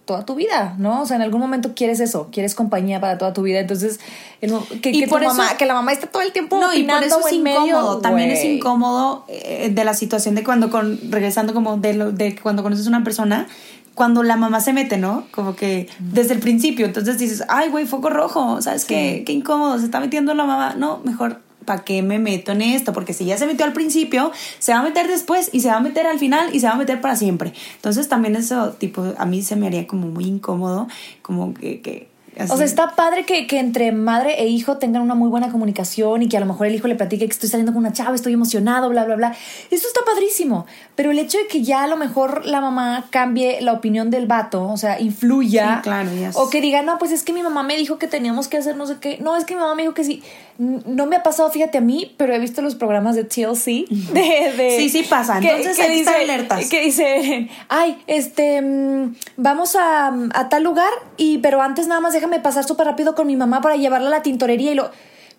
toda 0.05 0.25
tu 0.25 0.35
vida, 0.35 0.75
¿no? 0.77 1.01
O 1.01 1.05
sea, 1.05 1.15
en 1.17 1.21
algún 1.23 1.41
momento 1.41 1.73
quieres 1.75 1.99
eso, 1.99 2.29
quieres 2.31 2.55
compañía 2.55 3.01
para 3.01 3.17
toda 3.17 3.33
tu 3.33 3.41
vida. 3.41 3.59
Entonces, 3.59 3.99
el 4.41 4.53
que, 4.81 4.91
Y 4.91 4.99
que, 5.01 5.07
tu 5.07 5.17
eso- 5.17 5.25
mamá, 5.25 5.57
que 5.57 5.65
la 5.65 5.73
mamá 5.73 5.91
esté 5.91 6.07
todo 6.07 6.21
el 6.21 6.31
tiempo 6.31 6.59
No, 6.59 6.73
y 6.73 6.83
por 6.83 7.03
eso 7.03 7.27
es 7.27 7.39
medio, 7.39 7.65
incómodo. 7.65 7.97
También 7.99 8.29
es 8.31 8.43
incómodo 8.45 9.25
eh, 9.27 9.69
de 9.73 9.83
la 9.83 9.93
situación 9.93 10.35
de 10.35 10.43
cuando, 10.43 10.69
con, 10.69 10.99
regresando 11.11 11.53
como 11.53 11.77
de, 11.77 11.93
lo, 11.95 12.11
de 12.11 12.35
cuando 12.39 12.63
conoces 12.63 12.85
a 12.85 12.89
una 12.89 13.03
persona, 13.03 13.47
cuando 13.95 14.23
la 14.23 14.35
mamá 14.35 14.59
se 14.59 14.73
mete, 14.73 14.97
¿no? 14.97 15.25
Como 15.31 15.55
que 15.55 15.87
desde 15.99 16.33
el 16.33 16.39
principio. 16.39 16.85
Entonces 16.85 17.17
dices, 17.17 17.43
ay, 17.47 17.69
güey, 17.69 17.85
foco 17.85 18.09
rojo, 18.09 18.61
¿sabes 18.61 18.85
qué? 18.85 19.23
Qué 19.25 19.31
incómodo, 19.33 19.79
se 19.79 19.85
está 19.85 19.99
metiendo 19.99 20.33
la 20.33 20.43
mamá. 20.45 20.75
No, 20.77 20.99
mejor, 21.05 21.39
¿para 21.65 21.83
qué 21.83 22.01
me 22.01 22.19
meto 22.19 22.51
en 22.51 22.61
esto? 22.61 22.93
Porque 22.93 23.13
si 23.13 23.25
ya 23.25 23.37
se 23.37 23.45
metió 23.45 23.65
al 23.65 23.73
principio, 23.73 24.31
se 24.59 24.71
va 24.71 24.79
a 24.79 24.83
meter 24.83 25.07
después 25.07 25.49
y 25.51 25.59
se 25.59 25.69
va 25.69 25.77
a 25.77 25.81
meter 25.81 26.07
al 26.07 26.19
final 26.19 26.53
y 26.53 26.59
se 26.59 26.67
va 26.67 26.73
a 26.73 26.77
meter 26.77 27.01
para 27.01 27.15
siempre. 27.15 27.53
Entonces 27.75 28.07
también 28.07 28.35
eso, 28.35 28.73
tipo, 28.73 29.13
a 29.17 29.25
mí 29.25 29.41
se 29.41 29.55
me 29.55 29.67
haría 29.67 29.87
como 29.87 30.07
muy 30.07 30.25
incómodo, 30.25 30.87
como 31.21 31.53
que... 31.53 31.81
que 31.81 32.14
así. 32.39 32.51
O 32.51 32.57
sea, 32.57 32.65
está 32.65 32.95
padre 32.95 33.25
que, 33.25 33.47
que 33.47 33.59
entre 33.59 33.91
madre 33.91 34.41
e 34.41 34.47
hijo 34.47 34.77
tengan 34.77 35.01
una 35.01 35.15
muy 35.15 35.29
buena 35.29 35.49
comunicación 35.51 36.21
y 36.23 36.27
que 36.29 36.37
a 36.37 36.39
lo 36.39 36.45
mejor 36.45 36.67
el 36.67 36.75
hijo 36.75 36.87
le 36.87 36.95
platique 36.95 37.25
que 37.25 37.31
estoy 37.31 37.49
saliendo 37.49 37.71
con 37.73 37.79
una 37.79 37.93
chava, 37.93 38.15
estoy 38.15 38.33
emocionado, 38.33 38.89
bla, 38.89 39.05
bla, 39.05 39.15
bla. 39.15 39.35
Eso 39.71 39.87
está 39.87 40.01
padrísimo. 40.05 40.65
Pero 40.95 41.11
el 41.11 41.19
hecho 41.19 41.37
de 41.37 41.47
que 41.47 41.61
ya 41.63 41.83
a 41.83 41.87
lo 41.87 41.97
mejor 41.97 42.45
la 42.45 42.61
mamá 42.61 43.05
cambie 43.09 43.61
la 43.61 43.73
opinión 43.73 44.09
del 44.09 44.27
vato, 44.27 44.63
o 44.67 44.77
sea, 44.77 44.99
influya. 44.99 45.75
Sí, 45.77 45.81
claro, 45.83 46.09
ya 46.13 46.31
O 46.35 46.49
que 46.49 46.61
diga, 46.61 46.81
no, 46.81 46.97
pues 46.97 47.11
es 47.11 47.23
que 47.23 47.33
mi 47.33 47.43
mamá 47.43 47.63
me 47.63 47.75
dijo 47.77 47.97
que 47.97 48.07
teníamos 48.07 48.47
que 48.47 48.57
hacer 48.57 48.75
no 48.75 48.85
sé 48.87 48.97
qué. 48.99 49.17
No, 49.21 49.35
es 49.35 49.45
que 49.45 49.55
mi 49.55 49.61
mamá 49.61 49.75
me 49.75 49.83
dijo 49.83 49.93
que 49.93 50.03
sí. 50.03 50.23
No 50.57 51.05
me 51.05 51.17
ha 51.17 51.23
pasado, 51.23 51.49
fíjate 51.51 51.77
a 51.79 51.81
mí, 51.81 52.13
pero 52.17 52.33
he 52.33 52.39
visto 52.39 52.61
los 52.61 52.75
programas 52.75 53.15
de 53.15 53.25
TLC. 53.25 53.65
De, 54.13 54.53
de- 54.57 54.75
Sí, 54.77 54.89
sí 54.89 55.03
pasa. 55.03 55.37
Entonces 55.37 55.77
hay 55.79 55.87
que 55.89 55.99
estar 55.99 56.15
alertas. 56.15 56.69
Que 56.69 56.81
dice, 56.81 57.49
ay, 57.69 57.97
este, 58.07 58.61
mm, 58.61 59.15
vamos 59.37 59.75
a, 59.75 60.07
a 60.33 60.49
tal 60.49 60.63
lugar, 60.63 60.89
y 61.17 61.39
pero 61.39 61.61
antes 61.61 61.87
nada 61.87 61.99
más 62.01 62.13
déjame 62.13 62.24
déjame 62.25 62.41
pasar 62.41 62.65
súper 62.65 62.87
rápido 62.87 63.13
con 63.13 63.27
mi 63.27 63.35
mamá 63.35 63.61
para 63.61 63.75
llevarla 63.75 64.07
a 64.07 64.11
la 64.11 64.23
tintorería 64.23 64.71
y 64.71 64.75
lo... 64.75 64.89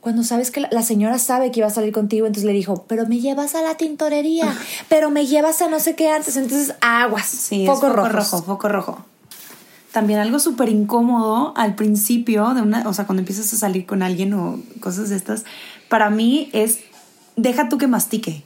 Cuando 0.00 0.22
sabes 0.22 0.52
que 0.52 0.60
la, 0.60 0.68
la 0.70 0.82
señora 0.82 1.18
sabe 1.18 1.50
que 1.50 1.60
iba 1.60 1.66
a 1.66 1.70
salir 1.70 1.92
contigo, 1.92 2.26
entonces 2.26 2.46
le 2.46 2.52
dijo, 2.52 2.84
pero 2.86 3.08
me 3.08 3.18
llevas 3.18 3.56
a 3.56 3.62
la 3.62 3.76
tintorería, 3.76 4.56
pero 4.88 5.10
me 5.10 5.26
llevas 5.26 5.62
a 5.62 5.68
no 5.68 5.80
sé 5.80 5.96
qué 5.96 6.10
antes, 6.10 6.36
entonces 6.36 6.76
aguas, 6.80 7.26
Sí, 7.26 7.66
foco 7.66 7.88
rojo, 7.88 8.42
foco 8.42 8.68
rojo. 8.68 9.04
También 9.90 10.20
algo 10.20 10.38
súper 10.38 10.68
incómodo 10.68 11.54
al 11.56 11.74
principio 11.74 12.54
de 12.54 12.62
una, 12.62 12.88
o 12.88 12.94
sea, 12.94 13.06
cuando 13.06 13.22
empiezas 13.22 13.52
a 13.52 13.56
salir 13.56 13.84
con 13.84 14.04
alguien 14.04 14.32
o 14.34 14.60
cosas 14.78 15.08
de 15.08 15.16
estas, 15.16 15.44
para 15.88 16.08
mí 16.08 16.50
es 16.52 16.78
deja 17.34 17.68
tú 17.68 17.76
que 17.76 17.88
mastique. 17.88 18.44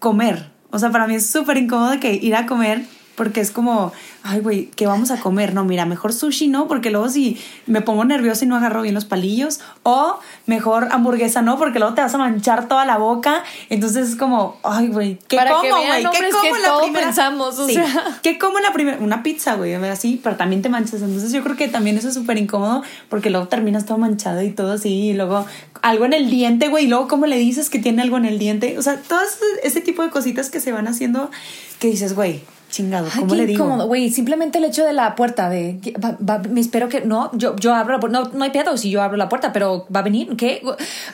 Comer. 0.00 0.50
O 0.70 0.78
sea, 0.78 0.90
para 0.90 1.06
mí 1.06 1.14
es 1.14 1.30
súper 1.30 1.56
incómodo 1.56 1.98
que 1.98 2.12
ir 2.14 2.34
a 2.34 2.44
comer 2.44 2.84
porque 3.14 3.40
es 3.40 3.50
como, 3.50 3.92
ay, 4.22 4.40
güey, 4.40 4.66
¿qué 4.74 4.86
vamos 4.86 5.10
a 5.10 5.20
comer? 5.20 5.54
No, 5.54 5.64
mira, 5.64 5.84
mejor 5.84 6.12
sushi, 6.12 6.48
¿no? 6.48 6.66
Porque 6.68 6.90
luego 6.90 7.08
si 7.08 7.38
me 7.66 7.80
pongo 7.82 8.04
nerviosa 8.04 8.44
y 8.44 8.48
no 8.48 8.56
agarro 8.56 8.82
bien 8.82 8.94
los 8.94 9.04
palillos. 9.04 9.60
O 9.82 10.18
mejor 10.46 10.88
hamburguesa, 10.92 11.42
¿no? 11.42 11.58
Porque 11.58 11.78
luego 11.78 11.94
te 11.94 12.00
vas 12.00 12.14
a 12.14 12.18
manchar 12.18 12.68
toda 12.68 12.84
la 12.86 12.96
boca. 12.98 13.42
Entonces 13.68 14.08
es 14.10 14.16
como, 14.16 14.58
ay, 14.62 14.88
güey, 14.88 15.18
¿qué 15.28 15.36
Para 15.36 15.52
como, 15.52 15.68
güey? 15.68 16.02
¿Qué 16.12 16.30
como 16.30 16.42
que 16.54 16.60
la 16.60 16.68
todo 16.68 16.82
primera? 16.82 17.06
pensamos, 17.06 17.58
o 17.58 17.66
Sí. 17.66 17.74
sea. 17.74 18.18
¿Qué 18.22 18.38
como 18.38 18.58
la 18.60 18.72
primera? 18.72 18.98
Una 19.00 19.22
pizza, 19.22 19.54
güey, 19.56 19.74
así, 19.74 20.20
pero 20.22 20.36
también 20.36 20.62
te 20.62 20.68
manchas. 20.68 21.02
Entonces 21.02 21.32
yo 21.32 21.42
creo 21.42 21.56
que 21.56 21.68
también 21.68 21.98
eso 21.98 22.08
es 22.08 22.14
súper 22.14 22.38
incómodo 22.38 22.82
porque 23.08 23.30
luego 23.30 23.48
terminas 23.48 23.84
todo 23.86 23.98
manchado 23.98 24.42
y 24.42 24.50
todo 24.50 24.72
así. 24.72 24.88
Y 25.08 25.12
luego 25.12 25.44
algo 25.82 26.04
en 26.04 26.12
el 26.12 26.30
diente, 26.30 26.68
güey. 26.68 26.84
Y 26.84 26.88
luego, 26.88 27.08
¿cómo 27.08 27.26
le 27.26 27.36
dices 27.38 27.68
que 27.68 27.78
tiene 27.78 28.02
algo 28.02 28.16
en 28.16 28.24
el 28.24 28.38
diente? 28.38 28.78
O 28.78 28.82
sea, 28.82 28.96
todo 28.96 29.20
ese 29.62 29.80
tipo 29.80 30.02
de 30.02 30.10
cositas 30.10 30.48
que 30.50 30.60
se 30.60 30.72
van 30.72 30.86
haciendo 30.88 31.30
que 31.78 31.88
dices, 31.88 32.14
güey, 32.14 32.40
chingado, 32.72 33.06
Ay, 33.12 33.20
¿cómo 33.20 33.32
qué 33.32 33.36
le 33.38 33.46
digo? 33.46 33.64
incómodo, 33.64 33.86
güey. 33.86 34.10
Simplemente 34.10 34.58
el 34.58 34.64
hecho 34.64 34.84
de 34.84 34.92
la 34.92 35.14
puerta, 35.14 35.48
de. 35.48 35.78
va- 36.04 36.16
va- 36.28 36.38
me 36.48 36.60
espero 36.60 36.88
que. 36.88 37.02
No, 37.02 37.30
yo, 37.34 37.54
yo 37.56 37.72
abro 37.74 37.94
la 37.94 38.00
puerta. 38.00 38.18
No, 38.20 38.30
no 38.32 38.42
hay 38.42 38.50
pedo 38.50 38.76
si 38.76 38.90
yo 38.90 39.00
abro 39.02 39.16
la 39.16 39.28
puerta, 39.28 39.52
pero 39.52 39.86
va 39.94 40.00
a 40.00 40.02
venir. 40.02 40.34
¿Qué? 40.36 40.60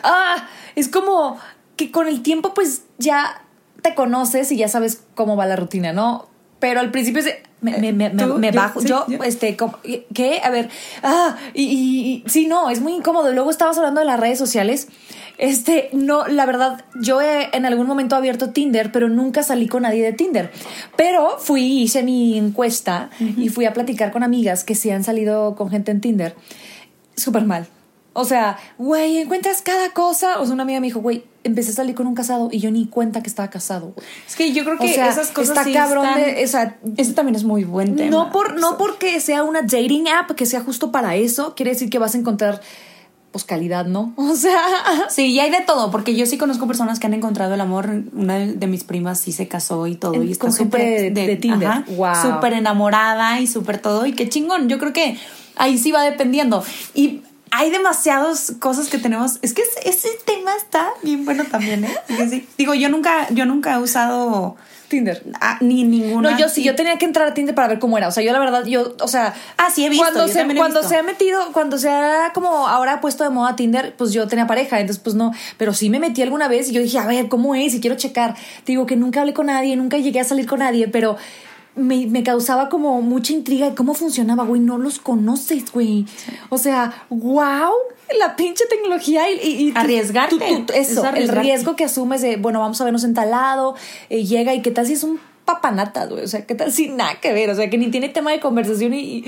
Ah, 0.02 0.36
es 0.74 0.88
como 0.88 1.36
que 1.76 1.90
con 1.90 2.08
el 2.08 2.22
tiempo, 2.22 2.54
pues 2.54 2.84
ya 2.96 3.42
te 3.82 3.94
conoces 3.94 4.50
y 4.52 4.56
ya 4.56 4.68
sabes 4.68 5.02
cómo 5.14 5.36
va 5.36 5.44
la 5.46 5.56
rutina, 5.56 5.92
¿no? 5.92 6.26
Pero 6.60 6.80
al 6.80 6.90
principio 6.90 7.22
de- 7.22 7.42
me, 7.60 7.78
me, 7.78 7.92
me, 7.92 8.10
me- 8.10 8.50
bajo. 8.52 8.80
sí, 8.80 8.88
yo, 8.88 9.06
este, 9.24 9.56
como- 9.56 9.78
¿qué? 10.14 10.40
A 10.44 10.50
ver. 10.50 10.68
Ah, 11.02 11.36
y, 11.54 11.62
y- 11.64 12.22
y- 12.24 12.28
sí, 12.28 12.46
no, 12.46 12.70
es 12.70 12.80
muy 12.80 12.92
incómodo. 12.94 13.32
Luego 13.32 13.50
estabas 13.50 13.76
hablando 13.78 14.00
de 14.00 14.06
las 14.06 14.18
redes 14.18 14.38
sociales. 14.38 14.88
Este, 15.38 15.88
no, 15.92 16.26
la 16.26 16.46
verdad, 16.46 16.84
yo 17.00 17.20
he 17.20 17.48
en 17.56 17.64
algún 17.64 17.86
momento 17.86 18.16
abierto 18.16 18.50
Tinder, 18.50 18.90
pero 18.90 19.08
nunca 19.08 19.44
salí 19.44 19.68
con 19.68 19.82
nadie 19.82 20.02
de 20.04 20.12
Tinder. 20.12 20.50
Pero 20.96 21.38
fui, 21.38 21.82
hice 21.82 22.02
mi 22.02 22.36
encuesta 22.36 23.10
y 23.36 23.48
fui 23.48 23.64
a 23.64 23.72
platicar 23.72 24.10
con 24.10 24.24
amigas 24.24 24.64
que 24.64 24.74
sí 24.74 24.90
han 24.90 25.04
salido 25.04 25.54
con 25.54 25.70
gente 25.70 25.92
en 25.92 26.00
Tinder. 26.00 26.34
Súper 27.16 27.44
mal. 27.44 27.66
O 28.14 28.24
sea, 28.24 28.58
güey, 28.78 29.18
encuentras 29.18 29.62
cada 29.62 29.90
cosa. 29.92 30.40
O 30.40 30.44
sea, 30.44 30.54
una 30.54 30.64
amiga 30.64 30.80
me 30.80 30.88
dijo, 30.88 30.98
güey, 31.00 31.22
empecé 31.48 31.70
a 31.70 31.74
salir 31.74 31.94
con 31.94 32.06
un 32.06 32.14
casado 32.14 32.48
y 32.52 32.60
yo 32.60 32.70
ni 32.70 32.86
cuenta 32.86 33.22
que 33.22 33.28
estaba 33.28 33.48
casado. 33.50 33.94
Es 34.26 34.36
que 34.36 34.52
yo 34.52 34.62
creo 34.64 34.76
O 34.76 34.78
que 34.78 34.94
sea, 34.94 35.08
esas 35.08 35.28
cosas 35.32 35.50
está 35.50 35.64
sí 35.64 35.72
cabrón 35.72 36.06
están- 36.06 36.22
de- 36.22 36.44
o 36.44 36.48
sea, 36.48 36.78
eso 36.96 37.14
también 37.14 37.34
es 37.34 37.44
muy 37.44 37.64
buen 37.64 37.96
tema. 37.96 38.10
No, 38.10 38.30
por, 38.30 38.58
no 38.60 38.78
porque 38.78 39.20
sea 39.20 39.42
una 39.42 39.62
dating 39.62 40.08
app, 40.08 40.30
que 40.32 40.46
sea 40.46 40.60
justo 40.60 40.92
para 40.92 41.16
eso, 41.16 41.54
quiere 41.56 41.72
decir 41.72 41.90
que 41.90 41.98
vas 41.98 42.14
a 42.14 42.18
encontrar, 42.18 42.60
pues, 43.32 43.44
calidad, 43.44 43.84
¿no? 43.86 44.14
O 44.16 44.34
sea, 44.36 44.58
Sí, 45.10 45.26
y 45.32 45.40
hay 45.40 45.50
de 45.50 45.60
todo, 45.60 45.90
porque 45.90 46.14
yo 46.16 46.24
sí 46.26 46.38
conozco 46.38 46.66
personas 46.66 46.98
que 47.00 47.06
han 47.06 47.14
encontrado 47.14 47.54
el 47.54 47.60
amor. 47.60 47.90
Una 48.14 48.38
de 48.38 48.66
mis 48.66 48.84
primas 48.84 49.20
sí 49.20 49.32
se 49.32 49.48
casó 49.48 49.86
y 49.86 49.96
todo. 49.96 50.14
En- 50.14 50.28
y 50.28 50.32
está 50.32 50.50
súper 50.50 51.12
de- 51.12 51.26
de 51.26 51.36
Tinder. 51.36 51.68
ajá, 51.68 51.84
Wow. 51.88 52.14
Súper 52.34 52.54
enamorada 52.54 53.40
y 53.40 53.46
súper 53.46 53.78
todo. 53.78 54.06
Y 54.06 54.12
qué 54.12 54.28
chingón. 54.28 54.68
Yo 54.68 54.78
creo 54.78 54.92
que 54.92 55.18
ahí 55.56 55.76
sí 55.78 55.90
va 55.92 56.02
dependiendo. 56.04 56.62
Y 56.94 57.22
hay 57.50 57.70
demasiadas 57.70 58.54
cosas 58.58 58.88
que 58.88 58.98
tenemos. 58.98 59.38
Es 59.42 59.54
que 59.54 59.62
ese, 59.84 60.08
tema 60.24 60.54
está 60.56 60.90
bien 61.02 61.24
bueno 61.24 61.44
también, 61.44 61.84
¿eh? 61.84 61.96
Sí. 62.28 62.48
Digo, 62.56 62.74
yo 62.74 62.88
nunca, 62.88 63.28
yo 63.30 63.46
nunca 63.46 63.74
he 63.74 63.78
usado 63.78 64.56
Tinder. 64.88 65.22
ni 65.60 65.84
ninguna. 65.84 66.30
No, 66.30 66.38
yo 66.38 66.48
sí, 66.48 66.62
yo 66.62 66.74
tenía 66.74 66.96
que 66.96 67.04
entrar 67.04 67.28
a 67.28 67.34
Tinder 67.34 67.54
para 67.54 67.68
ver 67.68 67.78
cómo 67.78 67.98
era. 67.98 68.08
O 68.08 68.10
sea, 68.10 68.22
yo 68.22 68.32
la 68.32 68.38
verdad, 68.38 68.64
yo, 68.64 68.94
o 69.00 69.08
sea. 69.08 69.34
Ah, 69.56 69.70
sí, 69.70 69.84
he 69.84 69.88
visto, 69.88 70.04
Cuando, 70.04 70.28
se, 70.28 70.44
cuando 70.56 70.80
visto. 70.80 70.88
se 70.88 70.96
ha 70.96 71.02
metido, 71.02 71.52
cuando 71.52 71.78
se 71.78 71.88
ha 71.90 72.32
como 72.34 72.66
ahora 72.66 73.00
puesto 73.00 73.24
de 73.24 73.30
moda 73.30 73.56
Tinder, 73.56 73.94
pues 73.96 74.12
yo 74.12 74.26
tenía 74.26 74.46
pareja, 74.46 74.80
entonces 74.80 75.02
pues 75.02 75.14
no. 75.14 75.32
Pero 75.56 75.74
sí 75.74 75.90
me 75.90 76.00
metí 76.00 76.22
alguna 76.22 76.48
vez 76.48 76.70
y 76.70 76.72
yo 76.72 76.80
dije, 76.80 76.98
a 76.98 77.06
ver, 77.06 77.28
¿cómo 77.28 77.54
es? 77.54 77.74
Y 77.74 77.80
quiero 77.80 77.96
checar. 77.96 78.34
Te 78.64 78.72
digo 78.72 78.86
que 78.86 78.96
nunca 78.96 79.20
hablé 79.20 79.34
con 79.34 79.46
nadie, 79.46 79.76
nunca 79.76 79.98
llegué 79.98 80.20
a 80.20 80.24
salir 80.24 80.46
con 80.46 80.60
nadie, 80.60 80.88
pero. 80.88 81.16
Me, 81.78 82.06
me 82.06 82.22
causaba 82.22 82.68
como 82.68 83.00
mucha 83.02 83.32
intriga 83.32 83.68
de 83.70 83.74
cómo 83.74 83.94
funcionaba, 83.94 84.44
güey. 84.44 84.60
No 84.60 84.76
los 84.78 84.98
conoces, 84.98 85.70
güey. 85.72 86.04
O 86.50 86.58
sea, 86.58 87.04
wow, 87.10 87.72
la 88.18 88.36
pinche 88.36 88.64
tecnología 88.68 89.30
y, 89.30 89.34
y- 89.46 89.68
y 89.68 89.72
Arriesgarte. 89.76 90.36
tú- 90.36 90.66
tú- 90.66 90.72
Es 90.74 90.90
eso, 90.90 91.04
el 91.14 91.28
riesgo 91.28 91.76
que 91.76 91.84
asumes 91.84 92.20
de, 92.22 92.36
bueno, 92.36 92.60
vamos 92.60 92.80
a 92.80 92.84
vernos 92.84 93.04
en 93.04 93.14
tal 93.14 93.30
lado, 93.30 93.74
eh, 94.10 94.24
llega 94.24 94.54
y 94.54 94.62
qué 94.62 94.70
tal 94.70 94.86
si 94.86 94.94
es 94.94 95.04
un 95.04 95.20
papanata, 95.44 96.04
güey, 96.04 96.24
o 96.24 96.28
sea, 96.28 96.44
qué 96.44 96.54
tal 96.54 96.70
si 96.72 96.88
nada 96.90 97.20
que 97.22 97.32
ver, 97.32 97.48
o 97.48 97.54
sea, 97.54 97.70
que 97.70 97.78
ni 97.78 97.90
tiene 97.90 98.10
tema 98.10 98.32
de 98.32 98.38
conversación 98.40 98.92
y, 98.92 98.98
y 99.00 99.24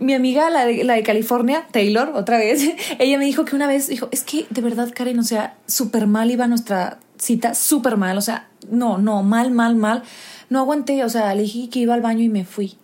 mi 0.00 0.14
amiga, 0.14 0.50
la 0.50 0.64
de, 0.66 0.82
la 0.82 0.94
de 0.94 1.04
California, 1.04 1.64
Taylor, 1.70 2.10
otra 2.16 2.38
vez, 2.38 2.72
ella 2.98 3.18
me 3.18 3.24
dijo 3.24 3.44
que 3.44 3.54
una 3.54 3.68
vez, 3.68 3.86
dijo, 3.86 4.08
es 4.10 4.24
que 4.24 4.46
de 4.50 4.62
verdad, 4.62 4.90
Karen, 4.92 5.18
o 5.20 5.22
sea, 5.22 5.54
súper 5.66 6.08
mal 6.08 6.28
iba 6.30 6.48
nuestra 6.48 6.98
cita, 7.18 7.54
súper 7.54 7.96
mal, 7.98 8.18
o 8.18 8.20
sea, 8.20 8.48
no, 8.68 8.98
no, 8.98 9.22
mal, 9.22 9.52
mal, 9.52 9.76
mal, 9.76 10.02
no 10.50 10.58
aguanté, 10.58 11.02
o 11.04 11.08
sea, 11.08 11.34
le 11.34 11.42
dije 11.42 11.70
que 11.70 11.78
iba 11.78 11.94
al 11.94 12.02
baño 12.02 12.22
y 12.22 12.28
me 12.28 12.44
fui. 12.44 12.74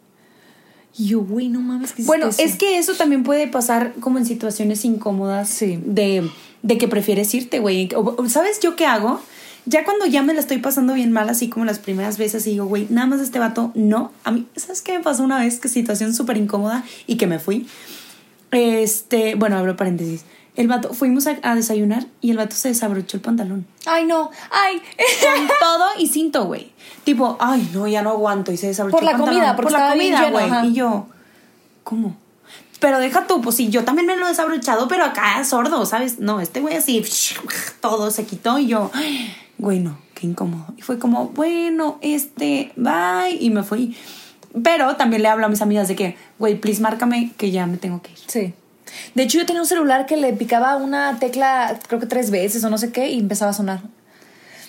Y 0.97 1.09
yo, 1.09 1.21
güey, 1.21 1.51
no 1.51 1.61
mames, 1.61 1.93
¿qué 1.93 2.05
Bueno, 2.05 2.31
es 2.39 2.57
que 2.57 2.79
eso 2.79 2.95
también 2.95 3.23
puede 3.23 3.47
pasar 3.49 3.93
como 4.01 4.17
en 4.17 4.25
situaciones 4.25 4.83
incómodas 4.87 5.51
Sí. 5.51 5.79
de, 5.85 6.31
de 6.63 6.79
que 6.79 6.89
prefieres 6.89 7.35
irte, 7.35 7.59
güey. 7.59 7.91
¿Sabes 8.29 8.61
yo 8.61 8.77
qué 8.77 8.87
hago? 8.87 9.21
Ya 9.67 9.85
cuando 9.85 10.07
ya 10.07 10.23
me 10.23 10.33
la 10.33 10.41
estoy 10.41 10.59
pasando 10.59 10.95
bien 10.95 11.11
mal, 11.13 11.29
así 11.29 11.49
como 11.49 11.65
las 11.67 11.81
primeras 11.81 12.17
veces, 12.19 12.47
y 12.47 12.51
digo, 12.53 12.67
güey, 12.67 12.87
nada 12.89 13.09
más 13.09 13.21
este 13.21 13.39
vato, 13.41 13.73
no. 13.75 14.13
A 14.25 14.31
mí, 14.31 14.47
¿sabes 14.57 14.81
qué 14.81 14.97
me 14.97 15.01
pasó 15.05 15.23
una 15.25 15.41
vez? 15.41 15.59
Que 15.59 15.69
situación 15.69 16.15
súper 16.15 16.37
incómoda 16.37 16.85
y 17.09 17.17
que 17.17 17.27
me 17.27 17.41
fui. 17.41 17.67
Este, 18.53 19.35
bueno, 19.35 19.59
abro 19.59 19.77
paréntesis. 19.77 20.25
El 20.57 20.69
vato, 20.69 20.95
fuimos 20.95 21.27
a, 21.27 21.37
a 21.43 21.55
desayunar 21.55 22.07
y 22.21 22.31
el 22.31 22.39
vato 22.39 22.57
se 22.57 22.69
desabrochó 22.69 23.19
el 23.19 23.23
pantalón. 23.23 23.67
Ay, 23.85 24.07
no, 24.07 24.31
ay. 24.51 24.79
Con 24.79 25.49
todo 25.61 25.85
y 25.99 26.07
cinto, 26.09 26.47
güey. 26.47 26.73
Tipo, 27.05 27.37
ay, 27.41 27.71
no, 27.75 27.87
ya 27.87 28.03
no 28.03 28.11
aguanto. 28.11 28.53
Y 28.53 28.57
se 28.57 28.69
desabrochó 28.69 28.97
Por 28.97 29.05
la 29.05 29.11
el 29.13 29.17
pantalón. 29.19 29.41
comida, 29.41 29.57
por 29.57 29.65
la 29.71 29.79
estaba 29.79 29.95
bien 29.95 30.15
comida, 30.15 30.31
lleno, 30.31 30.61
güey. 30.61 30.71
Y 30.71 30.75
yo, 30.75 31.07
¿cómo? 31.85 32.17
Pero 32.81 32.99
deja 32.99 33.27
tú, 33.27 33.41
pues 33.41 33.57
sí, 33.57 33.69
yo 33.69 33.85
también 33.85 34.07
me 34.07 34.17
lo 34.17 34.27
he 34.27 34.29
desabrochado, 34.31 34.89
pero 34.89 35.05
acá 35.05 35.43
sordo, 35.45 35.85
¿sabes? 35.87 36.19
No, 36.21 36.41
este 36.41 36.61
güey 36.61 36.77
así, 36.77 37.03
todo 37.81 38.11
se 38.11 38.25
quitó 38.27 38.59
y 38.59 38.67
yo, 38.67 38.91
güey, 39.59 39.81
no, 39.81 39.99
qué 40.15 40.27
incómodo. 40.27 40.67
Y 40.77 40.83
fue 40.83 40.99
como, 40.99 41.29
bueno, 41.29 41.99
este, 42.03 42.73
bye, 42.77 43.37
y 43.41 43.51
me 43.51 43.63
fui. 43.63 43.97
Pero 44.63 44.97
también 44.97 45.23
le 45.23 45.29
hablo 45.29 45.47
a 45.47 45.49
mis 45.49 45.61
amigas 45.63 45.89
de 45.89 45.97
que, 45.97 46.17
güey, 46.39 46.59
please 46.59 46.81
márcame 46.81 47.33
que 47.37 47.51
ya 47.51 47.67
me 47.67 47.77
tengo 47.77 48.01
que 48.03 48.13
ir. 48.13 48.19
Sí. 48.27 48.55
De 49.15 49.23
hecho, 49.23 49.39
yo 49.39 49.47
tenía 49.47 49.63
un 49.63 49.69
celular 49.69 50.07
que 50.07 50.17
le 50.17 50.33
picaba 50.33 50.77
una 50.77 51.19
tecla, 51.19 51.79
creo 51.89 52.01
que 52.01 52.07
tres 52.07 52.31
veces 52.31 52.63
o 52.65 52.71
no 52.71 52.79
sé 52.79 52.93
qué, 52.93 53.09
y 53.09 53.19
empezaba 53.19 53.51
a 53.51 53.55
sonar. 53.55 53.81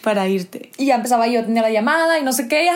Para 0.02 0.28
irte. 0.28 0.72
Y 0.78 0.86
ya 0.86 0.96
empezaba 0.96 1.28
yo 1.28 1.42
a 1.42 1.44
tener 1.44 1.64
la 1.64 1.72
llamada 1.72 2.20
y 2.20 2.24
no 2.24 2.32
sé 2.32 2.48
qué, 2.48 2.70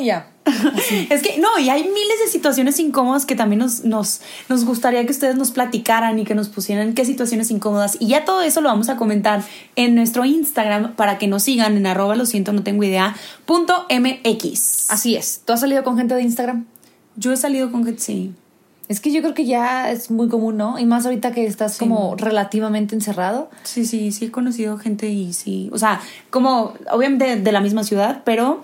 y 0.00 0.04
ya. 0.04 0.28
Es 1.10 1.22
que 1.22 1.38
no, 1.38 1.58
y 1.58 1.68
hay 1.68 1.82
miles 1.82 2.20
de 2.24 2.30
situaciones 2.30 2.78
incómodas 2.78 3.26
que 3.26 3.34
también 3.34 3.58
nos, 3.58 3.84
nos, 3.84 4.20
nos 4.48 4.64
gustaría 4.64 5.04
que 5.04 5.10
ustedes 5.10 5.36
nos 5.36 5.50
platicaran 5.50 6.18
y 6.18 6.24
que 6.24 6.34
nos 6.34 6.48
pusieran 6.48 6.94
qué 6.94 7.04
situaciones 7.04 7.50
incómodas. 7.50 7.96
Y 7.98 8.08
ya 8.08 8.24
todo 8.24 8.42
eso 8.42 8.60
lo 8.60 8.68
vamos 8.68 8.88
a 8.88 8.96
comentar 8.96 9.42
en 9.74 9.94
nuestro 9.94 10.24
Instagram 10.24 10.94
para 10.94 11.18
que 11.18 11.26
nos 11.26 11.42
sigan 11.42 11.76
en 11.76 11.86
arroba 11.86 12.14
lo 12.14 12.26
siento, 12.26 12.52
no 12.52 12.62
tengo 12.62 12.84
idea, 12.84 13.16
punto 13.44 13.86
MX. 13.90 14.90
Así 14.90 15.16
es. 15.16 15.42
¿Tú 15.44 15.52
has 15.52 15.60
salido 15.60 15.82
con 15.82 15.96
gente 15.96 16.14
de 16.14 16.22
Instagram? 16.22 16.66
Yo 17.16 17.32
he 17.32 17.36
salido 17.36 17.72
con 17.72 17.84
que 17.84 17.98
sí. 17.98 18.32
Es 18.88 19.00
que 19.00 19.12
yo 19.12 19.20
creo 19.20 19.34
que 19.34 19.44
ya 19.44 19.90
es 19.90 20.10
muy 20.10 20.28
común, 20.28 20.56
¿no? 20.56 20.78
Y 20.78 20.86
más 20.86 21.04
ahorita 21.06 21.32
que 21.32 21.44
estás 21.46 21.78
como 21.78 22.14
relativamente 22.16 22.94
encerrado. 22.94 23.50
Sí, 23.64 23.84
sí, 23.84 24.12
sí 24.12 24.26
he 24.26 24.30
conocido 24.30 24.78
gente 24.78 25.08
y 25.08 25.32
sí. 25.32 25.70
O 25.72 25.78
sea, 25.78 26.00
como 26.30 26.74
obviamente 26.92 27.36
de 27.36 27.52
la 27.52 27.60
misma 27.60 27.82
ciudad, 27.82 28.22
pero 28.24 28.62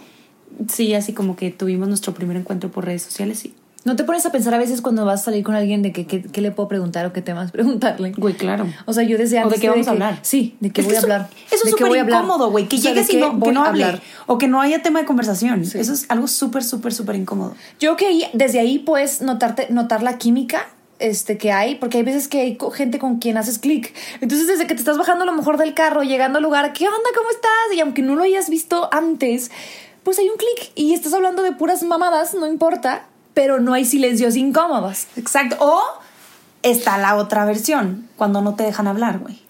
sí, 0.68 0.94
así 0.94 1.12
como 1.12 1.34
que 1.36 1.50
tuvimos 1.50 1.88
nuestro 1.88 2.14
primer 2.14 2.36
encuentro 2.36 2.70
por 2.70 2.84
redes 2.84 3.02
sociales, 3.02 3.40
sí. 3.40 3.54
¿No 3.84 3.96
te 3.96 4.04
pones 4.04 4.24
a 4.26 4.30
pensar 4.32 4.54
a 4.54 4.58
veces 4.58 4.80
cuando 4.80 5.04
vas 5.04 5.22
a 5.22 5.24
salir 5.24 5.42
con 5.42 5.54
alguien 5.56 5.82
de 5.82 5.92
que, 5.92 6.06
que- 6.06 6.22
qué 6.22 6.40
le 6.40 6.50
puedo 6.52 6.68
preguntar 6.68 7.04
o 7.06 7.12
qué 7.12 7.20
temas 7.22 7.50
preguntarle? 7.52 8.12
Güey, 8.16 8.34
claro. 8.34 8.66
O 8.86 8.92
sea, 8.92 9.02
yo 9.02 9.18
desde 9.18 9.36
¿O 9.36 9.40
de 9.40 9.44
antes 9.44 9.60
qué 9.60 9.68
vamos 9.68 9.86
a 9.86 9.90
que- 9.90 9.94
hablar? 9.94 10.18
Sí, 10.22 10.56
de 10.60 10.70
qué 10.70 10.80
Es 10.82 10.86
voy 10.86 10.96
a 10.96 11.00
hablar. 11.00 11.28
Eso 11.50 11.66
es 11.66 11.74
qué 11.74 11.84
súper 11.84 12.06
incómodo, 12.06 12.50
güey. 12.50 12.68
Que 12.68 12.76
O 12.76 12.78
sea, 12.78 12.92
llegues 12.92 13.08
y 13.10 13.12
qué 13.14 13.20
no, 13.20 13.40
que 13.40 13.52
no 13.52 13.64
hable. 13.64 13.84
hablar. 13.84 14.02
O 14.26 14.38
que 14.38 14.46
no 14.48 14.60
haya 14.60 14.82
tema 14.82 15.00
de 15.00 15.06
conversación. 15.06 15.64
Sí. 15.64 15.78
Eso 15.78 15.92
es 15.92 16.06
algo 16.10 16.28
súper, 16.28 16.62
súper, 16.62 16.92
súper 16.94 17.16
incómodo. 17.16 17.54
Yo 17.80 17.96
creo 17.96 17.96
que 17.96 18.06
ahí- 18.06 18.30
desde 18.34 18.60
ahí 18.60 18.78
puedes 18.78 19.20
notarte, 19.22 19.66
notar 19.70 20.02
la 20.02 20.16
química 20.18 20.68
este, 21.00 21.36
que 21.36 21.50
hay, 21.50 21.74
porque 21.74 21.98
hay 21.98 22.04
veces 22.04 22.28
que 22.28 22.40
hay 22.40 22.58
gente 22.74 23.00
con 23.00 23.18
quien 23.18 23.36
haces 23.36 23.58
clic. 23.58 23.92
Entonces, 24.20 24.46
desde 24.46 24.68
que 24.68 24.74
te 24.74 24.80
estás 24.80 24.96
bajando 24.98 25.24
a 25.24 25.26
lo 25.26 25.32
mejor 25.32 25.56
del 25.58 25.74
carro, 25.74 26.04
llegando 26.04 26.38
al 26.38 26.44
lugar, 26.44 26.72
¿qué 26.72 26.86
onda? 26.86 27.10
¿Cómo 27.16 27.28
estás? 27.30 27.76
Y 27.76 27.80
aunque 27.80 28.02
no 28.02 28.14
lo 28.14 28.22
hayas 28.22 28.48
visto 28.48 28.88
antes, 28.92 29.50
pues 30.04 30.20
hay 30.20 30.28
un 30.28 30.36
clic 30.36 30.70
y 30.76 30.94
estás 30.94 31.12
hablando 31.12 31.42
de 31.42 31.50
puras 31.50 31.82
mamadas, 31.82 32.34
no 32.34 32.46
importa, 32.46 33.06
pero 33.34 33.60
no 33.60 33.74
hay 33.74 33.84
silencios 33.84 34.36
incómodos. 34.36 35.06
Exacto. 35.16 35.56
O 35.60 35.80
está 36.62 36.98
la 36.98 37.16
otra 37.16 37.44
versión, 37.44 38.08
cuando 38.16 38.40
no 38.40 38.54
te 38.54 38.64
dejan 38.64 38.86
hablar, 38.86 39.18
güey. 39.18 39.40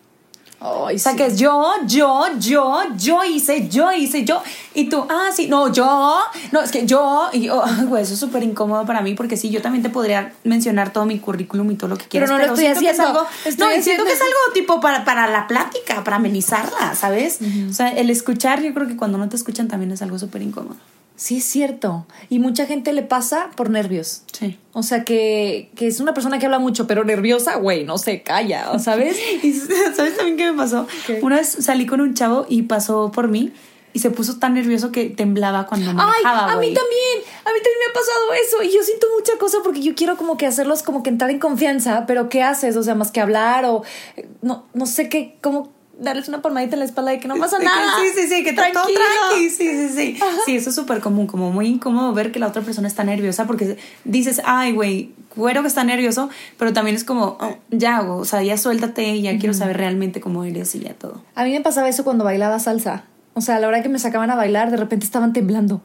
O 0.64 0.88
sea, 0.96 1.10
sí. 1.10 1.18
que 1.18 1.26
es 1.26 1.40
yo, 1.40 1.72
yo, 1.88 2.22
yo, 2.38 2.78
yo 2.96 3.24
hice, 3.24 3.68
yo 3.68 3.90
hice, 3.90 4.24
yo. 4.24 4.40
Y 4.74 4.88
tú, 4.88 5.04
ah, 5.10 5.30
sí, 5.34 5.48
no, 5.48 5.72
yo, 5.72 6.20
no, 6.52 6.60
es 6.60 6.70
que 6.70 6.86
yo. 6.86 7.28
Y 7.32 7.40
yo, 7.46 7.64
ay, 7.64 7.84
güey, 7.88 8.04
eso 8.04 8.14
es 8.14 8.20
súper 8.20 8.44
incómodo 8.44 8.86
para 8.86 9.00
mí 9.00 9.14
porque 9.16 9.36
sí, 9.36 9.50
yo 9.50 9.60
también 9.60 9.82
te 9.82 9.90
podría 9.90 10.32
mencionar 10.44 10.92
todo 10.92 11.04
mi 11.04 11.18
currículum 11.18 11.68
y 11.72 11.74
todo 11.74 11.88
lo 11.90 11.96
que 11.96 12.04
quieras. 12.06 12.30
no 12.30 12.38
lo 12.38 12.44
estoy 12.44 12.66
haciendo. 12.66 13.02
algo- 13.02 13.26
Estoy 13.44 13.66
no, 13.66 13.72
y 13.76 13.82
siento 13.82 14.04
haciendo- 14.04 14.04
que 14.04 14.12
es 14.12 14.20
algo 14.20 14.52
tipo 14.54 14.80
para, 14.80 15.04
para 15.04 15.26
la 15.26 15.48
plática, 15.48 16.04
para 16.04 16.18
amenizarla, 16.18 16.94
¿sabes? 16.94 17.40
O 17.68 17.72
sea, 17.72 17.88
el 17.88 18.08
escuchar, 18.08 18.62
yo 18.62 18.72
creo 18.72 18.86
que 18.86 18.96
cuando 18.96 19.18
no 19.18 19.28
te 19.28 19.34
escuchan 19.34 19.66
también 19.66 19.90
es 19.90 20.00
algo 20.00 20.16
súper 20.20 20.42
incómodo. 20.42 20.76
Sí, 21.22 21.36
es 21.36 21.44
cierto. 21.44 22.04
Y 22.30 22.40
mucha 22.40 22.66
gente 22.66 22.92
le 22.92 23.04
pasa 23.04 23.50
por 23.54 23.70
nervios. 23.70 24.22
Sí. 24.32 24.58
O 24.72 24.82
sea, 24.82 25.04
que, 25.04 25.70
que 25.76 25.86
es 25.86 26.00
una 26.00 26.14
persona 26.14 26.40
que 26.40 26.46
habla 26.46 26.58
mucho, 26.58 26.88
pero 26.88 27.04
nerviosa, 27.04 27.58
güey, 27.58 27.84
no 27.84 27.96
se 27.96 28.24
calla, 28.24 28.76
¿sabes? 28.80 29.16
Y 29.44 29.52
¿sabes 29.52 30.16
también 30.16 30.36
qué 30.36 30.50
me 30.50 30.56
pasó? 30.58 30.88
¿Qué? 31.06 31.20
Una 31.22 31.36
vez 31.36 31.48
salí 31.60 31.86
con 31.86 32.00
un 32.00 32.14
chavo 32.14 32.44
y 32.48 32.62
pasó 32.62 33.12
por 33.12 33.28
mí 33.28 33.52
y 33.92 34.00
se 34.00 34.10
puso 34.10 34.40
tan 34.40 34.54
nervioso 34.54 34.90
que 34.90 35.10
temblaba 35.10 35.66
cuando 35.66 35.90
Ay, 35.90 35.94
manejaba, 35.94 36.54
a 36.54 36.56
mí 36.56 36.74
también, 36.74 37.18
a 37.44 37.52
mí 37.52 37.58
también 37.62 37.78
me 37.78 37.90
ha 37.90 37.94
pasado 37.94 38.32
eso 38.44 38.62
y 38.64 38.74
yo 38.74 38.82
siento 38.82 39.06
mucha 39.16 39.38
cosa 39.38 39.58
porque 39.62 39.80
yo 39.80 39.94
quiero 39.94 40.16
como 40.16 40.36
que 40.36 40.46
hacerlos 40.46 40.82
como 40.82 41.04
que 41.04 41.10
entrar 41.10 41.30
en 41.30 41.38
confianza, 41.38 42.04
pero 42.04 42.28
¿qué 42.28 42.42
haces? 42.42 42.76
O 42.76 42.82
sea, 42.82 42.96
más 42.96 43.12
que 43.12 43.20
hablar 43.20 43.64
o 43.64 43.84
eh, 44.16 44.28
no, 44.40 44.66
no 44.74 44.86
sé 44.86 45.08
qué, 45.08 45.36
como 45.40 45.72
darles 45.98 46.28
una 46.28 46.42
palmadita 46.42 46.74
en 46.74 46.80
la 46.80 46.84
espalda 46.84 47.10
de 47.12 47.20
que 47.20 47.28
no 47.28 47.36
pasa 47.36 47.58
nada. 47.58 47.96
Sí, 48.00 48.08
sí, 48.14 48.28
sí, 48.28 48.42
que 48.42 48.50
está 48.50 48.72
todo 48.72 48.84
Tranquilo. 48.84 49.00
tranqui. 49.28 49.50
Sí, 49.50 49.68
sí, 49.70 49.88
sí. 49.88 50.20
Sí, 50.46 50.56
eso 50.56 50.70
es 50.70 50.76
súper 50.76 51.00
común, 51.00 51.26
como 51.26 51.50
muy 51.50 51.66
incómodo 51.66 52.12
ver 52.12 52.32
que 52.32 52.38
la 52.38 52.48
otra 52.48 52.62
persona 52.62 52.88
está 52.88 53.04
nerviosa 53.04 53.46
porque 53.46 53.76
dices, 54.04 54.42
ay, 54.44 54.72
güey, 54.72 55.12
cuero 55.34 55.62
que 55.62 55.68
está 55.68 55.84
nervioso, 55.84 56.30
pero 56.58 56.72
también 56.72 56.96
es 56.96 57.04
como, 57.04 57.36
oh, 57.40 57.56
ya, 57.70 58.00
güey, 58.00 58.20
o 58.20 58.24
sea, 58.24 58.42
ya 58.42 58.56
suéltate, 58.58 59.20
ya 59.20 59.38
quiero 59.38 59.54
saber 59.54 59.76
realmente 59.76 60.20
cómo 60.20 60.44
eres 60.44 60.74
y 60.74 60.80
ya 60.80 60.94
todo. 60.94 61.22
A 61.34 61.44
mí 61.44 61.52
me 61.52 61.60
pasaba 61.60 61.88
eso 61.88 62.04
cuando 62.04 62.24
bailaba 62.24 62.58
salsa. 62.58 63.04
O 63.34 63.40
sea, 63.40 63.56
a 63.56 63.60
la 63.60 63.68
hora 63.68 63.82
que 63.82 63.88
me 63.88 63.98
sacaban 63.98 64.30
a 64.30 64.34
bailar, 64.34 64.70
de 64.70 64.76
repente 64.76 65.06
estaban 65.06 65.32
temblando. 65.32 65.80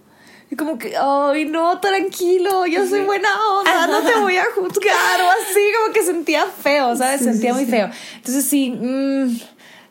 Y 0.49 0.55
como 0.55 0.77
que, 0.77 0.95
ay, 0.97 1.45
no, 1.45 1.79
tranquilo, 1.79 2.65
yo 2.65 2.87
soy 2.87 3.01
buena 3.01 3.27
onda, 3.59 3.87
no 3.87 4.01
te 4.01 4.17
voy 4.17 4.37
a 4.37 4.45
juzgar. 4.55 5.21
O 5.21 5.29
así, 5.29 5.59
como 5.81 5.93
que 5.93 6.03
sentía 6.03 6.45
feo, 6.45 6.95
¿sabes? 6.95 7.19
Sí, 7.19 7.25
sentía 7.25 7.51
sí, 7.51 7.55
muy 7.55 7.65
sí. 7.65 7.71
feo. 7.71 7.89
Entonces 8.15 8.45
sí, 8.45 8.69
mm, 8.71 9.39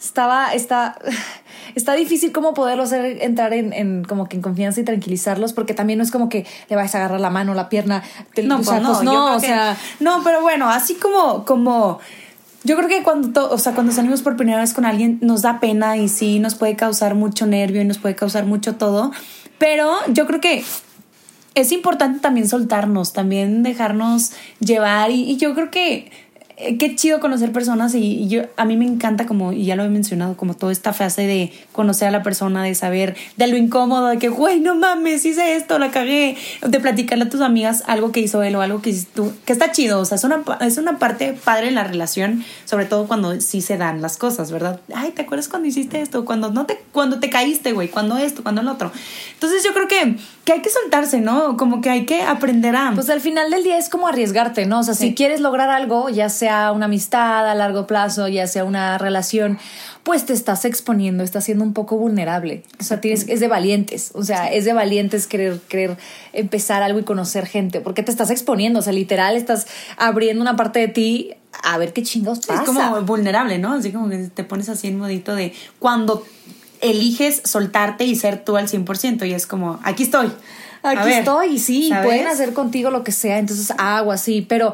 estaba, 0.06 0.52
está, 0.54 0.96
está 1.74 1.94
difícil 1.94 2.32
como 2.32 2.54
poderlo 2.54 2.84
hacer 2.84 3.22
entrar 3.22 3.52
en, 3.52 3.72
en 3.72 4.04
como 4.04 4.28
que 4.28 4.36
en 4.36 4.42
confianza 4.42 4.80
y 4.80 4.84
tranquilizarlos, 4.84 5.52
porque 5.52 5.74
también 5.74 5.98
no 5.98 6.04
es 6.04 6.10
como 6.10 6.28
que 6.28 6.46
le 6.68 6.76
vayas 6.76 6.94
a 6.94 6.98
agarrar 6.98 7.20
la 7.20 7.30
mano, 7.30 7.54
la 7.54 7.68
pierna. 7.68 8.02
te- 8.34 8.42
No, 8.42 8.60
o 8.60 8.62
sea, 8.62 8.74
pues 8.80 8.82
no, 8.82 8.88
pues 8.94 9.04
yo 9.04 9.12
no, 9.12 9.24
creo 9.26 9.36
o 9.36 9.40
que- 9.40 9.46
sea, 9.46 9.76
no, 10.00 10.22
pero 10.24 10.40
bueno, 10.40 10.68
así 10.70 10.94
como, 10.94 11.44
como, 11.44 11.98
yo 12.64 12.76
creo 12.76 12.88
que 12.88 13.02
cuando, 13.02 13.30
to- 13.32 13.50
o 13.52 13.58
sea, 13.58 13.74
cuando 13.74 13.92
salimos 13.92 14.22
por 14.22 14.36
primera 14.36 14.60
vez 14.60 14.72
con 14.74 14.84
alguien 14.86 15.18
nos 15.20 15.42
da 15.42 15.60
pena 15.60 15.96
y 15.96 16.08
sí 16.08 16.38
nos 16.38 16.54
puede 16.54 16.76
causar 16.76 17.14
mucho 17.14 17.46
nervio 17.46 17.82
y 17.82 17.84
nos 17.84 17.98
puede 17.98 18.14
causar 18.16 18.46
mucho 18.46 18.76
todo, 18.76 19.12
pero 19.58 19.94
yo 20.08 20.26
creo 20.26 20.40
que 20.40 20.64
es 21.54 21.72
importante 21.72 22.18
también 22.20 22.48
soltarnos, 22.48 23.12
también 23.14 23.62
dejarnos 23.62 24.32
llevar 24.60 25.10
y, 25.10 25.22
y 25.30 25.36
yo 25.38 25.54
creo 25.54 25.70
que 25.70 26.10
eh, 26.58 26.78
qué 26.78 26.96
chido 26.96 27.20
conocer 27.20 27.52
personas 27.52 27.94
y, 27.94 27.98
y 28.22 28.28
yo 28.28 28.42
a 28.56 28.64
mí 28.64 28.76
me 28.76 28.86
encanta 28.86 29.26
como 29.26 29.52
y 29.52 29.66
ya 29.66 29.76
lo 29.76 29.84
he 29.84 29.88
mencionado 29.90 30.36
como 30.36 30.54
toda 30.54 30.72
esta 30.72 30.92
fase 30.94 31.26
de 31.26 31.52
conocer 31.72 32.08
a 32.08 32.10
la 32.10 32.22
persona 32.22 32.62
de 32.62 32.74
saber 32.74 33.14
de 33.36 33.46
lo 33.46 33.56
incómodo 33.58 34.06
de 34.06 34.18
que 34.18 34.28
güey 34.28 34.60
no 34.60 34.74
mames 34.74 35.24
hice 35.26 35.56
esto 35.56 35.78
la 35.78 35.90
cagué 35.90 36.36
de 36.66 36.80
platicarle 36.80 37.24
a 37.24 37.28
tus 37.28 37.42
amigas 37.42 37.82
algo 37.86 38.10
que 38.10 38.20
hizo 38.20 38.42
él 38.42 38.56
o 38.56 38.62
algo 38.62 38.80
que 38.80 38.90
hiciste 38.90 39.12
tú 39.14 39.32
que 39.44 39.52
está 39.52 39.70
chido 39.72 40.00
o 40.00 40.04
sea 40.06 40.16
es 40.16 40.24
una 40.24 40.42
es 40.62 40.78
una 40.78 40.98
parte 40.98 41.34
padre 41.44 41.68
en 41.68 41.74
la 41.74 41.84
relación 41.84 42.42
sobre 42.64 42.86
todo 42.86 43.06
cuando 43.06 43.38
sí 43.40 43.60
se 43.60 43.76
dan 43.76 44.00
las 44.00 44.16
cosas 44.16 44.50
verdad 44.50 44.80
ay 44.94 45.10
te 45.10 45.22
acuerdas 45.22 45.48
cuando 45.48 45.68
hiciste 45.68 46.00
esto 46.00 46.24
cuando 46.24 46.50
no 46.50 46.64
te 46.64 46.78
cuando 46.92 47.20
te 47.20 47.28
caíste 47.28 47.72
güey 47.72 47.88
cuando 47.88 48.16
esto 48.16 48.42
cuando 48.42 48.62
el 48.62 48.68
otro 48.68 48.90
entonces 49.34 49.62
yo 49.62 49.74
creo 49.74 49.88
que 49.88 50.16
que 50.44 50.52
hay 50.52 50.62
que 50.62 50.70
soltarse 50.70 51.20
no 51.20 51.56
como 51.56 51.80
que 51.80 51.90
hay 51.90 52.06
que 52.06 52.22
aprender 52.22 52.76
a 52.76 52.92
Pues 52.94 53.10
al 53.10 53.20
final 53.20 53.50
del 53.50 53.64
día 53.64 53.78
es 53.78 53.88
como 53.88 54.06
arriesgarte, 54.06 54.64
¿no? 54.64 54.78
O 54.78 54.82
sea, 54.84 54.94
Sí. 54.94 55.08
si 55.08 55.14
quieres 55.14 55.40
lograr 55.40 55.70
algo, 55.70 56.08
ya 56.08 56.28
sea 56.28 56.45
una 56.72 56.86
amistad 56.86 57.48
a 57.48 57.54
largo 57.54 57.86
plazo, 57.86 58.28
ya 58.28 58.46
sea 58.46 58.64
una 58.64 58.98
relación, 58.98 59.58
pues 60.02 60.26
te 60.26 60.32
estás 60.32 60.64
exponiendo, 60.64 61.24
estás 61.24 61.44
siendo 61.44 61.64
un 61.64 61.72
poco 61.72 61.96
vulnerable. 61.96 62.62
O 62.80 62.84
sea, 62.84 63.00
tienes, 63.00 63.28
es 63.28 63.40
de 63.40 63.48
valientes. 63.48 64.12
O 64.14 64.22
sea, 64.22 64.52
es 64.52 64.64
de 64.64 64.72
valientes 64.72 65.26
querer, 65.26 65.60
querer 65.68 65.96
empezar 66.32 66.82
algo 66.82 66.98
y 66.98 67.02
conocer 67.02 67.46
gente, 67.46 67.80
porque 67.80 68.02
te 68.02 68.10
estás 68.10 68.30
exponiendo. 68.30 68.78
O 68.78 68.82
sea, 68.82 68.92
literal, 68.92 69.36
estás 69.36 69.66
abriendo 69.96 70.42
una 70.42 70.56
parte 70.56 70.78
de 70.78 70.88
ti 70.88 71.34
a 71.62 71.78
ver 71.78 71.92
qué 71.92 72.02
chingados 72.02 72.38
Sí, 72.38 72.48
pasa. 72.48 72.62
Es 72.62 72.66
como 72.66 73.02
vulnerable, 73.02 73.58
¿no? 73.58 73.72
Así 73.74 73.92
como 73.92 74.08
que 74.08 74.18
te 74.32 74.44
pones 74.44 74.68
así 74.68 74.88
en 74.88 74.98
modito 74.98 75.34
de 75.34 75.52
cuando 75.78 76.24
eliges 76.80 77.42
soltarte 77.44 78.04
y 78.04 78.14
ser 78.16 78.44
tú 78.44 78.56
al 78.56 78.68
100% 78.68 79.26
y 79.26 79.32
es 79.32 79.46
como, 79.46 79.80
aquí 79.82 80.04
estoy. 80.04 80.30
Aquí 80.82 81.08
ver, 81.08 81.18
estoy, 81.18 81.54
y 81.54 81.58
sí, 81.58 81.88
¿sabes? 81.88 82.06
pueden 82.06 82.26
hacer 82.28 82.52
contigo 82.52 82.90
lo 82.90 83.02
que 83.02 83.10
sea, 83.10 83.38
entonces 83.38 83.72
hago 83.76 84.12
así, 84.12 84.42
pero 84.42 84.72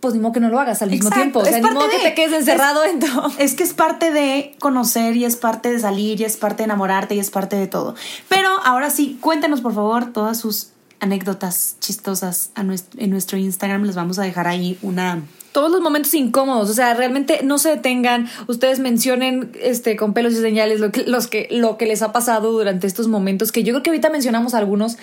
pues 0.00 0.14
ni 0.14 0.20
modo 0.20 0.32
que 0.32 0.40
no 0.40 0.48
lo 0.48 0.58
hagas 0.58 0.80
al 0.82 0.90
mismo 0.90 1.08
Exacto, 1.08 1.20
tiempo. 1.22 1.38
O 1.40 1.42
es 1.42 1.48
sea, 1.50 1.58
ni 1.58 1.62
parte 1.62 1.74
modo 1.78 1.90
que 1.90 1.96
de- 1.98 2.02
te 2.02 2.14
quedes 2.14 2.32
encerrado 2.32 2.82
es- 2.84 2.92
dentro. 2.98 3.30
Es 3.38 3.54
que 3.54 3.62
es 3.64 3.74
parte 3.74 4.10
de 4.12 4.54
conocer 4.58 5.14
y 5.16 5.24
es 5.24 5.36
parte 5.36 5.70
de 5.70 5.78
salir 5.78 6.20
y 6.20 6.24
es 6.24 6.36
parte 6.36 6.58
de 6.58 6.64
enamorarte 6.64 7.14
y 7.14 7.18
es 7.18 7.30
parte 7.30 7.56
de 7.56 7.66
todo. 7.66 7.94
Pero 8.28 8.48
ahora 8.64 8.90
sí, 8.90 9.18
cuéntanos 9.20 9.60
por 9.60 9.74
favor 9.74 10.12
todas 10.12 10.38
sus 10.38 10.70
anécdotas 11.00 11.76
chistosas 11.80 12.50
a 12.54 12.62
nuestro, 12.62 13.00
en 13.00 13.10
nuestro 13.10 13.38
Instagram. 13.38 13.84
Les 13.84 13.96
vamos 13.96 14.18
a 14.18 14.22
dejar 14.22 14.46
ahí 14.48 14.78
una... 14.82 15.22
todos 15.52 15.70
los 15.70 15.80
momentos 15.80 16.14
incómodos, 16.14 16.70
o 16.70 16.74
sea, 16.74 16.94
realmente 16.94 17.40
no 17.42 17.58
se 17.58 17.70
detengan, 17.70 18.28
ustedes 18.46 18.78
mencionen 18.78 19.50
este 19.60 19.96
con 19.96 20.14
pelos 20.14 20.32
y 20.34 20.36
señales 20.36 20.80
lo 20.80 20.92
que, 20.92 21.04
los 21.04 21.26
que, 21.26 21.48
lo 21.50 21.76
que 21.76 21.86
les 21.86 22.02
ha 22.02 22.12
pasado 22.12 22.52
durante 22.52 22.86
estos 22.86 23.08
momentos, 23.08 23.50
que 23.52 23.62
yo 23.62 23.72
creo 23.72 23.82
que 23.82 23.90
ahorita 23.90 24.10
mencionamos 24.10 24.54
algunos, 24.54 24.96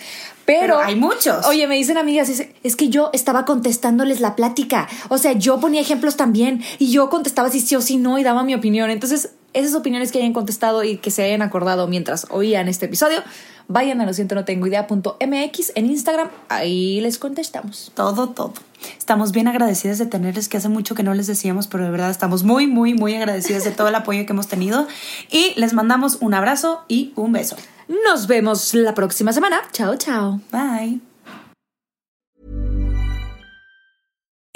pero, 0.46 0.62
Pero 0.62 0.80
hay 0.80 0.96
muchos. 0.96 1.46
Oye, 1.46 1.68
me 1.68 1.76
dicen 1.76 1.98
amigas, 1.98 2.30
es, 2.30 2.48
es 2.64 2.76
que 2.78 2.88
yo 2.88 3.10
estaba 3.12 3.44
contestándoles 3.44 4.22
la 4.22 4.36
plática, 4.36 4.88
o 5.10 5.18
sea, 5.18 5.34
yo 5.34 5.60
ponía 5.60 5.82
ejemplos 5.82 6.16
también 6.16 6.64
y 6.80 6.92
yo 6.92 7.10
contestaba 7.10 7.50
si 7.50 7.60
sí 7.60 7.76
o 7.76 7.82
si 7.82 7.98
no 7.98 8.18
y 8.18 8.24
daba 8.24 8.44
mi 8.44 8.56
opinión, 8.56 8.90
entonces 8.90 9.32
esas 9.54 9.76
opiniones 9.76 10.12
que 10.12 10.20
hayan 10.20 10.34
contestado 10.34 10.84
y 10.84 10.98
que 10.98 11.12
se 11.12 11.24
hayan 11.24 11.42
acordado 11.42 11.88
mientras 11.88 12.28
oían 12.30 12.68
este 12.68 12.86
episodio, 12.86 13.24
vayan 13.68 14.00
a 14.02 14.06
lo 14.06 14.14
siento 14.14 14.36
no 14.36 14.46
tengo 14.46 14.68
idea.mx 14.68 15.72
en 15.76 15.86
Instagram, 15.88 16.30
ahí 16.50 17.02
les 17.02 17.18
contestamos. 17.18 17.92
Todo, 17.96 18.30
todo. 18.30 18.54
Estamos 18.98 19.32
bien 19.32 19.48
agradecidas 19.48 19.98
de 19.98 20.06
tenerles, 20.06 20.50
que 20.50 20.58
hace 20.58 20.70
mucho 20.70 20.96
que 20.96 21.04
no 21.04 21.14
les 21.14 21.28
decíamos, 21.28 21.68
pero 21.68 21.84
de 21.84 21.90
verdad 21.90 22.10
estamos 22.10 22.44
muy, 22.44 22.68
muy, 22.68 22.94
muy 22.94 23.16
agradecidas 23.16 23.64
de 23.64 23.72
todo 23.72 23.88
el 23.88 23.96
apoyo 23.96 24.26
que 24.26 24.34
hemos 24.34 24.48
tenido. 24.48 24.88
Y 25.32 25.54
les 25.56 25.74
mandamos 25.74 26.18
un 26.22 26.34
abrazo 26.34 26.84
y 26.88 27.14
un 27.16 27.32
beso. 27.32 27.56
Nos 28.06 28.28
vemos 28.28 28.74
la 28.74 28.94
próxima 28.94 29.34
semana. 29.34 29.62
Chao, 29.72 29.96
chao. 29.96 30.42
Bye. 30.52 31.07